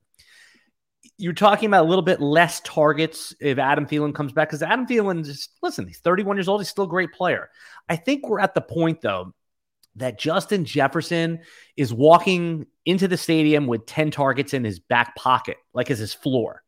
you're 1.21 1.33
talking 1.33 1.67
about 1.67 1.85
a 1.85 1.87
little 1.87 2.01
bit 2.01 2.19
less 2.19 2.61
targets 2.61 3.35
if 3.39 3.59
Adam 3.59 3.85
Thielen 3.85 4.13
comes 4.13 4.33
back 4.33 4.49
because 4.49 4.63
Adam 4.63 4.87
Thielen 4.87 5.23
just 5.23 5.51
listen, 5.61 5.85
he's 5.85 5.99
31 5.99 6.35
years 6.35 6.47
old, 6.47 6.61
he's 6.61 6.69
still 6.69 6.85
a 6.85 6.89
great 6.89 7.13
player. 7.13 7.49
I 7.87 7.95
think 7.95 8.27
we're 8.27 8.39
at 8.39 8.55
the 8.55 8.61
point 8.61 9.01
though 9.01 9.33
that 9.97 10.17
Justin 10.17 10.65
Jefferson 10.65 11.41
is 11.77 11.93
walking 11.93 12.65
into 12.85 13.07
the 13.07 13.17
stadium 13.17 13.67
with 13.67 13.85
10 13.85 14.09
targets 14.09 14.53
in 14.53 14.63
his 14.63 14.79
back 14.79 15.15
pocket, 15.15 15.57
like 15.73 15.91
as 15.91 15.99
his 15.99 16.13
floor. 16.13 16.63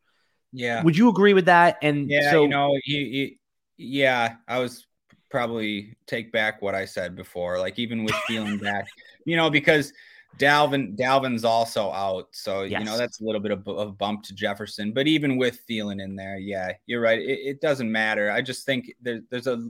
Yeah. 0.51 0.83
Would 0.83 0.95
you 0.95 1.09
agree 1.09 1.33
with 1.33 1.45
that? 1.45 1.77
And 1.81 2.09
yeah, 2.09 2.29
so, 2.29 2.43
you 2.43 2.49
know, 2.49 2.77
he, 2.83 3.39
he, 3.77 3.93
yeah, 4.01 4.35
I 4.47 4.59
was 4.59 4.85
probably 5.31 5.97
take 6.05 6.31
back 6.31 6.61
what 6.61 6.75
I 6.75 6.85
said 6.85 7.15
before, 7.15 7.57
like 7.57 7.79
even 7.79 8.03
with 8.03 8.13
Thielen 8.29 8.61
back, 8.61 8.85
you 9.25 9.35
know, 9.35 9.49
because 9.49 9.93
Dalvin 10.37 10.97
Dalvin's 10.97 11.45
also 11.45 11.91
out, 11.91 12.27
so 12.31 12.63
yes. 12.63 12.79
you 12.79 12.85
know 12.85 12.97
that's 12.97 13.21
a 13.21 13.23
little 13.23 13.41
bit 13.41 13.51
of 13.51 13.67
a 13.67 13.91
bump 13.91 14.23
to 14.23 14.33
Jefferson. 14.33 14.91
But 14.91 15.07
even 15.07 15.37
with 15.37 15.59
Thielen 15.69 16.01
in 16.01 16.15
there, 16.15 16.37
yeah, 16.37 16.71
you're 16.85 17.01
right. 17.01 17.19
It, 17.19 17.39
it 17.43 17.61
doesn't 17.61 17.91
matter. 17.91 18.31
I 18.31 18.41
just 18.41 18.65
think 18.65 18.93
there, 19.01 19.21
there's 19.29 19.47
a 19.47 19.69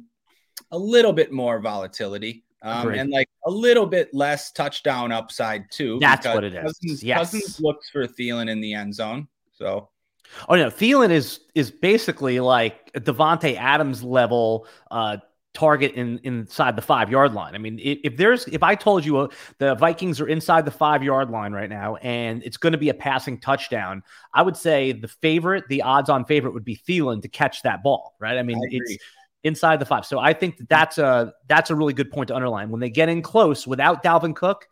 a 0.72 0.78
little 0.78 1.14
bit 1.14 1.32
more 1.32 1.60
volatility, 1.60 2.46
um, 2.62 2.90
and 2.90 3.10
like 3.10 3.30
a 3.46 3.52
little 3.52 3.86
bit 3.86 4.14
less 4.14 4.52
touchdown 4.52 5.12
upside 5.12 5.70
too. 5.70 5.98
That's 6.00 6.26
what 6.26 6.44
it 6.44 6.56
is. 6.56 6.64
Cousins, 6.64 7.04
yes. 7.04 7.18
Cousins 7.20 7.60
looks 7.60 7.90
for 7.90 8.08
Thielen 8.08 8.50
in 8.50 8.62
the 8.62 8.74
end 8.74 8.96
zone, 8.96 9.28
so. 9.52 9.90
Oh 10.48 10.56
no, 10.56 10.70
Thielen 10.70 11.12
is 11.12 11.42
is 11.54 11.70
basically 11.70 12.40
like 12.40 12.92
Davante 12.94 13.56
Adams 13.58 14.02
level 14.02 14.66
uh, 14.90 15.18
target 15.54 15.94
in 15.94 16.20
inside 16.24 16.76
the 16.76 16.82
five 16.82 17.10
yard 17.10 17.34
line. 17.34 17.56
I 17.56 17.58
mean, 17.58 17.80
if, 17.80 18.00
if 18.04 18.18
there's 18.18 18.46
if 18.48 18.64
I 18.64 18.76
told 18.76 19.06
you 19.06 19.18
uh, 19.18 19.28
the 19.60 19.76
Vikings 19.76 20.20
are 20.20 20.28
inside 20.28 20.66
the 20.66 20.72
five 20.72 21.04
yard 21.04 21.30
line 21.30 21.54
right 21.54 21.70
now 21.70 21.96
and 21.98 22.44
it's 22.44 22.58
going 22.58 22.74
to 22.74 22.78
be 22.78 22.90
a 22.90 22.94
passing 22.94 23.40
touchdown, 23.40 24.04
I 24.34 24.42
would 24.42 24.58
say 24.58 24.92
the 24.92 25.08
favorite, 25.08 25.66
the 25.70 25.82
odds 25.82 26.10
on 26.10 26.26
favorite 26.26 26.54
would 26.54 26.66
be 26.66 26.78
Thielen 26.78 27.22
to 27.22 27.28
catch 27.28 27.62
that 27.64 27.84
ball, 27.84 28.16
right? 28.20 28.38
I 28.38 28.44
mean, 28.44 28.58
I 28.58 28.68
it's 28.72 28.98
inside 29.44 29.80
the 29.80 29.86
five. 29.86 30.06
So 30.06 30.20
I 30.20 30.34
think 30.34 30.58
that 30.58 30.70
that's 30.70 30.98
a 30.98 31.34
that's 31.48 31.70
a 31.70 31.76
really 31.76 31.94
good 31.94 32.12
point 32.12 32.30
to 32.30 32.36
underline. 32.36 32.70
When 32.70 32.80
they 32.80 32.90
get 32.90 33.10
in 33.10 33.22
close 33.22 33.68
without 33.68 34.04
Dalvin 34.04 34.36
Cook, 34.36 34.68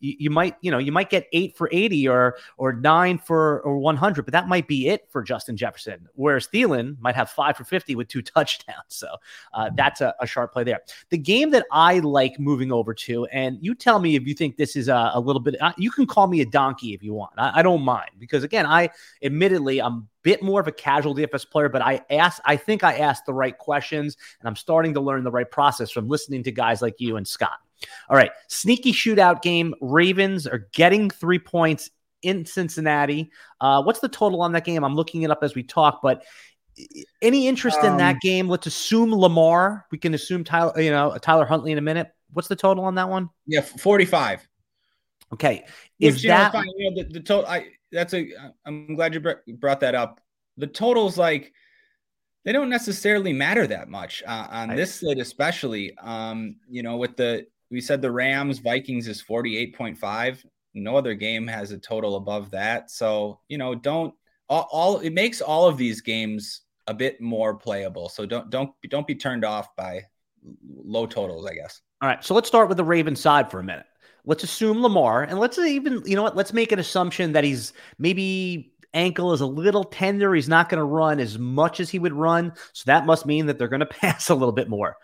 you, 0.00 0.16
you, 0.18 0.30
might, 0.30 0.56
you 0.60 0.70
know, 0.70 0.78
you 0.78 0.92
might 0.92 1.10
get 1.10 1.28
eight 1.32 1.56
for 1.56 1.68
80 1.72 2.08
or 2.08 2.36
or 2.56 2.72
nine 2.72 3.18
for 3.18 3.60
or 3.62 3.78
100, 3.78 4.24
but 4.24 4.32
that 4.32 4.48
might 4.48 4.66
be 4.66 4.88
it 4.88 5.06
for 5.10 5.22
Justin 5.22 5.56
Jefferson. 5.56 6.08
Whereas 6.14 6.48
Thielen 6.48 6.98
might 7.00 7.14
have 7.14 7.30
five 7.30 7.56
for 7.56 7.64
50 7.64 7.94
with 7.94 8.08
two 8.08 8.22
touchdowns. 8.22 8.76
So 8.88 9.08
uh, 9.52 9.70
that's 9.74 10.00
a, 10.00 10.14
a, 10.20 10.26
sharp 10.26 10.52
play 10.52 10.64
there. 10.64 10.80
The 11.10 11.18
game 11.18 11.50
that 11.50 11.66
I 11.70 12.00
like 12.00 12.38
moving 12.38 12.72
over 12.72 12.94
to, 12.94 13.26
and 13.26 13.58
you 13.60 13.74
tell 13.74 13.98
me 13.98 14.16
if 14.16 14.26
you 14.26 14.34
think 14.34 14.56
this 14.56 14.76
is 14.76 14.88
a, 14.88 15.12
a 15.14 15.20
little 15.20 15.40
bit, 15.40 15.60
uh, 15.60 15.72
you 15.76 15.90
can 15.90 16.06
call 16.06 16.26
me 16.26 16.40
a 16.40 16.46
donkey 16.46 16.94
if 16.94 17.02
you 17.02 17.14
want. 17.14 17.32
I, 17.36 17.60
I 17.60 17.62
don't 17.62 17.82
mind 17.82 18.10
because 18.18 18.44
again, 18.44 18.66
I 18.66 18.90
admittedly 19.22 19.80
I'm 19.80 19.92
a 19.92 20.02
bit 20.22 20.42
more 20.42 20.60
of 20.60 20.66
a 20.66 20.72
casual 20.72 21.14
DFS 21.14 21.48
player, 21.48 21.68
but 21.68 21.82
I 21.82 22.00
asked, 22.10 22.40
I 22.44 22.56
think 22.56 22.82
I 22.82 22.98
asked 22.98 23.26
the 23.26 23.34
right 23.34 23.56
questions 23.56 24.16
and 24.40 24.48
I'm 24.48 24.56
starting 24.56 24.94
to 24.94 25.00
learn 25.00 25.24
the 25.24 25.30
right 25.30 25.50
process 25.50 25.90
from 25.90 26.08
listening 26.08 26.42
to 26.44 26.52
guys 26.52 26.82
like 26.82 26.96
you 26.98 27.16
and 27.16 27.26
Scott. 27.26 27.58
All 28.08 28.16
right, 28.16 28.30
sneaky 28.48 28.92
shootout 28.92 29.42
game. 29.42 29.74
Ravens 29.80 30.46
are 30.46 30.68
getting 30.72 31.10
three 31.10 31.38
points 31.38 31.90
in 32.22 32.44
Cincinnati. 32.44 33.30
Uh, 33.60 33.82
what's 33.82 34.00
the 34.00 34.08
total 34.08 34.42
on 34.42 34.52
that 34.52 34.64
game? 34.64 34.84
I'm 34.84 34.94
looking 34.94 35.22
it 35.22 35.30
up 35.30 35.40
as 35.42 35.54
we 35.54 35.62
talk, 35.62 36.00
but 36.02 36.24
any 37.22 37.46
interest 37.46 37.78
um, 37.80 37.92
in 37.92 37.96
that 37.98 38.14
um, 38.14 38.18
game? 38.22 38.48
Let's 38.48 38.66
assume 38.66 39.14
Lamar. 39.14 39.86
We 39.90 39.98
can 39.98 40.14
assume 40.14 40.44
Tyler, 40.44 40.80
you 40.80 40.90
know, 40.90 41.16
Tyler 41.20 41.46
Huntley 41.46 41.72
in 41.72 41.78
a 41.78 41.82
minute. 41.82 42.08
What's 42.32 42.48
the 42.48 42.56
total 42.56 42.84
on 42.84 42.96
that 42.96 43.08
one? 43.08 43.30
Yeah, 43.46 43.60
45. 43.60 44.46
Okay. 45.32 45.64
Is 46.00 46.14
Which, 46.14 46.22
that 46.24 46.52
know, 46.52 46.60
fine, 46.60 46.70
you 46.76 46.90
know, 46.90 47.02
the, 47.02 47.12
the 47.12 47.20
total? 47.20 47.48
I 47.48 47.66
that's 47.92 48.12
a. 48.14 48.28
I'm 48.66 48.96
glad 48.96 49.14
you 49.14 49.54
brought 49.56 49.80
that 49.80 49.94
up. 49.94 50.20
The 50.56 50.66
totals 50.66 51.16
like 51.16 51.52
they 52.44 52.52
don't 52.52 52.68
necessarily 52.68 53.32
matter 53.32 53.66
that 53.66 53.88
much 53.88 54.22
uh, 54.26 54.46
on 54.50 54.68
right. 54.68 54.76
this 54.76 54.96
slate, 54.96 55.18
especially. 55.18 55.96
Um, 55.98 56.56
you 56.68 56.82
know, 56.82 56.96
with 56.96 57.16
the 57.16 57.46
we 57.70 57.80
said 57.80 58.00
the 58.00 58.10
Rams 58.10 58.58
Vikings 58.58 59.08
is 59.08 59.22
48.5. 59.22 60.44
No 60.74 60.96
other 60.96 61.14
game 61.14 61.46
has 61.46 61.70
a 61.70 61.78
total 61.78 62.16
above 62.16 62.50
that. 62.50 62.90
So 62.90 63.40
you 63.48 63.58
know, 63.58 63.74
don't 63.74 64.14
all, 64.48 64.68
all 64.70 64.98
it 64.98 65.12
makes 65.12 65.40
all 65.40 65.66
of 65.66 65.76
these 65.76 66.00
games 66.00 66.62
a 66.86 66.94
bit 66.94 67.20
more 67.20 67.54
playable. 67.54 68.08
So 68.08 68.26
don't 68.26 68.50
don't 68.50 68.70
don't 68.88 69.06
be 69.06 69.14
turned 69.14 69.44
off 69.44 69.74
by 69.76 70.02
low 70.66 71.06
totals, 71.06 71.46
I 71.46 71.54
guess. 71.54 71.80
All 72.02 72.08
right, 72.08 72.22
so 72.22 72.34
let's 72.34 72.48
start 72.48 72.68
with 72.68 72.76
the 72.76 72.84
Ravens 72.84 73.20
side 73.20 73.50
for 73.50 73.60
a 73.60 73.64
minute. 73.64 73.86
Let's 74.26 74.44
assume 74.44 74.82
Lamar, 74.82 75.22
and 75.22 75.38
let's 75.38 75.58
even 75.58 76.02
you 76.04 76.16
know 76.16 76.22
what? 76.22 76.36
Let's 76.36 76.52
make 76.52 76.72
an 76.72 76.78
assumption 76.78 77.32
that 77.32 77.44
he's 77.44 77.72
maybe 77.98 78.72
ankle 78.92 79.32
is 79.32 79.40
a 79.40 79.46
little 79.46 79.84
tender. 79.84 80.34
He's 80.34 80.48
not 80.48 80.68
going 80.68 80.78
to 80.78 80.84
run 80.84 81.20
as 81.20 81.38
much 81.38 81.80
as 81.80 81.90
he 81.90 81.98
would 81.98 82.12
run, 82.12 82.52
so 82.72 82.84
that 82.86 83.06
must 83.06 83.26
mean 83.26 83.46
that 83.46 83.58
they're 83.58 83.68
going 83.68 83.80
to 83.80 83.86
pass 83.86 84.28
a 84.30 84.34
little 84.34 84.52
bit 84.52 84.68
more. 84.68 84.96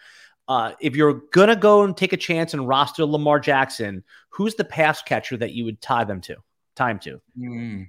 Uh, 0.50 0.72
if 0.80 0.96
you're 0.96 1.22
to 1.32 1.54
go 1.54 1.84
and 1.84 1.96
take 1.96 2.12
a 2.12 2.16
chance 2.16 2.54
and 2.54 2.66
roster 2.66 3.04
Lamar 3.04 3.38
Jackson, 3.38 4.02
who's 4.30 4.56
the 4.56 4.64
pass 4.64 5.00
catcher 5.00 5.36
that 5.36 5.52
you 5.52 5.64
would 5.64 5.80
tie 5.80 6.02
them 6.02 6.20
to? 6.22 6.34
Time 6.74 6.98
to. 6.98 7.20
Mm. 7.38 7.86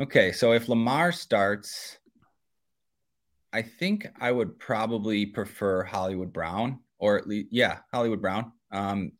Okay, 0.00 0.32
so 0.32 0.52
if 0.52 0.68
Lamar 0.68 1.12
starts, 1.12 1.98
I 3.52 3.62
think 3.62 4.08
I 4.20 4.32
would 4.32 4.58
probably 4.58 5.26
prefer 5.26 5.84
Hollywood 5.84 6.32
Brown, 6.32 6.80
or 6.98 7.16
at 7.16 7.28
least, 7.28 7.50
yeah, 7.52 7.78
Hollywood 7.92 8.20
Brown. 8.20 8.50
Um, 8.72 9.12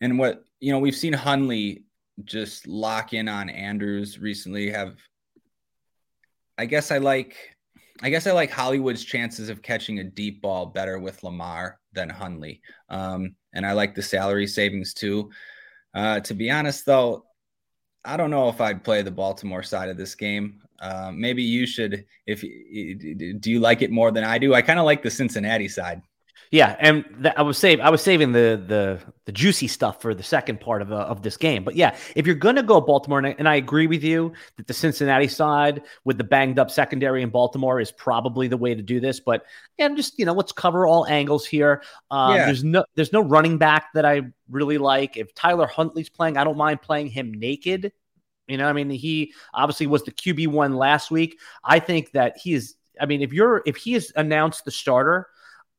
and 0.00 0.20
what 0.20 0.44
you 0.60 0.70
know, 0.70 0.78
we've 0.78 0.94
seen 0.94 1.14
Huntley 1.14 1.82
just 2.22 2.68
lock 2.68 3.12
in 3.12 3.28
on 3.28 3.50
Andrews 3.50 4.20
recently. 4.20 4.70
Have 4.70 4.94
I 6.56 6.66
guess 6.66 6.92
I 6.92 6.98
like, 6.98 7.56
I 8.02 8.10
guess 8.10 8.26
I 8.26 8.32
like 8.32 8.50
Hollywood's 8.50 9.04
chances 9.04 9.48
of 9.48 9.62
catching 9.62 10.00
a 10.00 10.04
deep 10.04 10.42
ball 10.42 10.66
better 10.66 10.98
with 10.98 11.22
Lamar 11.22 11.78
than 11.92 12.08
Huntley. 12.08 12.60
um, 12.88 13.36
and 13.54 13.66
I 13.66 13.72
like 13.72 13.94
the 13.94 14.02
salary 14.02 14.46
savings 14.46 14.94
too. 14.94 15.30
Uh, 15.94 16.20
to 16.20 16.34
be 16.34 16.50
honest, 16.50 16.86
though, 16.86 17.26
I 18.04 18.16
don't 18.16 18.30
know 18.30 18.48
if 18.48 18.60
I'd 18.60 18.82
play 18.82 19.02
the 19.02 19.10
Baltimore 19.10 19.62
side 19.62 19.88
of 19.88 19.96
this 19.96 20.14
game. 20.14 20.60
Uh, 20.80 21.12
maybe 21.14 21.42
you 21.42 21.66
should. 21.66 22.04
If 22.26 22.40
do 22.40 23.50
you 23.50 23.60
like 23.60 23.82
it 23.82 23.90
more 23.90 24.10
than 24.10 24.24
I 24.24 24.38
do? 24.38 24.54
I 24.54 24.62
kind 24.62 24.80
of 24.80 24.86
like 24.86 25.02
the 25.02 25.10
Cincinnati 25.10 25.68
side. 25.68 26.02
Yeah, 26.52 26.76
and 26.78 27.32
I 27.34 27.40
was 27.40 27.56
saving 27.56 27.82
I 27.82 27.88
was 27.88 28.02
saving 28.02 28.32
the 28.32 28.62
the 28.66 29.00
the 29.24 29.32
juicy 29.32 29.68
stuff 29.68 30.02
for 30.02 30.14
the 30.14 30.22
second 30.22 30.60
part 30.60 30.82
of 30.82 30.92
uh, 30.92 30.96
of 30.96 31.22
this 31.22 31.38
game. 31.38 31.64
But 31.64 31.76
yeah, 31.76 31.96
if 32.14 32.26
you're 32.26 32.36
going 32.36 32.56
to 32.56 32.62
go 32.62 32.78
Baltimore, 32.78 33.18
and 33.18 33.28
I, 33.28 33.34
and 33.38 33.48
I, 33.48 33.54
agree 33.54 33.86
with 33.86 34.04
you 34.04 34.34
that 34.58 34.66
the 34.66 34.74
Cincinnati 34.74 35.28
side 35.28 35.82
with 36.04 36.18
the 36.18 36.24
banged 36.24 36.58
up 36.58 36.70
secondary 36.70 37.22
in 37.22 37.30
Baltimore 37.30 37.80
is 37.80 37.90
probably 37.90 38.48
the 38.48 38.58
way 38.58 38.74
to 38.74 38.82
do 38.82 39.00
this. 39.00 39.18
But 39.18 39.46
yeah, 39.78 39.88
just 39.94 40.18
you 40.18 40.26
know, 40.26 40.34
let's 40.34 40.52
cover 40.52 40.86
all 40.86 41.06
angles 41.06 41.46
here. 41.46 41.82
Um, 42.10 42.36
yeah. 42.36 42.44
There's 42.44 42.64
no 42.64 42.84
there's 42.96 43.14
no 43.14 43.22
running 43.22 43.56
back 43.56 43.86
that 43.94 44.04
I 44.04 44.20
really 44.50 44.76
like. 44.76 45.16
If 45.16 45.34
Tyler 45.34 45.66
Huntley's 45.66 46.10
playing, 46.10 46.36
I 46.36 46.44
don't 46.44 46.58
mind 46.58 46.82
playing 46.82 47.06
him 47.06 47.32
naked. 47.32 47.92
You 48.46 48.58
know, 48.58 48.68
I 48.68 48.74
mean, 48.74 48.90
he 48.90 49.32
obviously 49.54 49.86
was 49.86 50.02
the 50.02 50.12
QB 50.12 50.48
one 50.48 50.74
last 50.76 51.10
week. 51.10 51.40
I 51.64 51.78
think 51.78 52.12
that 52.12 52.36
he 52.36 52.52
is. 52.52 52.74
I 53.00 53.06
mean, 53.06 53.22
if 53.22 53.32
you're 53.32 53.62
if 53.64 53.76
he 53.76 53.94
is 53.94 54.12
announced 54.16 54.66
the 54.66 54.70
starter 54.70 55.28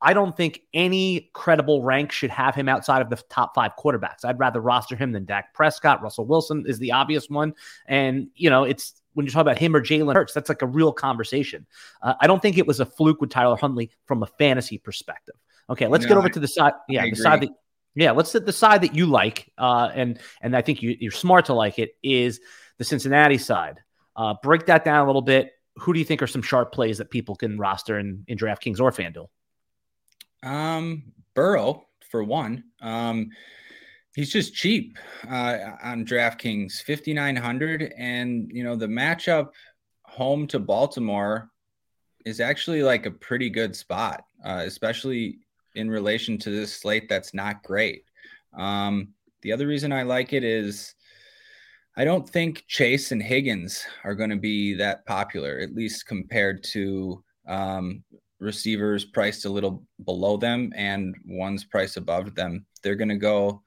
I 0.03 0.13
don't 0.13 0.35
think 0.35 0.61
any 0.73 1.31
credible 1.33 1.81
rank 1.81 2.11
should 2.11 2.29
have 2.29 2.53
him 2.53 2.67
outside 2.67 3.01
of 3.01 3.09
the 3.09 3.15
top 3.29 3.55
five 3.55 3.71
quarterbacks. 3.79 4.25
I'd 4.25 4.37
rather 4.37 4.59
roster 4.59 4.97
him 4.97 5.13
than 5.13 5.23
Dak 5.23 5.53
Prescott. 5.53 6.03
Russell 6.03 6.25
Wilson 6.25 6.65
is 6.67 6.77
the 6.77 6.91
obvious 6.91 7.29
one. 7.29 7.53
And, 7.87 8.27
you 8.35 8.49
know, 8.49 8.65
it's 8.65 9.01
when 9.13 9.25
you 9.25 9.31
talk 9.31 9.41
about 9.41 9.57
him 9.57 9.75
or 9.75 9.81
Jalen 9.81 10.13
Hurts, 10.13 10.33
that's 10.33 10.49
like 10.49 10.61
a 10.61 10.67
real 10.67 10.91
conversation. 10.91 11.65
Uh, 12.01 12.15
I 12.19 12.27
don't 12.27 12.41
think 12.41 12.57
it 12.57 12.67
was 12.67 12.81
a 12.81 12.85
fluke 12.85 13.21
with 13.21 13.29
Tyler 13.29 13.55
Huntley 13.55 13.91
from 14.05 14.23
a 14.23 14.27
fantasy 14.27 14.77
perspective. 14.77 15.35
Okay, 15.69 15.87
let's 15.87 16.03
no, 16.03 16.09
get 16.09 16.17
over 16.17 16.27
I, 16.27 16.31
to 16.31 16.39
the 16.41 16.47
side. 16.47 16.73
Yeah, 16.89 17.05
the 17.09 17.15
side 17.15 17.41
that 17.41 17.49
yeah, 17.95 18.11
let's 18.11 18.33
the 18.33 18.51
side 18.51 18.81
that 18.81 18.95
you 18.95 19.05
like, 19.05 19.51
uh, 19.57 19.89
and 19.93 20.19
and 20.41 20.57
I 20.57 20.61
think 20.61 20.81
you, 20.81 20.97
you're 20.99 21.11
smart 21.11 21.45
to 21.45 21.53
like 21.53 21.79
it 21.79 21.95
is 22.03 22.41
the 22.77 22.83
Cincinnati 22.83 23.37
side. 23.37 23.79
Uh, 24.15 24.33
break 24.43 24.65
that 24.65 24.83
down 24.83 25.03
a 25.03 25.07
little 25.07 25.21
bit. 25.21 25.51
Who 25.77 25.93
do 25.93 25.99
you 25.99 26.05
think 26.05 26.21
are 26.21 26.27
some 26.27 26.41
sharp 26.41 26.73
plays 26.73 26.97
that 26.97 27.11
people 27.11 27.35
can 27.35 27.57
roster 27.57 27.99
in 27.99 28.25
in 28.27 28.37
DraftKings 28.37 28.81
or 28.81 28.91
FanDuel? 28.91 29.27
Um, 30.43 31.13
Burrow 31.33 31.87
for 32.09 32.23
one. 32.23 32.63
Um, 32.81 33.29
he's 34.15 34.31
just 34.31 34.53
cheap 34.53 34.97
uh, 35.27 35.57
on 35.81 36.05
DraftKings, 36.05 36.83
fifty 36.83 37.13
nine 37.13 37.35
hundred, 37.35 37.93
and 37.97 38.49
you 38.51 38.63
know 38.63 38.75
the 38.75 38.87
matchup 38.87 39.49
home 40.03 40.45
to 40.47 40.59
Baltimore 40.59 41.49
is 42.25 42.39
actually 42.39 42.83
like 42.83 43.05
a 43.05 43.11
pretty 43.11 43.49
good 43.49 43.75
spot, 43.75 44.23
uh, 44.45 44.63
especially 44.65 45.39
in 45.75 45.89
relation 45.89 46.37
to 46.37 46.51
this 46.51 46.73
slate 46.73 47.09
that's 47.09 47.33
not 47.33 47.63
great. 47.63 48.03
Um, 48.57 49.09
the 49.41 49.51
other 49.51 49.67
reason 49.67 49.91
I 49.91 50.03
like 50.03 50.33
it 50.33 50.43
is 50.43 50.93
I 51.97 52.05
don't 52.05 52.27
think 52.27 52.65
Chase 52.67 53.11
and 53.11 53.21
Higgins 53.21 53.85
are 54.03 54.15
going 54.15 54.29
to 54.29 54.35
be 54.35 54.73
that 54.75 55.05
popular, 55.05 55.59
at 55.59 55.75
least 55.75 56.07
compared 56.07 56.63
to 56.65 57.23
um, 57.47 58.03
receivers 58.43 59.05
priced 59.05 59.45
a 59.45 59.49
little 59.49 59.83
below 60.05 60.37
them 60.37 60.71
and 60.75 61.15
ones 61.25 61.63
priced 61.63 61.97
above 61.97 62.35
them, 62.35 62.65
they're 62.81 62.95
going 62.95 63.09
to 63.09 63.15
go 63.15 63.63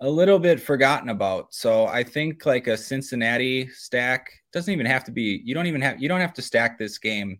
a 0.00 0.08
little 0.08 0.38
bit 0.38 0.60
forgotten 0.60 1.10
about. 1.10 1.54
So 1.54 1.86
I 1.86 2.02
think 2.02 2.44
like 2.46 2.66
a 2.66 2.76
Cincinnati 2.76 3.68
stack 3.68 4.30
doesn't 4.52 4.72
even 4.72 4.86
have 4.86 5.04
to 5.04 5.12
be. 5.12 5.40
You 5.44 5.54
don't 5.54 5.66
even 5.66 5.80
have. 5.80 6.02
You 6.02 6.08
don't 6.08 6.20
have 6.20 6.34
to 6.34 6.42
stack 6.42 6.78
this 6.78 6.98
game 6.98 7.38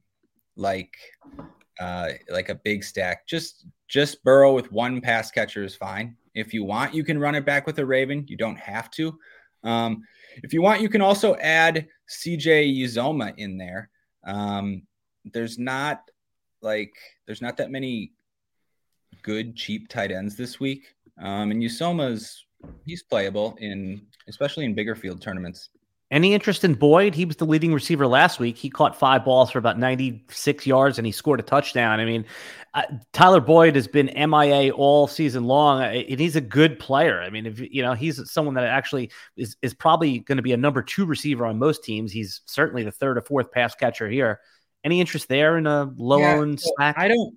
like 0.57 0.95
uh 1.81 2.11
like 2.29 2.49
a 2.49 2.55
big 2.55 2.85
stack. 2.85 3.27
Just 3.27 3.67
just 3.89 4.23
Burrow 4.23 4.55
with 4.55 4.71
one 4.71 5.01
pass 5.01 5.31
catcher 5.31 5.65
is 5.65 5.75
fine. 5.75 6.17
If 6.35 6.55
you 6.55 6.65
want, 6.65 6.95
you 6.95 7.05
can 7.05 7.19
run 7.19 7.35
it 7.35 7.45
back 7.45 7.67
with 7.67 7.79
a 7.79 7.87
Raven. 7.87 8.25
You 8.29 8.37
don't 8.37 8.59
have 8.59 8.91
to. 8.93 9.19
Um, 9.63 10.03
if 10.43 10.53
you 10.53 10.63
want, 10.63 10.81
you 10.81 10.89
can 10.89 11.01
also 11.01 11.37
add 11.37 11.87
CJ 12.09 12.77
Uzomah 12.83 13.35
in 13.37 13.57
there. 13.57 13.89
Um, 14.27 14.83
there's 15.33 15.59
not 15.59 16.03
like 16.65 16.95
there's 17.27 17.43
not 17.43 17.57
that 17.59 17.71
many 17.71 18.13
good 19.23 19.55
cheap 19.55 19.89
tight 19.89 20.11
ends 20.11 20.37
this 20.37 20.59
week. 20.59 20.95
Um, 21.19 21.51
and 21.51 21.63
Uzomah's 21.63 22.45
he's 22.85 23.03
playable 23.03 23.57
in 23.61 24.03
especially 24.29 24.65
in 24.65 24.75
bigger 24.75 24.95
field 24.95 25.21
tournaments. 25.21 25.69
Any 26.11 26.33
interest 26.33 26.65
in 26.65 26.75
Boyd? 26.75 27.15
He 27.15 27.25
was 27.25 27.37
the 27.37 27.47
leading 27.47 27.73
receiver 27.73 28.07
last 28.07 28.39
week. 28.39 28.57
He 28.57 28.71
caught 28.71 28.97
five 28.97 29.25
balls 29.25 29.51
for 29.51 29.59
about 29.59 29.79
96 29.79 30.67
yards 30.67 30.99
and 30.99 31.07
he 31.07 31.11
scored 31.11 31.41
a 31.41 31.43
touchdown. 31.43 31.99
I 31.99 32.05
mean, 32.05 32.25
uh, 32.75 32.83
Tyler 33.13 33.41
Boyd 33.41 33.75
has 33.75 33.89
been 33.89 34.07
MIA 34.15 34.73
all 34.73 35.07
season 35.07 35.45
long, 35.45 35.83
and 35.83 36.21
he's 36.21 36.37
a 36.37 36.41
good 36.41 36.79
player. 36.79 37.21
I 37.21 37.31
mean, 37.31 37.47
if 37.47 37.59
you 37.59 37.83
know, 37.83 37.95
he's 37.95 38.31
someone 38.31 38.55
that 38.55 38.65
actually 38.65 39.11
is 39.37 39.57
is 39.63 39.75
probably 39.75 40.21
going 40.21 40.37
to 40.37 40.43
be 40.43 40.53
a 40.53 40.57
number 40.57 40.83
two 40.83 41.07
receiver 41.07 41.47
on 41.47 41.59
most 41.59 41.83
teams. 41.83 42.13
He's 42.13 42.43
certainly 42.47 42.85
the 42.85 42.93
third 42.93 43.17
or 43.17 43.23
fourth 43.23 43.51
pass 43.51 43.75
catcher 43.75 44.09
here. 44.09 44.41
Any 44.85 45.01
interest 45.01 45.29
there 45.29 45.57
in 45.57 45.67
a 45.67 45.91
low 45.97 46.19
yeah, 46.19 46.35
owned? 46.35 46.63
I 46.79 47.09
don't. 47.09 47.35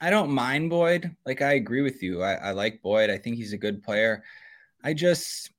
I 0.00 0.10
don't 0.10 0.30
mind 0.30 0.70
Boyd. 0.70 1.14
Like 1.26 1.42
I 1.42 1.54
agree 1.54 1.82
with 1.82 2.02
you. 2.02 2.22
I, 2.22 2.34
I 2.34 2.50
like 2.52 2.82
Boyd. 2.82 3.10
I 3.10 3.18
think 3.18 3.36
he's 3.36 3.52
a 3.52 3.58
good 3.58 3.82
player. 3.82 4.24
I 4.82 4.94
just, 4.94 5.50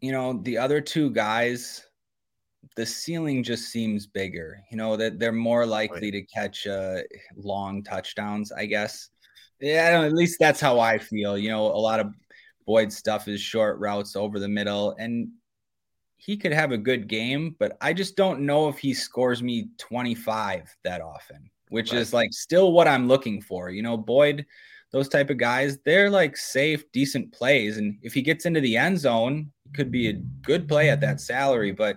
you 0.00 0.12
know, 0.12 0.40
the 0.42 0.58
other 0.58 0.80
two 0.80 1.10
guys, 1.10 1.86
the 2.76 2.84
ceiling 2.84 3.42
just 3.42 3.70
seems 3.70 4.06
bigger. 4.06 4.62
You 4.70 4.76
know 4.76 4.96
that 4.96 5.18
they're 5.18 5.32
more 5.32 5.64
likely 5.64 6.10
to 6.10 6.22
catch 6.22 6.66
uh, 6.66 6.98
long 7.36 7.82
touchdowns. 7.82 8.52
I 8.52 8.66
guess. 8.66 9.10
Yeah, 9.60 10.02
at 10.04 10.12
least 10.12 10.38
that's 10.40 10.60
how 10.60 10.80
I 10.80 10.98
feel. 10.98 11.38
You 11.38 11.50
know, 11.50 11.66
a 11.66 11.78
lot 11.78 12.00
of 12.00 12.12
Boyd 12.66 12.92
stuff 12.92 13.28
is 13.28 13.40
short 13.40 13.78
routes 13.78 14.16
over 14.16 14.38
the 14.38 14.48
middle, 14.48 14.94
and 14.98 15.28
he 16.24 16.36
could 16.36 16.52
have 16.52 16.70
a 16.70 16.78
good 16.78 17.08
game, 17.08 17.56
but 17.58 17.76
I 17.80 17.92
just 17.92 18.14
don't 18.14 18.46
know 18.46 18.68
if 18.68 18.78
he 18.78 18.94
scores 18.94 19.42
me 19.42 19.66
25 19.78 20.72
that 20.84 21.00
often, 21.00 21.50
which 21.70 21.90
right. 21.90 22.00
is 22.00 22.12
like 22.12 22.32
still 22.32 22.70
what 22.70 22.86
I'm 22.86 23.08
looking 23.08 23.42
for. 23.42 23.70
You 23.70 23.82
know, 23.82 23.96
Boyd, 23.96 24.46
those 24.92 25.08
type 25.08 25.30
of 25.30 25.38
guys, 25.38 25.78
they're 25.84 26.08
like 26.08 26.36
safe, 26.36 26.84
decent 26.92 27.32
plays. 27.32 27.76
And 27.78 27.98
if 28.02 28.14
he 28.14 28.22
gets 28.22 28.46
into 28.46 28.60
the 28.60 28.76
end 28.76 29.00
zone, 29.00 29.50
could 29.74 29.90
be 29.90 30.10
a 30.10 30.20
good 30.42 30.68
play 30.68 30.90
at 30.90 31.00
that 31.00 31.20
salary, 31.20 31.72
but 31.72 31.96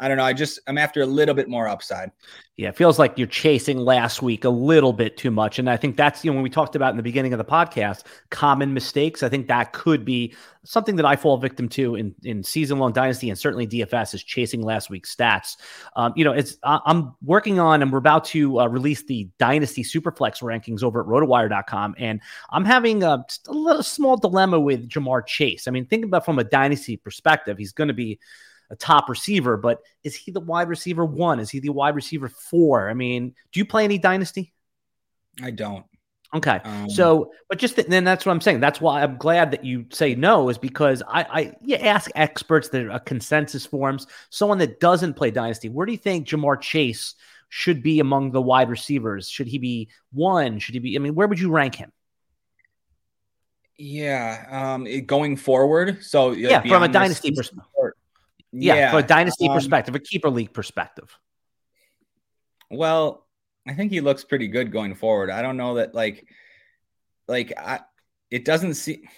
I 0.00 0.08
don't 0.08 0.16
know. 0.16 0.24
I 0.24 0.32
just 0.32 0.58
I'm 0.66 0.78
after 0.78 1.02
a 1.02 1.06
little 1.06 1.34
bit 1.34 1.48
more 1.48 1.68
upside. 1.68 2.10
Yeah, 2.56 2.68
it 2.68 2.76
feels 2.76 3.00
like 3.00 3.18
you're 3.18 3.26
chasing 3.26 3.78
last 3.78 4.22
week 4.22 4.44
a 4.44 4.48
little 4.48 4.92
bit 4.92 5.16
too 5.16 5.32
much. 5.32 5.58
And 5.58 5.68
I 5.68 5.76
think 5.76 5.96
that's, 5.96 6.24
you 6.24 6.30
know, 6.30 6.36
when 6.36 6.44
we 6.44 6.50
talked 6.50 6.76
about 6.76 6.90
in 6.90 6.96
the 6.96 7.02
beginning 7.02 7.32
of 7.32 7.38
the 7.38 7.44
podcast, 7.44 8.04
common 8.30 8.72
mistakes, 8.72 9.24
I 9.24 9.28
think 9.28 9.48
that 9.48 9.72
could 9.72 10.04
be 10.04 10.36
something 10.62 10.94
that 10.94 11.04
I 11.04 11.16
fall 11.16 11.36
victim 11.36 11.68
to 11.70 11.96
in, 11.96 12.14
in 12.22 12.44
season 12.44 12.78
long 12.78 12.92
dynasty 12.92 13.28
and 13.28 13.36
certainly 13.36 13.66
DFS 13.66 14.14
is 14.14 14.22
chasing 14.22 14.62
last 14.62 14.88
week's 14.88 15.14
stats. 15.14 15.56
Um, 15.96 16.12
you 16.14 16.24
know, 16.24 16.32
it's, 16.32 16.56
I'm 16.62 17.16
working 17.24 17.58
on 17.58 17.82
and 17.82 17.90
we're 17.90 17.98
about 17.98 18.24
to 18.26 18.60
uh, 18.60 18.68
release 18.68 19.02
the 19.02 19.28
dynasty 19.40 19.82
superflex 19.82 20.40
rankings 20.40 20.84
over 20.84 21.00
at 21.00 21.06
rotowire.com. 21.08 21.96
And 21.98 22.20
I'm 22.50 22.64
having 22.64 23.02
a, 23.02 23.24
a 23.48 23.52
little 23.52 23.82
small 23.82 24.16
dilemma 24.16 24.60
with 24.60 24.88
Ja'Marr 24.88 25.26
Chase. 25.26 25.66
I 25.66 25.72
mean, 25.72 25.86
think 25.86 26.04
about 26.04 26.24
from 26.24 26.38
a 26.38 26.44
dynasty 26.44 26.96
perspective, 26.96 27.58
he's 27.58 27.72
going 27.72 27.88
to 27.88 27.94
be 27.94 28.20
a 28.70 28.76
top 28.76 29.08
receiver, 29.08 29.56
but 29.56 29.80
is 30.02 30.14
he 30.14 30.32
the 30.32 30.40
wide 30.40 30.68
receiver 30.68 31.04
one? 31.04 31.40
Is 31.40 31.50
he 31.50 31.60
the 31.60 31.70
wide 31.70 31.94
receiver 31.94 32.28
four? 32.28 32.88
I 32.88 32.94
mean, 32.94 33.34
do 33.52 33.60
you 33.60 33.64
play 33.64 33.84
any 33.84 33.98
dynasty? 33.98 34.52
I 35.42 35.50
don't. 35.50 35.84
Okay. 36.34 36.60
Um, 36.64 36.90
so, 36.90 37.30
but 37.48 37.58
just 37.58 37.76
th- 37.76 37.86
then 37.86 38.02
that's 38.02 38.26
what 38.26 38.32
I'm 38.32 38.40
saying. 38.40 38.58
That's 38.58 38.80
why 38.80 39.02
I'm 39.02 39.16
glad 39.16 39.52
that 39.52 39.64
you 39.64 39.86
say 39.90 40.16
no, 40.16 40.48
is 40.48 40.58
because 40.58 41.02
I, 41.06 41.22
I 41.22 41.52
you 41.62 41.76
ask 41.76 42.10
experts 42.16 42.68
that 42.70 42.88
are 42.88 42.98
consensus 42.98 43.64
forms, 43.64 44.08
someone 44.30 44.58
that 44.58 44.80
doesn't 44.80 45.14
play 45.14 45.30
dynasty, 45.30 45.68
where 45.68 45.86
do 45.86 45.92
you 45.92 45.98
think 45.98 46.26
Ja'Marr 46.26 46.60
Chase 46.60 47.14
should 47.50 47.84
be 47.84 48.00
among 48.00 48.32
the 48.32 48.42
wide 48.42 48.68
receivers? 48.68 49.28
Should 49.28 49.46
he 49.46 49.58
be 49.58 49.90
one? 50.12 50.58
Should 50.58 50.74
he 50.74 50.80
be? 50.80 50.96
I 50.96 50.98
mean, 50.98 51.14
where 51.14 51.28
would 51.28 51.38
you 51.38 51.52
rank 51.52 51.76
him? 51.76 51.92
Yeah, 53.76 54.74
um, 54.74 54.88
going 55.06 55.36
forward. 55.36 56.04
So 56.04 56.32
yeah, 56.32 56.60
from 56.62 56.82
a 56.82 56.88
dynasty 56.88 57.30
perspective. 57.30 57.92
Yeah, 58.56 58.74
yeah. 58.74 58.90
from 58.90 59.00
a 59.00 59.06
dynasty 59.06 59.48
um, 59.48 59.54
perspective, 59.54 59.94
a 59.94 59.98
keeper 59.98 60.30
league 60.30 60.52
perspective. 60.52 61.16
Well, 62.70 63.26
I 63.66 63.74
think 63.74 63.90
he 63.90 64.00
looks 64.00 64.24
pretty 64.24 64.48
good 64.48 64.70
going 64.70 64.94
forward. 64.94 65.30
I 65.30 65.42
don't 65.42 65.56
know 65.56 65.74
that 65.74 65.94
like 65.94 66.26
like 67.26 67.52
I 67.58 67.80
it 68.30 68.44
doesn't 68.44 68.74
see 68.74 69.08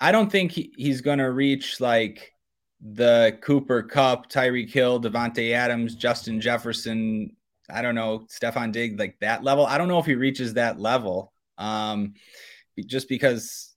I 0.00 0.12
don't 0.12 0.30
think 0.30 0.52
he, 0.52 0.72
he's 0.76 1.00
gonna 1.00 1.30
reach 1.30 1.80
like 1.80 2.32
the 2.80 3.38
Cooper 3.40 3.82
Kupp, 3.82 4.30
Tyreek 4.30 4.70
Hill, 4.70 5.00
Davante 5.00 5.52
Adams, 5.52 5.94
Justin 5.94 6.40
Jefferson, 6.40 7.36
I 7.70 7.82
don't 7.82 7.94
know, 7.94 8.26
Stefon 8.30 8.72
Diggs, 8.72 8.98
like 8.98 9.18
that 9.20 9.44
level. 9.44 9.64
I 9.64 9.78
don't 9.78 9.88
know 9.88 9.98
if 9.98 10.06
he 10.06 10.14
reaches 10.14 10.54
that 10.54 10.80
level. 10.80 11.32
Um 11.56 12.14
just 12.84 13.08
because 13.08 13.75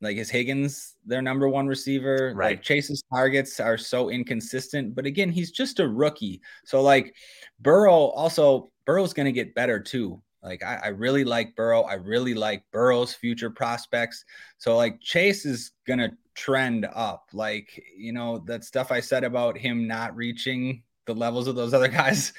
like 0.00 0.16
is 0.16 0.30
Higgins 0.30 0.94
their 1.04 1.22
number 1.22 1.48
one 1.48 1.66
receiver? 1.66 2.32
Right. 2.34 2.56
Like 2.56 2.62
Chase's 2.62 3.02
targets 3.12 3.60
are 3.60 3.78
so 3.78 4.10
inconsistent, 4.10 4.94
but 4.94 5.06
again, 5.06 5.30
he's 5.30 5.50
just 5.50 5.80
a 5.80 5.88
rookie. 5.88 6.40
So 6.64 6.82
like 6.82 7.14
Burrow 7.60 7.92
also 7.92 8.70
Burrow's 8.84 9.14
going 9.14 9.26
to 9.26 9.32
get 9.32 9.54
better 9.54 9.80
too. 9.80 10.22
Like 10.42 10.62
I, 10.62 10.80
I, 10.84 10.88
really 10.88 11.24
like 11.24 11.56
Burrow. 11.56 11.82
I 11.82 11.94
really 11.94 12.32
like 12.32 12.62
Burrow's 12.70 13.12
future 13.12 13.50
prospects. 13.50 14.24
So 14.58 14.76
like 14.76 15.00
Chase 15.00 15.44
is 15.44 15.72
gonna 15.88 16.12
trend 16.36 16.86
up. 16.94 17.28
Like 17.32 17.82
you 17.96 18.12
know 18.12 18.38
that 18.46 18.64
stuff 18.64 18.92
I 18.92 19.00
said 19.00 19.24
about 19.24 19.58
him 19.58 19.88
not 19.88 20.14
reaching 20.14 20.84
the 21.06 21.14
levels 21.14 21.48
of 21.48 21.56
those 21.56 21.74
other 21.74 21.88
guys. 22.02 22.32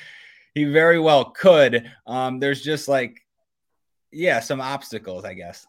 He 0.53 0.63
very 0.63 0.99
well 0.99 1.31
could. 1.31 1.91
Um, 2.05 2.39
there's 2.39 2.61
just 2.61 2.87
like 2.87 3.19
yeah, 4.11 4.39
some 4.39 4.61
obstacles, 4.61 5.25
I 5.25 5.33
guess. 5.33 5.67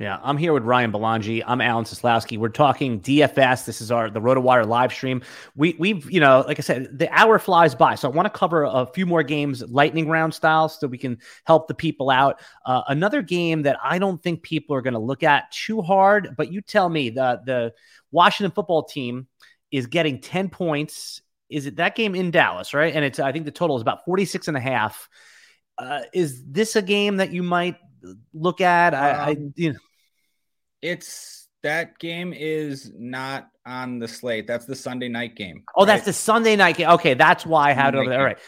Yeah, 0.00 0.18
I'm 0.22 0.38
here 0.38 0.54
with 0.54 0.62
Ryan 0.62 0.92
Belangi. 0.92 1.42
I'm 1.46 1.60
Alan 1.60 1.84
Seslowsky. 1.84 2.38
We're 2.38 2.48
talking 2.48 3.02
DFS. 3.02 3.66
This 3.66 3.82
is 3.82 3.90
our 3.90 4.08
the 4.08 4.18
RotoWire 4.18 4.66
live 4.66 4.94
stream. 4.94 5.20
We 5.56 5.76
we've 5.78 6.10
you 6.10 6.20
know, 6.20 6.42
like 6.48 6.58
I 6.58 6.62
said, 6.62 6.98
the 6.98 7.10
hour 7.10 7.38
flies 7.38 7.74
by, 7.74 7.96
so 7.96 8.10
I 8.10 8.14
want 8.14 8.24
to 8.24 8.30
cover 8.30 8.64
a 8.64 8.86
few 8.86 9.04
more 9.04 9.22
games, 9.22 9.62
lightning 9.68 10.08
round 10.08 10.32
style, 10.32 10.70
so 10.70 10.86
we 10.86 10.96
can 10.96 11.18
help 11.44 11.68
the 11.68 11.74
people 11.74 12.08
out. 12.08 12.40
Uh, 12.64 12.80
another 12.88 13.20
game 13.20 13.60
that 13.64 13.76
I 13.84 13.98
don't 13.98 14.22
think 14.22 14.42
people 14.42 14.74
are 14.74 14.80
going 14.80 14.94
to 14.94 15.00
look 15.00 15.22
at 15.22 15.52
too 15.52 15.82
hard, 15.82 16.34
but 16.34 16.50
you 16.50 16.62
tell 16.62 16.88
me 16.88 17.10
the 17.10 17.42
the 17.44 17.74
Washington 18.10 18.52
football 18.52 18.84
team 18.84 19.26
is 19.70 19.86
getting 19.86 20.22
10 20.22 20.48
points. 20.48 21.20
Is 21.50 21.66
it 21.66 21.76
that 21.76 21.94
game 21.94 22.14
in 22.14 22.30
Dallas, 22.30 22.72
right? 22.72 22.94
And 22.94 23.04
it's 23.04 23.18
I 23.18 23.32
think 23.32 23.44
the 23.44 23.50
total 23.50 23.76
is 23.76 23.82
about 23.82 24.06
46 24.06 24.48
and 24.48 24.56
a 24.56 24.60
half. 24.60 25.10
Uh, 25.76 26.00
is 26.14 26.42
this 26.46 26.74
a 26.74 26.80
game 26.80 27.18
that 27.18 27.34
you 27.34 27.42
might 27.42 27.76
look 28.32 28.62
at? 28.62 28.94
I, 28.94 29.10
I 29.10 29.30
um, 29.32 29.52
you 29.56 29.74
know 29.74 29.78
it's 30.82 31.48
that 31.62 31.98
game 31.98 32.32
is 32.32 32.92
not 32.96 33.50
on 33.66 33.98
the 33.98 34.08
slate. 34.08 34.46
That's 34.46 34.64
the 34.64 34.74
Sunday 34.74 35.08
night 35.08 35.36
game. 35.36 35.62
Oh, 35.76 35.80
right? 35.80 35.86
that's 35.86 36.04
the 36.04 36.12
Sunday 36.12 36.56
night 36.56 36.76
game. 36.76 36.88
Okay, 36.90 37.14
that's 37.14 37.44
why 37.44 37.70
I 37.70 37.72
had 37.72 37.94
it 37.94 37.98
over 37.98 38.10
there. 38.10 38.18
All 38.18 38.24
right. 38.24 38.38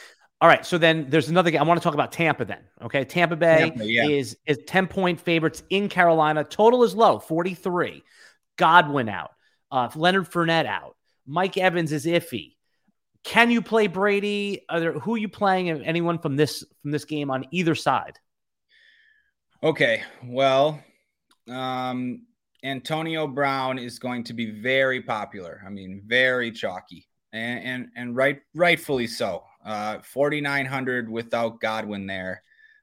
All 0.40 0.48
right. 0.48 0.66
So 0.66 0.76
then 0.78 1.06
there's 1.08 1.28
another 1.28 1.50
game. 1.50 1.60
I 1.60 1.64
want 1.64 1.80
to 1.80 1.84
talk 1.84 1.94
about 1.94 2.10
Tampa 2.10 2.44
then. 2.44 2.64
Okay. 2.82 3.04
Tampa 3.04 3.36
Bay 3.36 3.70
Tampa, 3.70 3.86
yeah. 3.86 4.08
is 4.08 4.36
is 4.46 4.58
10 4.66 4.88
point 4.88 5.20
favorites 5.20 5.62
in 5.70 5.88
Carolina. 5.88 6.42
Total 6.42 6.82
is 6.82 6.94
low, 6.94 7.18
43. 7.18 8.02
Godwin 8.56 9.08
out. 9.08 9.30
Uh, 9.70 9.88
Leonard 9.94 10.30
Fournette 10.30 10.66
out. 10.66 10.96
Mike 11.26 11.56
Evans 11.56 11.92
is 11.92 12.06
iffy. 12.06 12.54
Can 13.24 13.50
you 13.52 13.62
play 13.62 13.86
Brady? 13.86 14.62
Are 14.68 14.80
there, 14.80 14.92
who 14.94 15.14
are 15.14 15.18
you 15.18 15.28
playing? 15.28 15.70
Anyone 15.70 16.18
from 16.18 16.34
this 16.34 16.64
from 16.82 16.90
this 16.90 17.04
game 17.04 17.30
on 17.30 17.44
either 17.52 17.76
side? 17.76 18.18
Okay. 19.62 20.02
Well, 20.24 20.82
um, 21.50 22.22
Antonio 22.64 23.26
Brown 23.26 23.78
is 23.78 23.98
going 23.98 24.24
to 24.24 24.32
be 24.32 24.50
very 24.50 25.02
popular. 25.02 25.62
I 25.66 25.70
mean, 25.70 26.02
very 26.06 26.50
chalky, 26.50 27.08
and 27.32 27.64
and, 27.64 27.88
and 27.96 28.16
right 28.16 28.40
rightfully 28.54 29.06
so. 29.06 29.44
Uh, 29.64 30.00
4,900 30.02 31.08
without 31.08 31.60
Godwin 31.60 32.06
there, 32.06 32.42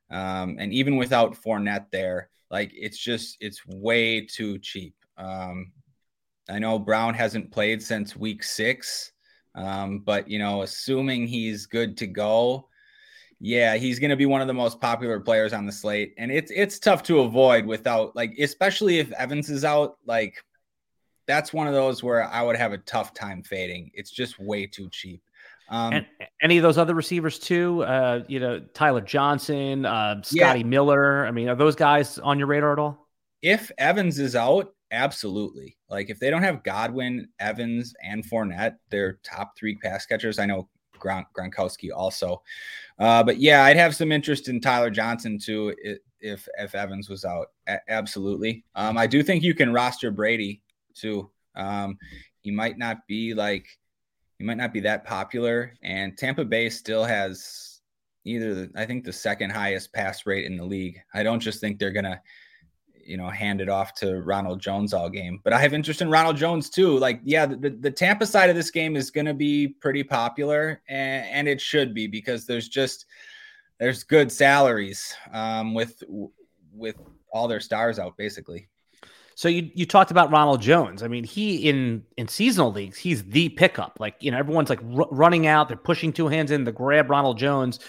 um, 0.10 0.56
and 0.60 0.72
even 0.72 0.96
without 0.96 1.36
Fournette 1.36 1.92
there, 1.92 2.30
like 2.50 2.72
it's 2.74 2.98
just 2.98 3.38
it's 3.42 3.66
way 3.68 4.22
too 4.22 4.58
cheap. 4.60 4.96
Um, 5.18 5.74
I 6.50 6.58
know 6.58 6.80
Brown 6.80 7.14
hasn't 7.14 7.52
played 7.52 7.84
since 7.84 8.16
week 8.16 8.44
six, 8.44 9.12
um, 9.56 10.00
but 10.00 10.30
you 10.30 10.40
know, 10.40 10.62
assuming 10.62 11.28
he's 11.28 11.66
good 11.66 11.98
to 11.98 12.08
go, 12.08 12.69
yeah, 13.40 13.76
he's 13.78 14.00
going 14.00 14.10
to 14.10 14.18
be 14.18 14.26
one 14.26 14.42
of 14.42 14.48
the 14.48 14.54
most 14.54 14.82
popular 14.82 15.20
players 15.20 15.54
on 15.54 15.66
the 15.66 15.72
slate, 15.72 16.14
and 16.18 16.32
it's 16.32 16.52
it's 16.52 16.78
tough 16.78 17.04
to 17.04 17.22
avoid 17.22 17.66
without 17.66 18.16
like, 18.16 18.34
especially 18.38 19.00
if 19.00 19.12
Evans 19.14 19.50
is 19.50 19.64
out. 19.64 19.98
Like, 20.06 20.44
that's 21.26 21.54
one 21.54 21.68
of 21.68 21.74
those 21.74 22.04
where 22.04 22.24
I 22.24 22.42
would 22.42 22.58
have 22.58 22.74
a 22.74 22.80
tough 22.80 23.14
time 23.14 23.44
fading. 23.44 23.92
It's 23.94 24.12
just 24.12 24.40
way 24.40 24.66
too 24.66 24.90
cheap. 24.90 25.22
Um, 25.70 25.94
and 25.94 26.06
any 26.42 26.58
of 26.58 26.64
those 26.64 26.78
other 26.78 26.96
receivers 26.96 27.40
too? 27.40 27.84
Uh, 27.84 28.24
you 28.28 28.40
know, 28.40 28.60
Tyler 28.74 29.02
Johnson, 29.02 29.86
uh, 29.86 30.22
Scotty 30.22 30.60
yeah. 30.60 30.66
Miller. 30.66 31.26
I 31.26 31.32
mean, 31.32 31.48
are 31.48 31.56
those 31.56 31.76
guys 31.76 32.18
on 32.20 32.40
your 32.40 32.48
radar 32.48 32.74
at 32.74 32.80
all? 32.80 33.08
If 33.42 33.72
Evans 33.78 34.20
is 34.20 34.36
out, 34.36 34.74
absolutely. 34.92 35.78
Like 35.90 36.10
if 36.10 36.20
they 36.20 36.30
don't 36.30 36.44
have 36.44 36.64
Godwin, 36.64 37.30
Evans, 37.40 37.94
and 38.04 38.26
Fournette, 38.26 38.76
they're 38.90 39.20
top 39.24 39.58
three 39.58 39.78
pass 39.78 40.06
catchers. 40.06 40.40
I 40.40 40.46
know 40.46 40.68
Gron- 41.00 41.26
Gronkowski 41.38 41.90
also. 41.96 42.42
Uh, 42.98 43.24
but 43.24 43.38
yeah, 43.38 43.64
I'd 43.64 43.78
have 43.78 43.96
some 43.96 44.12
interest 44.12 44.50
in 44.50 44.60
Tyler 44.60 44.90
Johnson 44.90 45.40
too 45.40 45.74
if 46.22 46.48
if 46.58 46.76
Evans 46.76 47.10
was 47.10 47.26
out. 47.26 47.48
A- 47.68 47.92
absolutely. 47.92 48.66
Um, 48.76 48.98
I 48.98 49.08
do 49.08 49.24
think 49.24 49.44
you 49.44 49.54
can 49.54 49.74
roster 49.74 50.12
Brady 50.12 50.62
too. 50.94 51.30
Um, 51.56 51.98
he 52.42 52.52
might 52.52 52.78
not 52.78 53.08
be 53.08 53.34
like 53.34 53.68
he 54.38 54.46
might 54.46 54.58
not 54.58 54.74
be 54.74 54.80
that 54.82 55.06
popular, 55.06 55.74
and 55.84 56.18
Tampa 56.18 56.46
Bay 56.46 56.70
still 56.70 57.04
has 57.04 57.82
either 58.26 58.54
the, 58.54 58.72
I 58.76 58.86
think 58.86 59.04
the 59.04 59.14
second 59.14 59.52
highest 59.52 59.94
pass 59.94 60.26
rate 60.26 60.46
in 60.46 60.58
the 60.58 60.66
league. 60.66 61.00
I 61.14 61.24
don't 61.24 61.40
just 61.40 61.60
think 61.60 61.80
they're 61.80 61.92
gonna 61.92 62.22
you 63.10 63.18
know, 63.18 63.28
hand 63.28 63.60
it 63.60 63.70
off 63.70 63.94
to 63.96 64.22
Ronald 64.22 64.60
Jones 64.60 64.94
all 64.94 65.10
game. 65.10 65.42
But 65.44 65.52
I 65.52 65.60
have 65.60 65.74
interest 65.74 66.02
in 66.02 66.12
Ronald 66.12 66.38
Jones 66.38 66.70
too. 66.70 66.98
Like, 67.00 67.20
yeah, 67.24 67.48
the, 67.48 67.72
the 67.72 67.90
Tampa 67.90 68.26
side 68.26 68.50
of 68.50 68.56
this 68.56 68.70
game 68.70 68.96
is 68.96 69.10
going 69.10 69.26
to 69.26 69.34
be 69.34 69.68
pretty 69.68 70.04
popular, 70.04 70.82
and, 70.88 71.26
and, 71.26 71.48
it 71.48 71.60
should 71.60 71.96
be 71.96 72.06
because 72.06 72.46
there's 72.46 72.70
just 72.70 73.08
there's 73.80 74.04
good 74.04 74.32
salaries 74.32 75.16
um, 75.34 75.74
with 75.74 76.04
with 76.72 76.98
all 77.32 77.48
their 77.48 77.60
stars 77.60 77.98
out 77.98 78.16
basically. 78.16 78.68
So 79.34 79.48
you 79.48 79.72
you 79.74 79.86
talked 79.86 80.12
about 80.12 80.32
Ronald 80.32 80.62
Jones. 80.62 81.02
I 81.02 81.08
mean, 81.08 81.24
he 81.24 81.70
in 81.70 82.04
in 82.18 82.28
seasonal 82.28 82.72
leagues, 82.72 82.98
he's 82.98 83.24
the 83.24 83.50
pickup. 83.50 83.98
Like 84.00 84.16
you 84.20 84.32
know, 84.32 84.38
everyone's 84.38 84.70
like 84.70 84.82
r- 84.96 85.08
running 85.10 85.48
out, 85.48 85.68
they're 85.68 85.78
pushing 85.78 86.14
two 86.14 86.28
hands 86.28 86.52
in 86.52 86.66
to 86.66 86.72
grab 86.72 87.10
Ronald 87.10 87.40
Jones. 87.40 87.80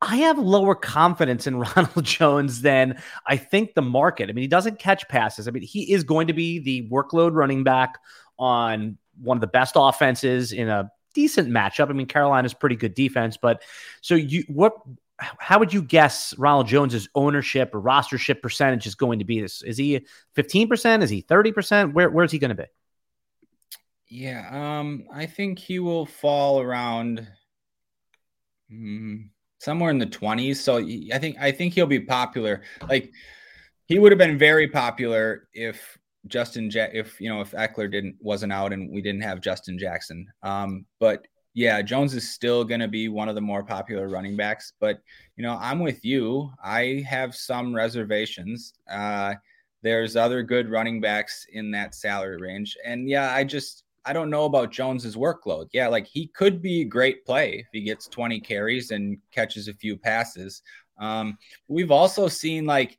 I 0.00 0.16
have 0.16 0.38
lower 0.38 0.74
confidence 0.74 1.46
in 1.46 1.56
Ronald 1.76 2.04
Jones 2.04 2.62
than 2.62 3.00
I 3.26 3.36
think 3.36 3.74
the 3.74 3.82
market. 3.82 4.28
I 4.28 4.32
mean, 4.32 4.42
he 4.42 4.48
doesn't 4.48 4.78
catch 4.78 5.06
passes. 5.08 5.48
I 5.48 5.50
mean, 5.50 5.62
he 5.62 5.92
is 5.92 6.04
going 6.04 6.26
to 6.26 6.32
be 6.32 6.58
the 6.58 6.88
workload 6.88 7.32
running 7.32 7.64
back 7.64 7.98
on 8.38 8.98
one 9.20 9.36
of 9.36 9.40
the 9.40 9.46
best 9.46 9.74
offenses 9.76 10.52
in 10.52 10.68
a 10.68 10.90
decent 11.14 11.48
matchup. 11.48 11.90
I 11.90 11.92
mean, 11.92 12.06
Carolina's 12.06 12.54
pretty 12.54 12.76
good 12.76 12.94
defense, 12.94 13.36
but 13.36 13.62
so 14.00 14.14
you 14.14 14.44
what 14.48 14.74
how 15.18 15.58
would 15.58 15.72
you 15.72 15.82
guess 15.82 16.36
Ronald 16.38 16.66
Jones's 16.66 17.08
ownership 17.14 17.72
or 17.72 17.80
rostership 17.80 18.42
percentage 18.42 18.86
is 18.86 18.96
going 18.96 19.20
to 19.20 19.24
be 19.24 19.40
this? 19.40 19.62
Is 19.62 19.76
he 19.76 20.04
15%? 20.36 21.02
Is 21.02 21.10
he 21.10 21.22
30%? 21.22 21.92
Where 21.92 22.10
where's 22.10 22.32
he 22.32 22.38
going 22.38 22.54
to 22.54 22.62
be? 22.62 22.68
Yeah, 24.08 24.80
um, 24.80 25.04
I 25.12 25.26
think 25.26 25.58
he 25.58 25.78
will 25.78 26.06
fall 26.06 26.60
around 26.60 27.26
mm, 28.70 29.28
somewhere 29.58 29.90
in 29.90 29.98
the 29.98 30.06
20s. 30.06 30.56
So 30.56 30.78
I 31.12 31.18
think 31.18 31.36
I 31.40 31.50
think 31.50 31.74
he'll 31.74 31.86
be 31.86 32.00
popular. 32.00 32.62
Like 32.88 33.12
he 33.86 33.98
would 33.98 34.12
have 34.12 34.18
been 34.18 34.38
very 34.38 34.68
popular 34.68 35.48
if 35.52 35.98
Justin 36.26 36.70
if 36.74 37.20
you 37.20 37.28
know 37.28 37.40
if 37.40 37.52
Ekeler 37.52 37.90
didn't 37.90 38.16
wasn't 38.20 38.52
out 38.52 38.72
and 38.72 38.90
we 38.90 39.02
didn't 39.02 39.22
have 39.22 39.40
Justin 39.40 39.78
Jackson. 39.78 40.26
Um, 40.42 40.86
but 41.00 41.26
yeah, 41.54 41.80
Jones 41.82 42.14
is 42.14 42.28
still 42.28 42.64
going 42.64 42.80
to 42.80 42.88
be 42.88 43.08
one 43.08 43.28
of 43.28 43.36
the 43.36 43.40
more 43.40 43.62
popular 43.62 44.08
running 44.08 44.36
backs. 44.36 44.72
But 44.80 45.00
you 45.36 45.42
know, 45.42 45.56
I'm 45.60 45.80
with 45.80 46.04
you. 46.04 46.50
I 46.62 47.04
have 47.08 47.34
some 47.34 47.74
reservations. 47.74 48.74
Uh, 48.90 49.34
there's 49.82 50.16
other 50.16 50.42
good 50.42 50.70
running 50.70 51.00
backs 51.00 51.46
in 51.52 51.70
that 51.72 51.94
salary 51.94 52.38
range, 52.38 52.76
and 52.84 53.08
yeah, 53.08 53.32
I 53.32 53.44
just 53.44 53.83
I 54.06 54.12
don't 54.12 54.30
know 54.30 54.44
about 54.44 54.70
Jones's 54.72 55.16
workload. 55.16 55.68
Yeah, 55.72 55.88
like 55.88 56.06
he 56.06 56.26
could 56.28 56.60
be 56.60 56.82
a 56.82 56.84
great 56.84 57.24
play 57.24 57.54
if 57.60 57.66
he 57.72 57.80
gets 57.82 58.06
20 58.08 58.40
carries 58.40 58.90
and 58.90 59.18
catches 59.30 59.68
a 59.68 59.74
few 59.74 59.96
passes. 59.96 60.62
Um, 60.98 61.38
we've 61.68 61.90
also 61.90 62.28
seen 62.28 62.66
like 62.66 62.98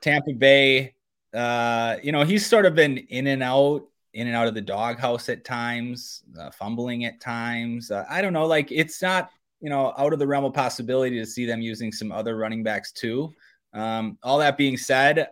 Tampa 0.00 0.32
Bay 0.32 0.94
uh, 1.34 1.96
you 2.02 2.12
know, 2.12 2.24
he's 2.24 2.46
sort 2.46 2.66
of 2.66 2.74
been 2.74 2.98
in 2.98 3.26
and 3.26 3.42
out, 3.42 3.86
in 4.14 4.26
and 4.26 4.36
out 4.36 4.48
of 4.48 4.54
the 4.54 4.60
doghouse 4.60 5.28
at 5.28 5.44
times, 5.44 6.22
uh, 6.40 6.50
fumbling 6.50 7.04
at 7.04 7.20
times. 7.20 7.90
Uh, 7.90 8.04
I 8.08 8.22
don't 8.22 8.32
know. 8.32 8.46
Like 8.46 8.72
it's 8.72 9.02
not, 9.02 9.30
you 9.60 9.68
know, 9.68 9.92
out 9.98 10.12
of 10.12 10.18
the 10.18 10.26
realm 10.26 10.44
of 10.44 10.54
possibility 10.54 11.18
to 11.18 11.26
see 11.26 11.44
them 11.44 11.60
using 11.60 11.92
some 11.92 12.12
other 12.12 12.36
running 12.36 12.62
backs 12.62 12.92
too. 12.92 13.34
Um, 13.74 14.18
all 14.22 14.38
that 14.38 14.56
being 14.56 14.76
said, 14.76 15.28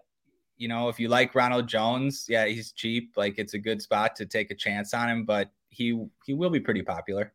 you 0.57 0.69
know, 0.69 0.89
if 0.89 0.99
you 0.99 1.09
like 1.09 1.35
Ronald 1.35 1.67
Jones, 1.67 2.27
yeah, 2.29 2.47
he's 2.47 2.73
cheap. 2.73 3.13
Like 3.17 3.39
it's 3.39 3.55
a 3.55 3.59
good 3.59 3.81
spot 3.83 4.17
to 4.17 4.27
take 4.27 4.51
a 4.51 4.55
chance 4.55 4.95
on 4.95 5.09
him, 5.09 5.25
but 5.25 5.51
he 5.69 6.05
he 6.25 6.35
will 6.35 6.51
be 6.51 6.61
pretty 6.61 6.83
popular. 6.83 7.33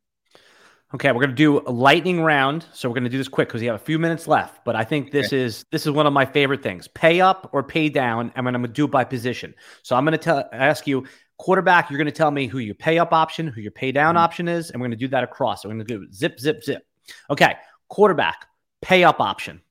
Okay, 0.94 1.12
we're 1.12 1.22
gonna 1.22 1.34
do 1.34 1.60
a 1.60 1.72
lightning 1.72 2.22
round. 2.22 2.66
So 2.74 2.90
we're 2.90 2.96
gonna 2.96 3.10
do 3.10 3.18
this 3.18 3.30
quick 3.30 3.48
because 3.48 3.62
we 3.62 3.68
have 3.68 3.76
a 3.76 3.80
few 3.84 3.98
minutes 3.98 4.28
left. 4.28 4.66
But 4.66 4.76
I 4.76 4.84
think 4.84 5.12
this 5.12 5.28
okay. 5.28 5.42
is 5.42 5.66
this 5.72 5.86
is 5.86 5.92
one 5.92 6.06
of 6.06 6.14
my 6.14 6.26
favorite 6.26 6.62
things: 6.62 6.88
pay 6.90 7.22
up 7.22 7.50
or 7.54 7.64
pay 7.64 7.90
down. 7.90 8.32
And 8.36 8.48
I'm 8.48 8.54
gonna 8.54 8.68
do 8.68 8.86
it 8.86 8.92
by 8.92 9.04
position. 9.04 9.54
So 9.84 9.96
I'm 9.96 10.04
gonna 10.04 10.18
tell 10.18 10.50
ask 10.52 10.88
you 10.88 11.06
quarterback. 11.38 11.90
You're 11.90 11.98
gonna 11.98 12.12
tell 12.12 12.32
me 12.32 12.48
who 12.48 12.60
your 12.60 12.76
pay 12.76 13.00
up 13.00 13.14
option, 13.14 13.48
who 13.48 13.62
your 13.62 13.72
pay 13.72 13.92
down 13.92 14.16
mm-hmm. 14.16 14.24
option 14.24 14.48
is, 14.48 14.72
and 14.72 14.82
we're 14.82 14.88
gonna 14.88 14.98
do 14.98 15.08
that 15.10 15.24
across. 15.24 15.62
So 15.62 15.70
we're 15.70 15.76
gonna 15.76 15.86
do 15.86 16.12
zip, 16.12 16.40
zip, 16.40 16.64
zip. 16.64 16.84
Okay, 17.30 17.56
quarterback 17.88 18.48
pay 18.82 19.04
up 19.04 19.22
option. 19.22 19.62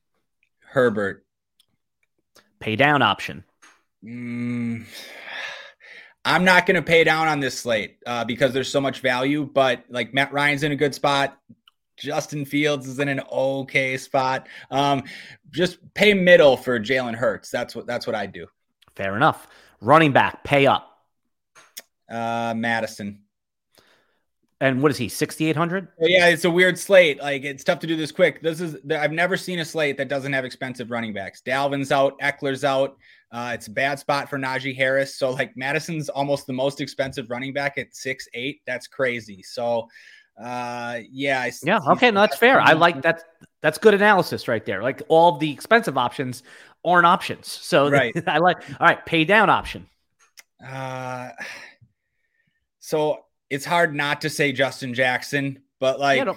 Herbert. 0.60 1.26
Pay 2.60 2.76
down 2.76 3.02
option. 3.02 3.42
Mm, 4.04 4.84
I'm 6.24 6.44
not 6.44 6.66
going 6.66 6.76
to 6.76 6.82
pay 6.82 7.04
down 7.04 7.28
on 7.28 7.40
this 7.40 7.58
slate 7.58 7.98
uh, 8.06 8.24
because 8.24 8.52
there's 8.52 8.70
so 8.70 8.80
much 8.80 9.00
value, 9.00 9.48
but 9.52 9.84
like 9.88 10.14
Matt 10.14 10.32
Ryan's 10.32 10.62
in 10.62 10.72
a 10.72 10.76
good 10.76 10.94
spot. 10.94 11.38
Justin 11.96 12.44
Fields 12.44 12.88
is 12.88 12.98
in 12.98 13.08
an 13.08 13.20
okay 13.30 13.96
spot. 13.96 14.48
Um, 14.70 15.02
just 15.50 15.78
pay 15.94 16.14
middle 16.14 16.56
for 16.56 16.80
Jalen 16.80 17.14
Hurts. 17.14 17.50
That's 17.50 17.76
what 17.76 17.86
that's 17.86 18.06
what 18.06 18.16
I 18.16 18.26
do. 18.26 18.46
Fair 18.94 19.16
enough. 19.16 19.46
Running 19.80 20.12
back, 20.12 20.42
pay 20.44 20.66
up. 20.66 20.98
Uh, 22.10 22.54
Mattison. 22.56 23.20
And 24.62 24.82
what 24.82 24.90
is 24.90 24.98
he? 24.98 25.08
Sixty 25.08 25.46
eight 25.48 25.56
hundred. 25.56 25.88
Yeah, 25.98 26.26
it's 26.26 26.44
a 26.44 26.50
weird 26.50 26.78
slate. 26.78 27.18
Like 27.18 27.44
it's 27.44 27.64
tough 27.64 27.78
to 27.80 27.86
do 27.86 27.96
this 27.96 28.12
quick. 28.12 28.42
This 28.42 28.60
is 28.60 28.76
I've 28.90 29.12
never 29.12 29.36
seen 29.36 29.58
a 29.60 29.64
slate 29.64 29.96
that 29.96 30.08
doesn't 30.08 30.34
have 30.34 30.44
expensive 30.44 30.90
running 30.90 31.14
backs. 31.14 31.40
Dalvin's 31.40 31.90
out, 31.90 32.18
Ekeler's 32.20 32.62
out. 32.62 32.96
Uh, 33.32 33.52
it's 33.54 33.68
a 33.68 33.70
bad 33.70 33.98
spot 33.98 34.28
for 34.28 34.38
Najee 34.38 34.76
Harris. 34.76 35.16
So 35.16 35.30
like 35.30 35.56
Mattison's 35.56 36.10
almost 36.10 36.46
the 36.46 36.52
most 36.52 36.82
expensive 36.82 37.30
running 37.30 37.54
back 37.54 37.78
at 37.78 37.94
six 37.94 38.28
eight. 38.34 38.60
That's 38.66 38.86
crazy. 38.86 39.42
So 39.42 39.88
uh, 40.38 41.00
yeah, 41.10 41.40
I, 41.40 41.52
yeah, 41.62 41.80
okay, 41.88 42.10
no, 42.10 42.20
that's 42.20 42.36
fair. 42.36 42.60
I 42.60 42.72
like 42.72 43.00
that. 43.02 43.24
That's 43.62 43.78
good 43.78 43.94
analysis 43.94 44.46
right 44.46 44.64
there. 44.64 44.82
Like 44.82 45.02
all 45.08 45.38
the 45.38 45.50
expensive 45.50 45.96
options 45.96 46.42
aren't 46.84 47.06
options. 47.06 47.48
So 47.48 47.90
right. 47.90 48.14
I 48.26 48.38
like. 48.38 48.58
All 48.78 48.86
right, 48.86 49.04
pay 49.06 49.24
down 49.24 49.48
option. 49.48 49.86
Uh, 50.62 51.30
so 52.78 53.24
it's 53.50 53.64
hard 53.64 53.94
not 53.94 54.20
to 54.22 54.30
say 54.30 54.52
Justin 54.52 54.94
Jackson, 54.94 55.60
but 55.80 56.00
like 56.00 56.24
yeah, 56.24 56.32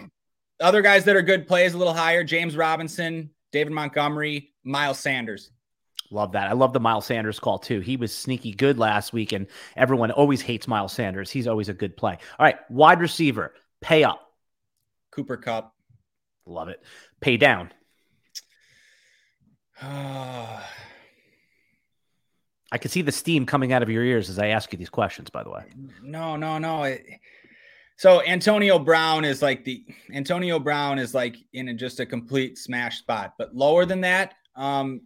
other 0.59 0.82
guys 0.82 1.05
that 1.05 1.16
are 1.16 1.22
good 1.22 1.47
plays 1.47 1.74
a 1.74 1.78
little 1.78 1.93
higher: 1.93 2.24
James 2.24 2.57
Robinson, 2.57 3.30
David 3.51 3.72
Montgomery, 3.72 4.51
Miles 4.64 4.99
Sanders. 4.99 5.51
Love 6.11 6.34
that. 6.34 6.49
I 6.49 6.53
love 6.53 6.74
the 6.74 6.80
Miles 6.80 7.05
Sanders 7.05 7.39
call 7.39 7.57
too. 7.59 7.80
He 7.80 7.97
was 7.97 8.14
sneaky 8.14 8.51
good 8.51 8.78
last 8.78 9.14
week, 9.14 9.32
and 9.32 9.47
everyone 9.78 10.11
always 10.11 10.41
hates 10.41 10.68
Miles 10.68 10.93
Sanders. 10.93 11.32
He's 11.32 11.47
always 11.47 11.70
a 11.70 11.74
good 11.74 11.95
play. 11.95 12.18
All 12.38 12.45
right, 12.45 12.57
wide 12.70 12.99
receiver, 12.99 13.53
pay 13.82 14.03
up. 14.03 14.20
Cooper 15.11 15.38
Kupp. 15.38 15.74
Love 16.45 16.68
it. 16.68 16.82
Pay 17.22 17.38
down. 17.38 17.72
I 22.74 22.80
can 22.80 22.89
see 22.89 23.03
the 23.03 23.11
steam 23.11 23.45
coming 23.45 23.71
out 23.71 23.84
of 23.84 23.89
your 23.91 24.03
ears 24.03 24.32
as 24.32 24.39
I 24.39 24.47
ask 24.47 24.74
you 24.74 24.80
these 24.80 24.89
questions, 24.89 25.30
by 25.30 25.43
the 25.43 25.51
way. 25.51 25.63
No, 26.01 26.36
no, 26.36 26.57
no. 26.57 26.84
It, 26.86 27.05
so 27.97 28.24
Antonio 28.24 28.80
Brown 28.80 29.24
is 29.26 29.43
like 29.43 29.63
the 29.63 29.86
Antonio 30.11 30.57
Brown 30.57 30.97
is 30.97 31.13
like 31.13 31.38
in 31.53 31.69
a, 31.69 31.74
just 31.76 31.99
a 31.99 32.05
complete 32.05 32.57
smash 32.57 32.97
spot, 32.97 33.36
but 33.38 33.55
lower 33.55 33.86
than 33.86 34.01
that, 34.01 34.34
um, 34.55 35.01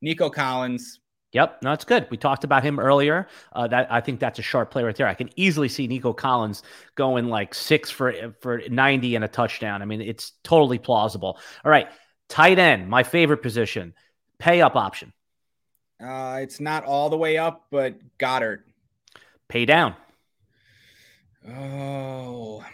Nico 0.00 0.30
Collins. 0.30 1.00
Yep, 1.32 1.62
no, 1.62 1.72
it's 1.72 1.84
good. 1.84 2.06
We 2.10 2.16
talked 2.16 2.44
about 2.44 2.62
him 2.62 2.80
earlier. 2.80 3.28
Uh, 3.52 3.66
that 3.66 3.92
I 3.92 4.00
think 4.00 4.18
that's 4.18 4.38
a 4.38 4.42
sharp 4.42 4.70
play 4.70 4.84
right 4.84 4.96
there. 4.96 5.06
I 5.06 5.14
can 5.14 5.28
easily 5.36 5.68
see 5.68 5.86
Nico 5.86 6.14
Collins 6.14 6.62
going 6.94 7.26
like 7.28 7.52
six 7.52 7.90
for 7.90 8.34
for 8.40 8.62
ninety 8.70 9.16
and 9.16 9.24
a 9.24 9.28
touchdown. 9.28 9.82
I 9.82 9.84
mean, 9.84 10.00
it's 10.00 10.32
totally 10.44 10.78
plausible. 10.78 11.38
All 11.62 11.70
right, 11.70 11.88
tight 12.30 12.58
end, 12.58 12.88
my 12.88 13.02
favorite 13.02 13.42
position, 13.42 13.92
pay 14.38 14.62
up 14.62 14.76
option. 14.76 15.12
Uh, 16.00 16.38
it's 16.42 16.60
not 16.60 16.84
all 16.84 17.10
the 17.10 17.16
way 17.16 17.38
up, 17.38 17.66
but 17.70 17.96
Goedert. 18.18 18.62
Pay 19.48 19.64
down. 19.64 19.94
Oh, 21.48 22.64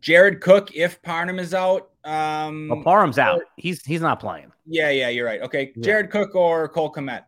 Jared 0.00 0.40
Cook 0.40 0.74
if 0.74 1.00
Parham 1.02 1.38
is 1.38 1.54
out. 1.54 1.90
Um, 2.04 2.68
well, 2.68 2.82
Parham's 2.82 3.18
out. 3.18 3.42
He's 3.56 3.84
he's 3.84 4.00
not 4.00 4.20
playing. 4.20 4.52
Yeah, 4.66 4.90
yeah, 4.90 5.08
you're 5.08 5.26
right. 5.26 5.40
Okay, 5.42 5.72
Jared. 5.80 6.10
Cook 6.10 6.34
or 6.34 6.68
Cole 6.68 6.92
Kmet. 6.92 7.24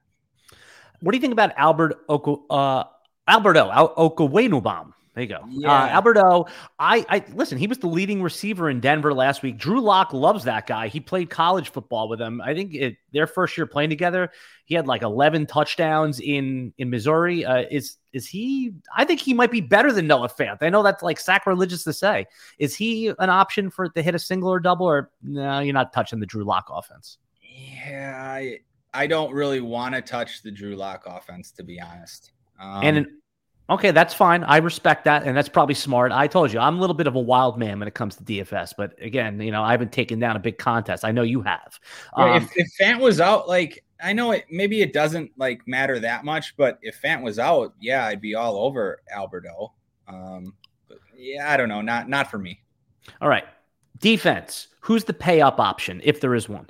What 1.01 1.12
do 1.12 1.16
you 1.16 1.20
think 1.20 1.33
about 1.33 1.53
Albert 1.57 2.05
Oko, 2.09 2.45
uh, 2.51 2.85
Alberto 3.26 3.70
Okwuegbunam? 3.70 4.93
There 5.15 5.25
you 5.25 5.29
go. 5.29 5.37
Uh, 5.37 5.47
yeah. 5.49 5.73
Uh, 5.73 5.89
Alberto, 5.89 6.47
I, 6.79 7.05
I 7.09 7.25
listen, 7.35 7.59
he 7.59 7.67
was 7.67 7.79
the 7.79 7.89
leading 7.89 8.23
receiver 8.23 8.71
in 8.71 8.79
Denver 8.79 9.13
last 9.13 9.43
week. 9.43 9.59
Drew 9.59 9.81
Lock 9.81 10.13
loves 10.13 10.45
that 10.45 10.69
guy. 10.69 10.87
He 10.87 11.01
played 11.01 11.31
college 11.31 11.71
football 11.71 12.09
with 12.09 12.21
him. 12.21 12.41
I 12.41 12.55
think 12.55 12.75
it, 12.75 12.97
their 13.13 13.27
first 13.27 13.57
year 13.57 13.67
playing 13.67 13.91
together, 13.91 14.31
he 14.67 14.77
had 14.77 14.87
like 14.87 15.03
11 15.03 15.47
touchdowns 15.47 16.21
in 16.21 16.73
in 16.79 16.91
Missouri. 16.91 17.45
Uh, 17.45 17.65
is 17.73 17.97
is 18.13 18.29
he 18.29 18.73
I 18.97 19.05
think 19.05 19.19
he 19.19 19.35
might 19.35 19.51
be 19.51 19.61
better 19.61 19.91
than 19.91 20.07
Noah 20.07 20.29
Fant. 20.29 20.59
I 20.61 20.71
know 20.71 20.85
that's 20.85 21.03
like 21.03 21.19
sacrilegious 21.19 21.83
to 21.85 21.93
say. 21.93 22.27
Is 22.61 22.77
he 22.77 23.09
an 23.09 23.31
option 23.31 23.69
for 23.69 23.89
to 23.89 24.03
hit 24.03 24.15
a 24.15 24.19
single 24.19 24.51
or 24.51 24.61
double 24.61 24.87
or 24.87 25.11
no, 25.25 25.59
you're 25.59 25.75
not 25.75 25.93
touching 25.93 26.21
the 26.21 26.27
Drew 26.27 26.45
Lock 26.45 26.69
offense? 26.71 27.19
Yeah, 27.43 28.17
I, 28.23 28.61
I 28.95 29.09
don't 29.09 29.33
really 29.33 29.61
want 29.61 29.97
to 29.97 30.03
touch 30.03 30.43
the 30.43 30.53
Drew 30.53 30.77
Lock 30.77 31.03
offense 31.07 31.51
to 31.53 31.65
be 31.65 31.81
honest. 31.81 32.31
Um, 32.61 32.85
and 32.85 33.07
Okay, 33.71 33.93
that's 33.93 34.12
fine. 34.12 34.43
I 34.43 34.57
respect 34.57 35.05
that, 35.05 35.23
and 35.23 35.37
that's 35.37 35.49
probably 35.49 35.77
smart. 35.77 36.11
I 36.11 36.27
told 36.27 36.53
you 36.53 36.59
I'm 36.59 36.77
a 36.77 36.81
little 36.81 36.95
bit 36.95 37.07
of 37.07 37.14
a 37.14 37.21
wild 37.21 37.57
man 37.57 37.79
when 37.79 37.87
it 37.87 37.95
comes 37.95 38.16
to 38.16 38.25
DFS, 38.25 38.75
but 38.77 39.01
again, 39.01 39.41
you 39.41 39.53
know, 39.53 39.62
I 39.62 39.71
haven't 39.71 39.93
taken 39.93 40.18
down 40.18 40.35
a 40.35 40.41
big 40.41 40.59
contest. 40.59 41.05
I 41.05 41.12
know 41.12 41.23
you 41.23 41.41
have. 41.43 41.79
Yeah, 42.18 42.35
um, 42.35 42.43
if, 42.43 42.51
if 42.57 42.68
Fant 42.81 42.99
was 42.99 43.21
out, 43.21 43.47
like 43.47 43.85
I 44.03 44.12
know 44.12 44.33
it 44.33 44.47
maybe 44.51 44.83
it 44.83 44.93
doesn't 44.93 45.31
like 45.37 45.66
matter 45.68 46.01
that 46.01 46.25
much, 46.25 46.57
but 46.57 46.81
if 46.83 47.01
Fant 47.01 47.23
was 47.23 47.39
out, 47.39 47.75
yeah, 47.81 48.07
I'd 48.07 48.21
be 48.21 48.35
all 48.35 48.57
over 48.57 49.03
Alberto. 49.14 49.73
Um, 50.09 50.55
yeah, 51.16 51.53
I 51.53 51.57
don't 51.57 51.68
know, 51.68 51.81
not 51.81 52.09
not 52.09 52.29
for 52.29 52.39
me. 52.39 52.61
All 53.21 53.29
right, 53.29 53.45
defense. 53.99 54.66
Who's 54.81 55.05
the 55.05 55.12
pay 55.12 55.41
up 55.41 55.61
option 55.61 56.01
if 56.03 56.21
there 56.21 56.35
is 56.35 56.49
one? 56.49 56.68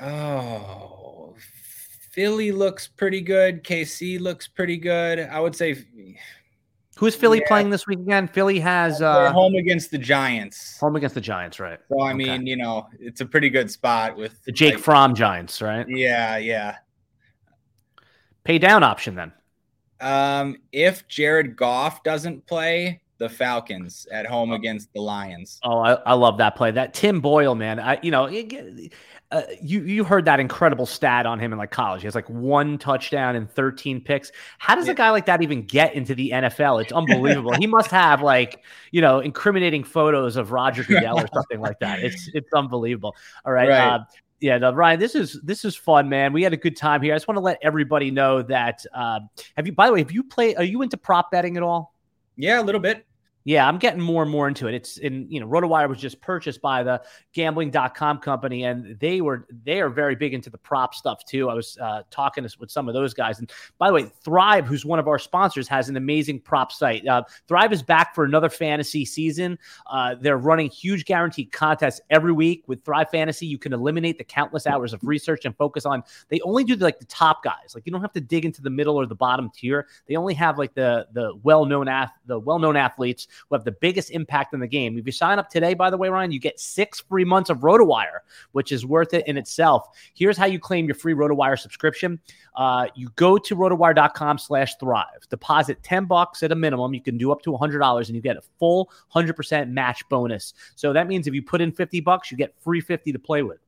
Oh, 0.00 0.95
Philly 2.16 2.50
looks 2.50 2.88
pretty 2.88 3.20
good. 3.20 3.62
KC 3.62 4.18
looks 4.18 4.48
pretty 4.48 4.78
good. 4.78 5.20
I 5.20 5.38
would 5.38 5.54
say 5.54 5.84
Who's 6.96 7.14
Philly 7.14 7.40
Yeah. 7.40 7.48
playing 7.48 7.68
this 7.68 7.86
week 7.86 7.98
again? 7.98 8.26
Philly 8.26 8.58
has 8.58 9.02
uh, 9.02 9.30
home 9.30 9.54
against 9.54 9.90
the 9.90 9.98
Giants. 9.98 10.78
home 10.80 10.96
against 10.96 11.14
the 11.14 11.20
Giants, 11.20 11.60
right? 11.60 11.78
So 11.90 12.00
I 12.00 12.08
Okay. 12.14 12.16
mean, 12.16 12.46
you 12.46 12.56
know, 12.56 12.88
it's 12.98 13.20
a 13.20 13.26
pretty 13.26 13.50
good 13.50 13.70
spot 13.70 14.16
with 14.16 14.42
The 14.44 14.52
Jake 14.52 14.76
like- 14.76 14.82
Fromm 14.82 15.14
Giants, 15.14 15.60
right? 15.60 15.84
Yeah, 15.86 16.38
yeah. 16.38 16.76
Pay 18.44 18.58
down 18.58 18.82
option 18.82 19.14
then. 19.14 19.32
Um, 20.00 20.56
if 20.72 21.06
Jared 21.06 21.54
Goff 21.54 22.02
doesn't 22.02 22.46
play, 22.46 23.02
the 23.18 23.28
Falcons 23.28 24.06
at 24.12 24.26
home 24.26 24.52
against 24.52 24.92
the 24.92 25.00
Lions. 25.00 25.58
Oh, 25.62 25.78
I, 25.78 25.94
I 25.94 26.14
love 26.14 26.38
that 26.38 26.54
play. 26.56 26.70
That 26.70 26.92
Tim 26.94 27.20
Boyle, 27.20 27.54
man. 27.54 27.80
I, 27.80 27.98
you 28.02 28.10
know, 28.10 28.24
it- 28.26 28.92
uh, 29.32 29.42
you 29.60 29.82
you 29.82 30.04
heard 30.04 30.24
that 30.26 30.38
incredible 30.38 30.86
stat 30.86 31.26
on 31.26 31.40
him 31.40 31.52
in 31.52 31.58
like 31.58 31.72
college. 31.72 32.00
He 32.02 32.06
has 32.06 32.14
like 32.14 32.30
one 32.30 32.78
touchdown 32.78 33.34
and 33.34 33.50
13 33.50 34.00
picks. 34.00 34.30
How 34.58 34.76
does 34.76 34.86
a 34.86 34.94
guy 34.94 35.10
like 35.10 35.26
that 35.26 35.42
even 35.42 35.62
get 35.62 35.94
into 35.94 36.14
the 36.14 36.30
NFL? 36.30 36.80
It's 36.82 36.92
unbelievable. 36.92 37.52
he 37.58 37.66
must 37.66 37.90
have 37.90 38.22
like 38.22 38.62
you 38.92 39.00
know 39.00 39.18
incriminating 39.18 39.82
photos 39.82 40.36
of 40.36 40.52
Roger 40.52 40.84
Goodell 40.88 41.18
or 41.18 41.26
something 41.34 41.58
like 41.60 41.80
that. 41.80 42.04
It's 42.04 42.30
it's 42.34 42.52
unbelievable. 42.54 43.16
All 43.44 43.52
right. 43.52 43.68
Right. 43.68 43.94
Uh, 43.94 43.98
yeah, 44.38 44.58
no, 44.58 44.72
Ryan, 44.72 45.00
this 45.00 45.14
is 45.16 45.40
this 45.42 45.64
is 45.64 45.74
fun, 45.74 46.08
man. 46.08 46.32
We 46.32 46.42
had 46.44 46.52
a 46.52 46.56
good 46.58 46.76
time 46.76 47.02
here. 47.02 47.12
I 47.12 47.16
just 47.16 47.26
want 47.26 47.36
to 47.36 47.42
let 47.42 47.58
everybody 47.62 48.10
know 48.12 48.42
that. 48.42 48.84
Uh, 48.94 49.20
have 49.56 49.66
you? 49.66 49.72
By 49.72 49.86
the 49.88 49.94
way, 49.94 50.00
have 50.00 50.12
you 50.12 50.22
played? 50.22 50.56
Are 50.56 50.62
you 50.62 50.82
into 50.82 50.98
prop 50.98 51.30
betting 51.32 51.56
at 51.56 51.62
all? 51.64 51.94
Yeah, 52.36 52.60
a 52.60 52.62
little 52.62 52.80
bit. 52.80 53.05
Yeah, 53.46 53.68
I'm 53.68 53.78
getting 53.78 54.00
more 54.00 54.24
and 54.24 54.30
more 54.30 54.48
into 54.48 54.66
it. 54.66 54.74
It's 54.74 54.96
in, 54.98 55.30
you 55.30 55.38
know, 55.38 55.46
RotoWire 55.46 55.88
was 55.88 55.98
just 55.98 56.20
purchased 56.20 56.60
by 56.60 56.82
the 56.82 57.00
gambling.com 57.32 58.18
company 58.18 58.64
and 58.64 58.98
they 58.98 59.20
were 59.20 59.46
they 59.64 59.80
are 59.80 59.88
very 59.88 60.16
big 60.16 60.34
into 60.34 60.50
the 60.50 60.58
prop 60.58 60.96
stuff 60.96 61.24
too. 61.24 61.48
I 61.48 61.54
was 61.54 61.78
uh, 61.80 62.02
talking 62.10 62.42
to- 62.42 62.56
with 62.58 62.72
some 62.72 62.88
of 62.88 62.94
those 62.94 63.14
guys. 63.14 63.38
And 63.38 63.48
by 63.78 63.86
the 63.86 63.94
way, 63.94 64.10
Thrive, 64.24 64.66
who's 64.66 64.84
one 64.84 64.98
of 64.98 65.06
our 65.06 65.20
sponsors, 65.20 65.68
has 65.68 65.88
an 65.88 65.96
amazing 65.96 66.40
prop 66.40 66.72
site. 66.72 67.06
Uh, 67.06 67.22
Thrive 67.46 67.72
is 67.72 67.84
back 67.84 68.16
for 68.16 68.24
another 68.24 68.48
fantasy 68.48 69.04
season. 69.04 69.60
Uh, 69.88 70.16
they're 70.20 70.38
running 70.38 70.68
huge 70.68 71.04
guaranteed 71.04 71.52
contests 71.52 72.00
every 72.10 72.32
week 72.32 72.64
with 72.66 72.84
Thrive 72.84 73.10
Fantasy. 73.10 73.46
You 73.46 73.58
can 73.58 73.72
eliminate 73.72 74.18
the 74.18 74.24
countless 74.24 74.66
hours 74.66 74.92
of 74.92 74.98
research 75.04 75.44
and 75.44 75.56
focus 75.56 75.86
on 75.86 76.02
they 76.30 76.40
only 76.40 76.64
do 76.64 76.74
like 76.74 76.98
the 76.98 77.04
top 77.04 77.44
guys. 77.44 77.76
Like 77.76 77.86
you 77.86 77.92
don't 77.92 78.02
have 78.02 78.12
to 78.14 78.20
dig 78.20 78.44
into 78.44 78.60
the 78.60 78.70
middle 78.70 78.96
or 78.96 79.06
the 79.06 79.14
bottom 79.14 79.52
tier. 79.54 79.86
They 80.08 80.16
only 80.16 80.34
have 80.34 80.58
like 80.58 80.74
the 80.74 81.06
the 81.12 81.36
well-known 81.44 81.86
ath- 81.86 82.10
the 82.26 82.40
well-known 82.40 82.76
athletes 82.76 83.28
who 83.48 83.54
have 83.54 83.64
the 83.64 83.72
biggest 83.72 84.10
impact 84.10 84.54
in 84.54 84.60
the 84.60 84.66
game. 84.66 84.98
If 84.98 85.06
you 85.06 85.12
sign 85.12 85.38
up 85.38 85.50
today, 85.50 85.74
by 85.74 85.90
the 85.90 85.96
way, 85.96 86.08
Ryan, 86.08 86.30
you 86.30 86.40
get 86.40 86.58
six 86.60 87.00
free 87.00 87.24
months 87.24 87.50
of 87.50 87.58
RotoWire, 87.58 88.20
which 88.52 88.72
is 88.72 88.86
worth 88.86 89.14
it 89.14 89.26
in 89.26 89.36
itself. 89.36 89.88
Here's 90.14 90.36
how 90.36 90.46
you 90.46 90.58
claim 90.58 90.86
your 90.86 90.94
free 90.94 91.14
RotoWire 91.14 91.58
subscription. 91.58 92.20
Uh, 92.54 92.86
you 92.94 93.10
go 93.16 93.38
to 93.38 93.56
rotowire.com 93.56 94.38
slash 94.38 94.76
thrive, 94.76 95.28
deposit 95.28 95.82
10 95.82 96.06
bucks 96.06 96.42
at 96.42 96.52
a 96.52 96.56
minimum. 96.56 96.94
You 96.94 97.02
can 97.02 97.18
do 97.18 97.32
up 97.32 97.42
to 97.42 97.50
$100 97.50 98.06
and 98.06 98.14
you 98.14 98.22
get 98.22 98.36
a 98.36 98.42
full 98.58 98.90
100% 99.14 99.70
match 99.70 100.02
bonus. 100.08 100.54
So 100.74 100.92
that 100.92 101.06
means 101.06 101.26
if 101.26 101.34
you 101.34 101.42
put 101.42 101.60
in 101.60 101.72
50 101.72 102.00
bucks, 102.00 102.30
you 102.30 102.36
get 102.36 102.54
free 102.60 102.80
50 102.80 103.12
to 103.12 103.18
play 103.18 103.42
with. 103.42 103.58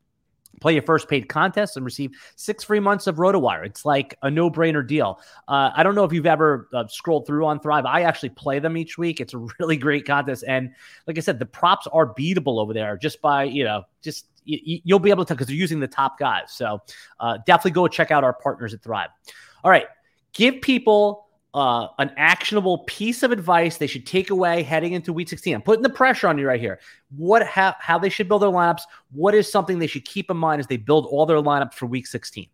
Play 0.61 0.73
your 0.73 0.83
first 0.83 1.09
paid 1.09 1.29
contest 1.29 1.77
and 1.77 1.85
receive 1.85 2.11
six 2.35 2.65
free 2.65 2.81
months 2.81 3.07
of 3.07 3.17
RotoWire. 3.17 3.65
It's 3.65 3.85
like 3.85 4.19
a 4.23 4.31
no-brainer 4.31 4.87
deal. 4.87 5.21
Uh, 5.47 5.71
I 5.75 5.83
don't 5.83 5.95
know 5.95 6.05
if 6.05 6.13
you've 6.13 6.27
ever 6.27 6.69
uh, 6.75 6.87
scrolled 6.89 7.27
through 7.27 7.47
on 7.47 7.61
Thrive. 7.61 7.87
I 7.87 8.03
actually 8.03 8.31
play 8.31 8.59
them 8.59 8.77
each 8.77 8.99
week. 8.99 9.21
It's 9.21 9.35
a 9.35 9.39
really 9.61 9.77
great 9.77 10.05
contest, 10.05 10.45
and 10.47 10.71
like 11.07 11.17
I 11.17 11.21
said, 11.21 11.39
the 11.39 11.47
props 11.47 11.87
are 11.93 12.13
beatable 12.13 12.61
over 12.61 12.73
there 12.73 12.97
just 12.97 13.21
by 13.23 13.45
you 13.45 13.65
know 13.65 13.85
just 14.03 14.27
y- 14.49 14.81
you'll 14.85 14.99
be 14.99 15.11
able 15.11 15.25
to 15.25 15.29
tell 15.29 15.37
because 15.37 15.47
they're 15.47 15.57
using 15.57 15.81
the 15.81 15.89
top 15.89 16.19
guys. 16.19 16.51
So 16.51 16.83
uh, 17.21 17.39
definitely 17.47 17.73
go 17.73 17.87
check 17.87 18.11
out 18.11 18.25
our 18.25 18.33
partners 18.33 18.75
at 18.75 18.83
Thrive. 18.83 19.11
All 19.63 19.71
right, 19.71 19.87
give 20.33 20.61
people 20.61 21.28
uh, 21.55 21.89
an 21.99 22.13
actionable 22.17 22.79
piece 22.87 23.23
of 23.23 23.33
advice 23.33 23.79
they 23.79 23.87
should 23.87 24.07
take 24.07 24.31
away 24.31 24.63
heading 24.63 24.93
into 24.93 25.13
week 25.13 25.29
16. 25.29 25.55
I'm 25.55 25.63
putting 25.63 25.83
the 25.83 25.91
pressure 25.91 26.29
on 26.29 26.39
you 26.39 26.47
right 26.47 26.61
here. 26.61 26.79
What 27.17 27.47
how 27.47 27.75
how 27.79 27.99
they 27.99 28.11
should 28.11 28.29
build 28.29 28.43
their 28.43 28.51
lineups? 28.51 28.83
What 29.13 29.35
is 29.35 29.51
something 29.51 29.79
they 29.79 29.87
should 29.87 30.05
keep 30.05 30.31
in 30.31 30.37
mind 30.37 30.61
as 30.61 30.67
they 30.67 30.77
build 30.77 31.07
all 31.07 31.27
their 31.27 31.39
lineups 31.39 31.75
for 31.75 31.87
week 31.87 32.07
16? 32.07 32.47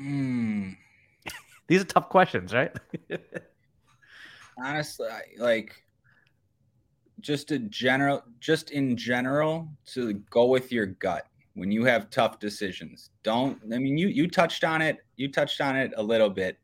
Mm, 0.00 0.76
These 1.66 1.82
are 1.82 1.84
tough 1.84 2.08
questions, 2.08 2.54
right? 2.54 2.74
honestly, 4.58 5.08
like 5.38 5.82
just 7.20 7.50
a 7.50 7.58
general, 7.58 8.22
just 8.40 8.70
in 8.70 8.96
general, 8.96 9.68
to 9.86 10.14
go 10.30 10.46
with 10.46 10.72
your 10.72 10.86
gut 10.86 11.26
when 11.54 11.70
you 11.70 11.84
have 11.84 12.10
tough 12.10 12.38
decisions. 12.38 13.10
Don't. 13.22 13.60
I 13.72 13.78
mean, 13.78 13.96
you 13.96 14.08
you 14.08 14.28
touched 14.28 14.64
on 14.64 14.82
it. 14.82 14.98
You 15.16 15.30
touched 15.30 15.60
on 15.60 15.76
it 15.76 15.92
a 15.96 16.02
little 16.02 16.30
bit. 16.30 16.58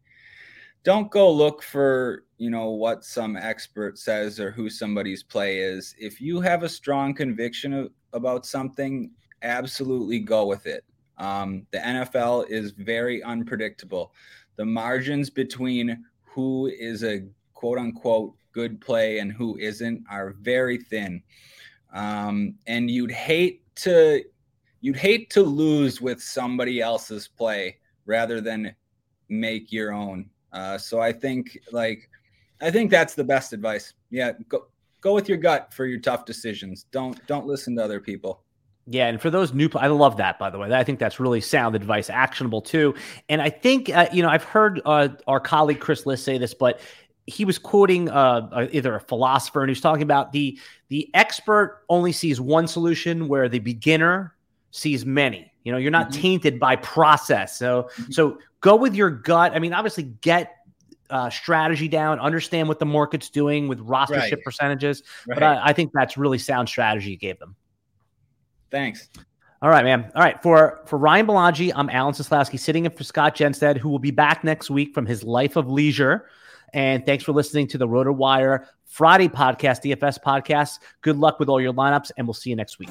Don't 0.85 1.11
go 1.11 1.31
look 1.31 1.63
for 1.63 2.25
you 2.39 2.51
know 2.51 2.71
what 2.71 3.05
some 3.05 3.37
expert 3.37 3.99
says 3.99 4.39
or 4.39 4.51
who 4.51 4.71
somebody's 4.71 5.23
play 5.23 5.59
is. 5.59 5.95
If 5.99 6.21
you 6.21 6.41
have 6.41 6.63
a 6.63 6.69
strong 6.69 7.15
conviction 7.15 7.75
of, 7.75 7.91
about 8.13 8.47
something, 8.47 9.11
absolutely 9.43 10.21
go 10.21 10.47
with 10.47 10.67
it. 10.67 10.85
Um, 11.19 11.67
the 11.73 11.79
NFL 11.79 12.49
is 12.49 12.71
very 12.71 13.23
unpredictable. 13.23 14.13
The 14.57 14.65
margins 14.65 15.31
between 15.31 16.05
who 16.23 16.67
is 16.67 17.03
a 17.03 17.27
quote 17.55 17.79
unquote 17.79 18.35
good 18.53 18.81
play 18.81 19.19
and 19.19 19.33
who 19.33 19.57
isn't 19.59 20.05
are 20.11 20.35
very 20.41 20.79
thin. 20.79 21.23
Um, 21.93 22.55
and 22.67 22.91
you'd 22.91 23.11
hate 23.11 23.63
to 23.77 24.23
you'd 24.81 24.97
hate 24.97 25.31
to 25.31 25.43
lose 25.43 26.01
with 26.01 26.23
somebody 26.23 26.81
else's 26.81 27.27
play 27.27 27.79
rather 28.07 28.41
than 28.41 28.75
make 29.29 29.73
your 29.73 29.93
own. 29.93 30.31
Uh, 30.53 30.79
so 30.79 31.01
I 31.01 31.13
think 31.13 31.59
like 31.73 32.09
I 32.61 32.71
think 32.71 32.91
that's 32.91 33.15
the 33.15 33.25
best 33.25 33.53
advice. 33.53 33.95
Yeah, 34.11 34.33
go 34.49 34.67
go 35.01 35.15
with 35.15 35.29
your 35.29 35.39
gut 35.39 35.73
for 35.73 35.87
your 35.87 36.01
tough 36.01 36.25
decisions. 36.25 36.87
Don't 36.91 37.25
don't 37.27 37.47
listen 37.47 37.77
to 37.77 37.85
other 37.85 38.01
people. 38.01 38.43
Yeah, 38.91 39.09
and 39.09 39.21
for 39.21 39.29
those 39.29 39.53
new, 39.53 39.69
I 39.75 39.89
love 39.89 40.17
that. 40.17 40.39
By 40.39 40.49
the 40.49 40.59
way, 40.59 40.73
I 40.73 40.83
think 40.83 40.99
that's 40.99 41.21
really 41.21 41.43
sound 41.43 41.77
advice, 41.77 42.09
actionable 42.09 42.63
too. 42.63 42.95
And 43.29 43.43
I 43.43 43.51
think 43.51 43.91
uh, 43.91 44.09
you 44.13 44.23
know 44.23 44.31
I've 44.31 44.45
heard 44.45 44.81
uh, 44.87 45.09
our 45.27 45.41
colleague 45.41 45.81
Chris 45.81 46.07
Liss 46.07 46.23
say 46.23 46.39
this, 46.39 46.55
but 46.55 46.81
he 47.27 47.45
was 47.45 47.59
quoting 47.59 48.09
uh, 48.09 48.49
uh, 48.51 48.67
either 48.73 48.95
a 48.95 49.01
philosopher 49.01 49.61
and 49.61 49.69
he 49.69 49.73
was 49.73 49.83
talking 49.83 50.03
about 50.03 50.33
the 50.33 50.59
the 50.89 51.11
expert 51.13 51.83
only 51.91 52.13
sees 52.13 52.41
one 52.41 52.67
solution, 52.67 53.29
where 53.29 53.49
the 53.51 53.59
beginner 53.59 54.35
sees 54.71 55.05
many. 55.05 55.53
You 55.65 55.73
know, 55.73 55.79
you're 55.79 55.91
not 55.91 56.09
Mhm. 56.09 56.21
tainted 56.23 56.59
by 56.59 56.77
process. 56.77 57.59
So 57.59 57.91
so 58.09 58.39
go 58.61 58.77
with 58.77 58.95
your 58.95 59.11
gut. 59.11 59.53
I 59.55 59.59
mean, 59.59 59.73
obviously 59.73 60.05
get. 60.05 60.55
Uh, 61.11 61.31
strategy 61.31 61.89
down, 61.89 62.21
understand 62.21 62.69
what 62.69 62.79
the 62.79 62.85
market's 62.85 63.31
doing 63.31 63.67
with 63.67 63.79
rostership 63.79 64.31
Right. 64.31 64.45
percentages. 64.45 65.03
But 65.27 65.43
I, 65.43 65.69
I 65.69 65.73
think 65.73 65.91
that's 65.95 66.19
really 66.19 66.37
sound 66.37 66.69
strategy 66.69 67.13
you 67.13 67.17
gave 67.17 67.39
them. 67.39 67.57
Thanks. 68.71 69.09
All 69.63 69.71
right, 69.71 69.83
man. 69.87 70.13
All 70.15 70.21
right. 70.21 70.43
For 70.43 70.83
for 70.85 70.99
Ryan 70.99 71.27
Belangi, 71.27 71.73
I'm 71.75 71.89
Alan 71.89 72.13
Seslowsky 72.13 72.61
sitting 72.61 72.85
in 72.85 72.91
for 72.91 73.05
Scott 73.05 73.35
Jenstad, 73.35 73.79
who 73.79 73.89
will 73.89 73.99
be 73.99 74.11
back 74.11 74.45
next 74.45 74.69
week 74.69 74.93
from 74.93 75.07
his 75.07 75.25
life 75.25 75.57
of 75.57 75.71
leisure. 75.71 76.27
And 76.75 77.07
thanks 77.07 77.25
for 77.25 77.33
listening 77.33 77.69
to 77.69 77.79
the 77.79 77.89
RotoWire 77.89 78.67
Friday 78.85 79.29
podcast, 79.29 79.83
DFS 79.97 80.19
podcast. 80.23 80.81
Good 81.01 81.17
luck 81.17 81.41
with 81.41 81.49
all 81.49 81.59
your 81.59 81.73
lineups, 81.73 82.11
and 82.19 82.27
we'll 82.27 82.35
see 82.35 82.51
you 82.51 82.57
next 82.57 82.79
week. 82.79 82.91